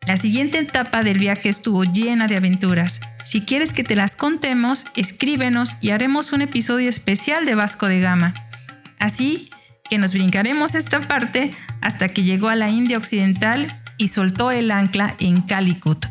La 0.07 0.16
siguiente 0.16 0.59
etapa 0.59 1.03
del 1.03 1.18
viaje 1.18 1.51
estuvo 1.51 1.84
llena 1.84 2.28
de 2.28 2.37
aventuras. 2.37 3.03
Si 3.26 3.43
quieres 3.43 3.74
que 3.74 3.84
te 3.84 3.95
las 3.95 4.16
contemos, 4.16 4.87
escríbenos 4.97 5.76
y 5.82 5.91
haremos 5.91 6.32
un 6.32 6.41
episodio 6.41 6.89
especial 6.89 7.45
de 7.45 7.55
Vasco 7.55 7.89
de 7.89 8.01
Gama. 8.01 8.32
Así 8.99 9.51
que 9.91 9.99
nos 9.99 10.14
brincaremos 10.14 10.74
esta 10.74 11.01
parte 11.01 11.53
hasta 11.82 12.09
que 12.09 12.22
llegó 12.22 12.49
a 12.49 12.57
la 12.57 12.70
India 12.70 12.97
Occidental 12.97 13.82
y 13.99 14.09
soltó 14.09 14.51
el 14.51 14.70
ancla 14.70 15.14
en 15.18 15.43
Calicut, 15.43 16.07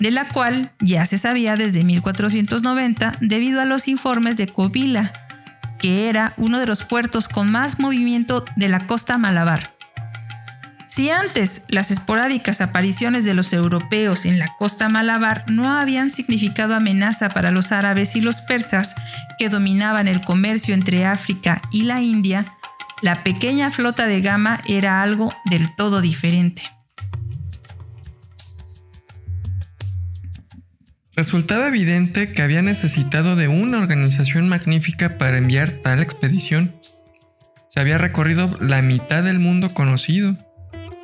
de 0.00 0.10
la 0.10 0.28
cual 0.28 0.70
ya 0.80 1.04
se 1.04 1.18
sabía 1.18 1.56
desde 1.56 1.84
1490 1.84 3.18
debido 3.20 3.60
a 3.60 3.66
los 3.66 3.86
informes 3.86 4.38
de 4.38 4.46
Covila, 4.46 5.23
que 5.84 6.08
era 6.08 6.32
uno 6.38 6.60
de 6.60 6.66
los 6.66 6.82
puertos 6.82 7.28
con 7.28 7.52
más 7.52 7.78
movimiento 7.78 8.46
de 8.56 8.68
la 8.68 8.86
costa 8.86 9.18
malabar. 9.18 9.74
Si 10.86 11.10
antes 11.10 11.60
las 11.68 11.90
esporádicas 11.90 12.62
apariciones 12.62 13.26
de 13.26 13.34
los 13.34 13.52
europeos 13.52 14.24
en 14.24 14.38
la 14.38 14.48
costa 14.56 14.88
malabar 14.88 15.44
no 15.46 15.70
habían 15.76 16.08
significado 16.08 16.74
amenaza 16.74 17.28
para 17.28 17.50
los 17.50 17.70
árabes 17.70 18.16
y 18.16 18.22
los 18.22 18.40
persas 18.40 18.94
que 19.38 19.50
dominaban 19.50 20.08
el 20.08 20.22
comercio 20.22 20.72
entre 20.72 21.04
África 21.04 21.60
y 21.70 21.82
la 21.82 22.00
India, 22.00 22.46
la 23.02 23.22
pequeña 23.22 23.70
flota 23.70 24.06
de 24.06 24.22
Gama 24.22 24.62
era 24.66 25.02
algo 25.02 25.34
del 25.44 25.76
todo 25.76 26.00
diferente. 26.00 26.62
Resultaba 31.16 31.68
evidente 31.68 32.26
que 32.26 32.42
había 32.42 32.60
necesitado 32.60 33.36
de 33.36 33.46
una 33.46 33.78
organización 33.78 34.48
magnífica 34.48 35.16
para 35.16 35.38
enviar 35.38 35.70
tal 35.70 36.02
expedición. 36.02 36.72
Se 37.68 37.78
había 37.78 37.98
recorrido 37.98 38.50
la 38.60 38.82
mitad 38.82 39.22
del 39.22 39.38
mundo 39.38 39.68
conocido, 39.68 40.36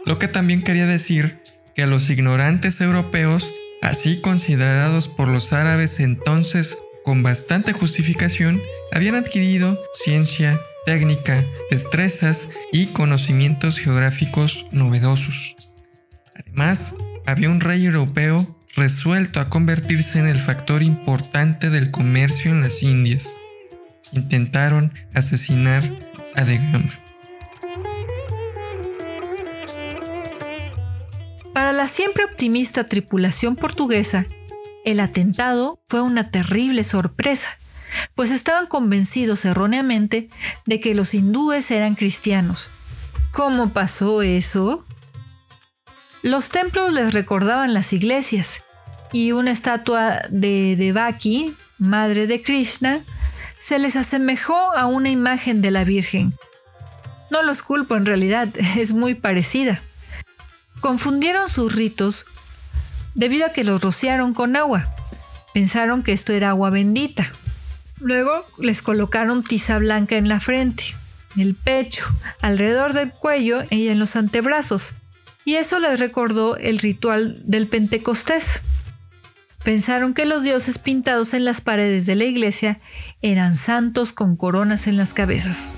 lo 0.04 0.18
que 0.18 0.26
también 0.26 0.62
quería 0.62 0.86
decir 0.86 1.40
que 1.76 1.86
los 1.86 2.10
ignorantes 2.10 2.80
europeos, 2.80 3.52
así 3.82 4.20
considerados 4.20 5.06
por 5.06 5.28
los 5.28 5.52
árabes 5.52 6.00
entonces 6.00 6.76
con 7.04 7.22
bastante 7.22 7.72
justificación, 7.72 8.60
habían 8.92 9.14
adquirido 9.14 9.78
ciencia, 9.92 10.60
técnica, 10.86 11.40
destrezas 11.70 12.48
y 12.72 12.86
conocimientos 12.86 13.78
geográficos 13.78 14.66
novedosos. 14.72 15.54
Además, 16.34 16.94
había 17.26 17.48
un 17.48 17.60
rey 17.60 17.86
europeo 17.86 18.44
resuelto 18.80 19.40
a 19.40 19.46
convertirse 19.46 20.18
en 20.18 20.26
el 20.26 20.40
factor 20.40 20.82
importante 20.82 21.68
del 21.68 21.90
comercio 21.90 22.50
en 22.50 22.62
las 22.62 22.82
Indias. 22.82 23.36
Intentaron 24.14 24.94
asesinar 25.12 25.82
a 26.34 26.44
De 26.44 26.56
Gama. 26.56 26.88
Para 31.52 31.72
la 31.72 31.88
siempre 31.88 32.24
optimista 32.24 32.84
tripulación 32.84 33.54
portuguesa, 33.54 34.24
el 34.86 35.00
atentado 35.00 35.78
fue 35.86 36.00
una 36.00 36.30
terrible 36.30 36.82
sorpresa, 36.82 37.50
pues 38.14 38.30
estaban 38.30 38.66
convencidos 38.66 39.44
erróneamente 39.44 40.30
de 40.64 40.80
que 40.80 40.94
los 40.94 41.12
hindúes 41.12 41.70
eran 41.70 41.96
cristianos. 41.96 42.70
¿Cómo 43.30 43.68
pasó 43.74 44.22
eso? 44.22 44.86
Los 46.22 46.48
templos 46.48 46.94
les 46.94 47.12
recordaban 47.12 47.74
las 47.74 47.92
iglesias 47.92 48.62
y 49.12 49.32
una 49.32 49.50
estatua 49.50 50.22
de 50.30 50.76
Devaki, 50.76 51.54
madre 51.78 52.26
de 52.26 52.42
Krishna, 52.42 53.04
se 53.58 53.78
les 53.78 53.96
asemejó 53.96 54.72
a 54.76 54.86
una 54.86 55.10
imagen 55.10 55.60
de 55.62 55.70
la 55.70 55.84
Virgen. 55.84 56.34
No 57.30 57.42
los 57.42 57.62
culpo 57.62 57.96
en 57.96 58.06
realidad, 58.06 58.48
es 58.76 58.92
muy 58.92 59.14
parecida. 59.14 59.80
Confundieron 60.80 61.48
sus 61.48 61.74
ritos 61.74 62.26
debido 63.14 63.46
a 63.46 63.52
que 63.52 63.64
los 63.64 63.82
rociaron 63.82 64.34
con 64.34 64.56
agua. 64.56 64.94
Pensaron 65.52 66.02
que 66.02 66.12
esto 66.12 66.32
era 66.32 66.50
agua 66.50 66.70
bendita. 66.70 67.30
Luego 68.00 68.46
les 68.58 68.80
colocaron 68.80 69.44
tiza 69.44 69.78
blanca 69.78 70.16
en 70.16 70.28
la 70.28 70.40
frente, 70.40 70.84
en 71.36 71.42
el 71.42 71.54
pecho, 71.54 72.04
alrededor 72.40 72.94
del 72.94 73.12
cuello 73.12 73.64
y 73.68 73.88
en 73.88 73.98
los 73.98 74.16
antebrazos 74.16 74.92
y 75.44 75.56
eso 75.56 75.78
les 75.80 75.98
recordó 75.98 76.56
el 76.56 76.78
ritual 76.78 77.40
del 77.44 77.66
Pentecostés. 77.66 78.60
Pensaron 79.64 80.14
que 80.14 80.24
los 80.24 80.42
dioses 80.42 80.78
pintados 80.78 81.34
en 81.34 81.44
las 81.44 81.60
paredes 81.60 82.06
de 82.06 82.16
la 82.16 82.24
iglesia 82.24 82.80
eran 83.20 83.54
santos 83.54 84.12
con 84.12 84.36
coronas 84.36 84.86
en 84.86 84.96
las 84.96 85.12
cabezas. 85.12 85.74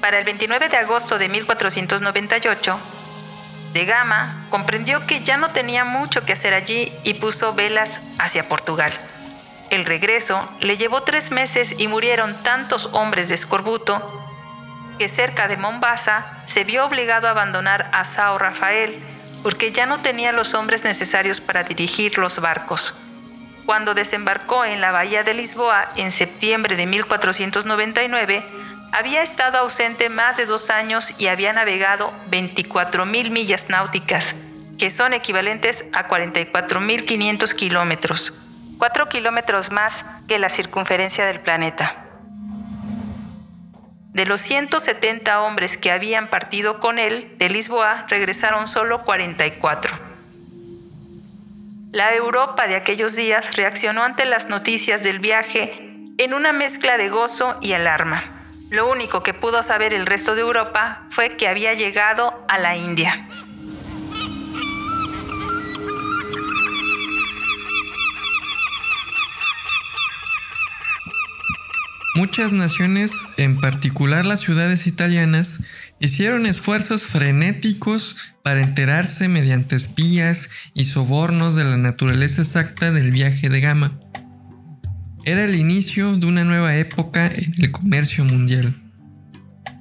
Para 0.00 0.18
el 0.18 0.24
29 0.24 0.68
de 0.68 0.76
agosto 0.76 1.16
de 1.16 1.28
1498, 1.28 2.78
de 3.72 3.84
Gama 3.84 4.46
comprendió 4.50 5.06
que 5.06 5.22
ya 5.22 5.36
no 5.36 5.50
tenía 5.50 5.84
mucho 5.84 6.24
que 6.24 6.32
hacer 6.32 6.54
allí 6.54 6.92
y 7.04 7.14
puso 7.14 7.54
velas 7.54 8.00
hacia 8.18 8.48
Portugal. 8.48 8.92
El 9.70 9.84
regreso 9.84 10.46
le 10.60 10.76
llevó 10.76 11.02
tres 11.04 11.30
meses 11.30 11.74
y 11.78 11.88
murieron 11.88 12.34
tantos 12.42 12.90
hombres 12.92 13.28
de 13.28 13.36
escorbuto 13.36 14.23
que 14.98 15.08
cerca 15.08 15.48
de 15.48 15.56
Mombasa 15.56 16.26
se 16.44 16.64
vio 16.64 16.84
obligado 16.84 17.28
a 17.28 17.30
abandonar 17.30 17.88
a 17.92 18.04
Sao 18.04 18.38
Rafael 18.38 19.02
porque 19.42 19.72
ya 19.72 19.84
no 19.84 19.98
tenía 19.98 20.32
los 20.32 20.54
hombres 20.54 20.84
necesarios 20.84 21.40
para 21.40 21.64
dirigir 21.64 22.16
los 22.16 22.40
barcos. 22.40 22.94
Cuando 23.66 23.94
desembarcó 23.94 24.64
en 24.64 24.80
la 24.80 24.90
bahía 24.90 25.22
de 25.22 25.34
Lisboa 25.34 25.84
en 25.96 26.12
septiembre 26.12 26.76
de 26.76 26.86
1499, 26.86 28.42
había 28.92 29.22
estado 29.22 29.58
ausente 29.58 30.08
más 30.08 30.36
de 30.36 30.46
dos 30.46 30.70
años 30.70 31.12
y 31.18 31.26
había 31.26 31.52
navegado 31.52 32.12
24.000 32.30 33.30
millas 33.30 33.68
náuticas, 33.68 34.34
que 34.78 34.90
son 34.90 35.12
equivalentes 35.12 35.84
a 35.92 36.08
44.500 36.08 37.54
kilómetros. 37.54 38.32
4 38.78 39.08
kilómetros 39.08 39.70
más 39.70 40.04
que 40.28 40.38
la 40.38 40.48
circunferencia 40.48 41.26
del 41.26 41.40
planeta. 41.40 42.03
De 44.14 44.24
los 44.24 44.40
170 44.42 45.40
hombres 45.40 45.76
que 45.76 45.90
habían 45.90 46.30
partido 46.30 46.78
con 46.78 47.00
él 47.00 47.34
de 47.38 47.48
Lisboa, 47.48 48.06
regresaron 48.08 48.68
solo 48.68 49.02
44. 49.02 49.92
La 51.90 52.14
Europa 52.14 52.68
de 52.68 52.76
aquellos 52.76 53.16
días 53.16 53.56
reaccionó 53.56 54.04
ante 54.04 54.24
las 54.24 54.48
noticias 54.48 55.02
del 55.02 55.18
viaje 55.18 55.90
en 56.16 56.32
una 56.32 56.52
mezcla 56.52 56.96
de 56.96 57.08
gozo 57.08 57.58
y 57.60 57.72
alarma. 57.72 58.22
Lo 58.70 58.88
único 58.88 59.24
que 59.24 59.34
pudo 59.34 59.64
saber 59.64 59.92
el 59.92 60.06
resto 60.06 60.36
de 60.36 60.42
Europa 60.42 61.02
fue 61.10 61.36
que 61.36 61.48
había 61.48 61.74
llegado 61.74 62.44
a 62.46 62.58
la 62.58 62.76
India. 62.76 63.26
Muchas 72.24 72.54
naciones, 72.54 73.12
en 73.36 73.60
particular 73.60 74.24
las 74.24 74.40
ciudades 74.40 74.86
italianas, 74.86 75.62
hicieron 76.00 76.46
esfuerzos 76.46 77.02
frenéticos 77.02 78.16
para 78.42 78.62
enterarse 78.62 79.28
mediante 79.28 79.76
espías 79.76 80.48
y 80.72 80.84
sobornos 80.84 81.54
de 81.54 81.64
la 81.64 81.76
naturaleza 81.76 82.40
exacta 82.40 82.92
del 82.92 83.10
viaje 83.10 83.50
de 83.50 83.60
Gama. 83.60 84.00
Era 85.26 85.44
el 85.44 85.54
inicio 85.54 86.16
de 86.16 86.24
una 86.24 86.44
nueva 86.44 86.74
época 86.76 87.26
en 87.26 87.52
el 87.58 87.70
comercio 87.70 88.24
mundial. 88.24 88.74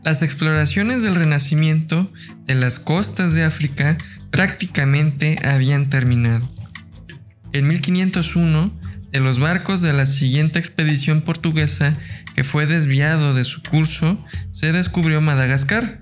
Las 0.03 0.21
exploraciones 0.21 1.01
del 1.01 1.15
Renacimiento 1.15 2.11
de 2.45 2.55
las 2.55 2.77
costas 2.77 3.33
de 3.33 3.45
África 3.45 3.97
prácticamente 4.31 5.39
habían 5.45 5.89
terminado. 5.89 6.51
En 7.53 7.69
1501, 7.69 8.73
de 9.13 9.19
los 9.19 9.37
barcos 9.39 9.81
de 9.81 9.93
la 9.93 10.07
siguiente 10.07 10.57
expedición 10.57 11.21
portuguesa 11.21 11.95
que 12.36 12.43
fue 12.43 12.65
desviado 12.65 13.34
de 13.34 13.43
su 13.43 13.61
curso, 13.61 14.17
se 14.51 14.71
descubrió 14.71 15.21
Madagascar. 15.21 16.01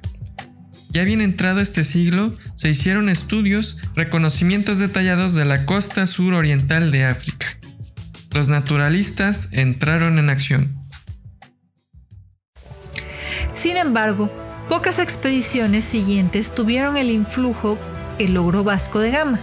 Ya 0.90 1.04
bien 1.04 1.22
entrado 1.22 1.62
este 1.62 1.86
siglo, 1.86 2.34
se 2.56 2.70
hicieron 2.70 3.10
estudios, 3.10 3.78
reconocimientos 3.96 4.78
detallados 4.78 5.34
de 5.34 5.46
la 5.46 5.66
costa 5.66 6.06
suroriental 6.06 6.92
de 6.92 7.06
África. 7.06 7.48
Los 8.34 8.50
naturalistas 8.50 9.50
entraron 9.52 10.20
en 10.20 10.30
acción. 10.30 10.76
Sin 13.54 13.78
embargo, 13.78 14.32
pocas 14.70 15.00
expediciones 15.00 15.86
siguientes 15.86 16.54
tuvieron 16.54 16.98
el 16.98 17.10
influjo 17.10 17.78
que 18.18 18.28
logró 18.28 18.64
Vasco 18.64 19.00
de 19.00 19.12
Gama. 19.12 19.40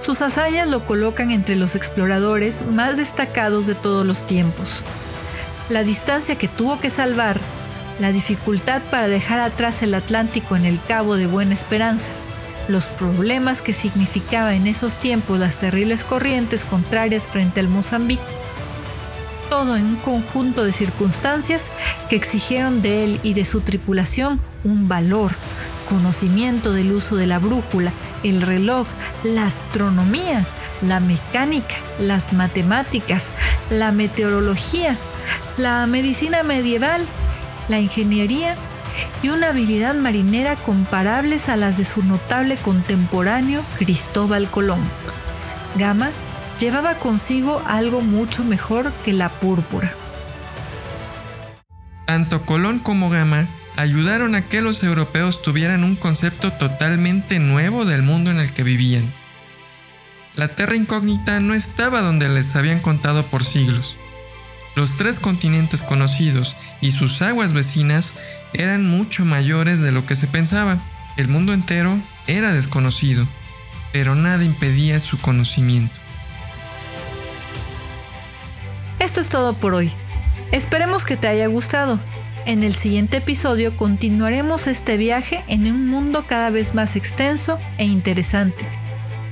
Sus 0.00 0.20
hazañas 0.20 0.68
lo 0.68 0.86
colocan 0.86 1.30
entre 1.30 1.56
los 1.56 1.74
exploradores 1.74 2.66
más 2.66 2.96
destacados 2.96 3.66
de 3.66 3.74
todos 3.74 4.06
los 4.06 4.26
tiempos. 4.26 4.84
La 5.68 5.82
distancia 5.82 6.38
que 6.38 6.46
tuvo 6.46 6.78
que 6.78 6.90
salvar, 6.90 7.40
la 7.98 8.12
dificultad 8.12 8.82
para 8.90 9.08
dejar 9.08 9.40
atrás 9.40 9.82
el 9.82 9.94
Atlántico 9.94 10.54
en 10.54 10.64
el 10.64 10.80
Cabo 10.84 11.16
de 11.16 11.26
Buena 11.26 11.54
Esperanza, 11.54 12.12
los 12.68 12.86
problemas 12.86 13.62
que 13.62 13.72
significaba 13.72 14.54
en 14.54 14.68
esos 14.68 14.96
tiempos 14.96 15.40
las 15.40 15.58
terribles 15.58 16.04
corrientes 16.04 16.64
contrarias 16.64 17.26
frente 17.26 17.58
al 17.58 17.68
Mozambique, 17.68 18.22
todo 19.50 19.74
en 19.74 19.86
un 19.86 19.96
conjunto 19.96 20.62
de 20.62 20.70
circunstancias 20.70 21.72
que 22.08 22.14
exigieron 22.14 22.80
de 22.80 23.02
él 23.02 23.20
y 23.24 23.34
de 23.34 23.44
su 23.44 23.60
tripulación 23.60 24.40
un 24.62 24.86
valor, 24.86 25.32
conocimiento 25.88 26.72
del 26.72 26.92
uso 26.92 27.16
de 27.16 27.26
la 27.26 27.40
brújula, 27.40 27.92
el 28.22 28.40
reloj, 28.40 28.86
la 29.24 29.46
astronomía, 29.46 30.46
la 30.80 31.00
mecánica, 31.00 31.74
las 31.98 32.32
matemáticas, 32.32 33.32
la 33.70 33.90
meteorología, 33.90 34.96
la 35.56 35.86
medicina 35.86 36.42
medieval, 36.42 37.06
la 37.68 37.78
ingeniería 37.78 38.56
y 39.22 39.28
una 39.28 39.48
habilidad 39.48 39.94
marinera 39.94 40.56
comparables 40.56 41.48
a 41.48 41.56
las 41.56 41.76
de 41.76 41.84
su 41.84 42.02
notable 42.02 42.56
contemporáneo 42.56 43.62
Cristóbal 43.78 44.50
Colón. 44.50 44.80
Gama 45.76 46.10
llevaba 46.58 46.98
consigo 46.98 47.62
algo 47.66 48.00
mucho 48.00 48.44
mejor 48.44 48.92
que 49.04 49.12
la 49.12 49.28
púrpura. 49.28 49.94
Tanto 52.06 52.40
Colón 52.40 52.78
como 52.78 53.10
Gama 53.10 53.48
ayudaron 53.76 54.34
a 54.34 54.48
que 54.48 54.62
los 54.62 54.82
europeos 54.82 55.42
tuvieran 55.42 55.84
un 55.84 55.96
concepto 55.96 56.52
totalmente 56.52 57.38
nuevo 57.38 57.84
del 57.84 58.02
mundo 58.02 58.30
en 58.30 58.38
el 58.38 58.52
que 58.52 58.62
vivían. 58.62 59.12
La 60.34 60.48
Tierra 60.48 60.76
incógnita 60.76 61.40
no 61.40 61.54
estaba 61.54 62.02
donde 62.02 62.28
les 62.28 62.54
habían 62.56 62.80
contado 62.80 63.26
por 63.26 63.44
siglos. 63.44 63.96
Los 64.76 64.98
tres 64.98 65.18
continentes 65.18 65.82
conocidos 65.82 66.54
y 66.82 66.92
sus 66.92 67.22
aguas 67.22 67.54
vecinas 67.54 68.12
eran 68.52 68.86
mucho 68.86 69.24
mayores 69.24 69.80
de 69.80 69.90
lo 69.90 70.04
que 70.04 70.16
se 70.16 70.26
pensaba. 70.26 70.84
El 71.16 71.28
mundo 71.28 71.54
entero 71.54 71.98
era 72.26 72.52
desconocido, 72.52 73.26
pero 73.94 74.14
nada 74.14 74.44
impedía 74.44 75.00
su 75.00 75.18
conocimiento. 75.18 75.96
Esto 78.98 79.22
es 79.22 79.30
todo 79.30 79.54
por 79.54 79.74
hoy. 79.74 79.94
Esperemos 80.52 81.06
que 81.06 81.16
te 81.16 81.28
haya 81.28 81.46
gustado. 81.46 81.98
En 82.44 82.62
el 82.62 82.74
siguiente 82.74 83.16
episodio 83.16 83.78
continuaremos 83.78 84.66
este 84.66 84.98
viaje 84.98 85.42
en 85.48 85.66
un 85.72 85.88
mundo 85.88 86.26
cada 86.26 86.50
vez 86.50 86.74
más 86.74 86.96
extenso 86.96 87.58
e 87.78 87.86
interesante, 87.86 88.68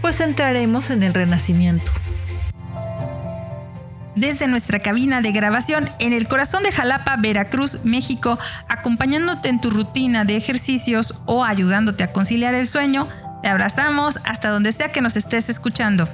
pues 0.00 0.20
entraremos 0.20 0.88
en 0.88 1.02
el 1.02 1.12
Renacimiento. 1.12 1.92
Desde 4.16 4.46
nuestra 4.46 4.78
cabina 4.78 5.20
de 5.22 5.32
grabación 5.32 5.90
en 5.98 6.12
el 6.12 6.28
corazón 6.28 6.62
de 6.62 6.70
Jalapa, 6.70 7.16
Veracruz, 7.16 7.84
México, 7.84 8.38
acompañándote 8.68 9.48
en 9.48 9.60
tu 9.60 9.70
rutina 9.70 10.24
de 10.24 10.36
ejercicios 10.36 11.14
o 11.26 11.44
ayudándote 11.44 12.04
a 12.04 12.12
conciliar 12.12 12.54
el 12.54 12.68
sueño, 12.68 13.08
te 13.42 13.48
abrazamos 13.48 14.18
hasta 14.24 14.50
donde 14.50 14.70
sea 14.70 14.92
que 14.92 15.00
nos 15.00 15.16
estés 15.16 15.48
escuchando. 15.48 16.08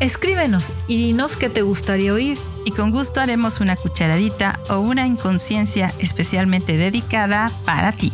Escríbenos 0.00 0.72
y 0.86 0.96
dinos 0.96 1.36
qué 1.36 1.50
te 1.50 1.62
gustaría 1.62 2.14
oír. 2.14 2.38
Y 2.64 2.70
con 2.70 2.90
gusto 2.90 3.20
haremos 3.20 3.60
una 3.60 3.76
cucharadita 3.76 4.58
o 4.68 4.78
una 4.78 5.06
inconsciencia 5.06 5.92
especialmente 5.98 6.76
dedicada 6.76 7.50
para 7.64 7.92
ti. 7.92 8.12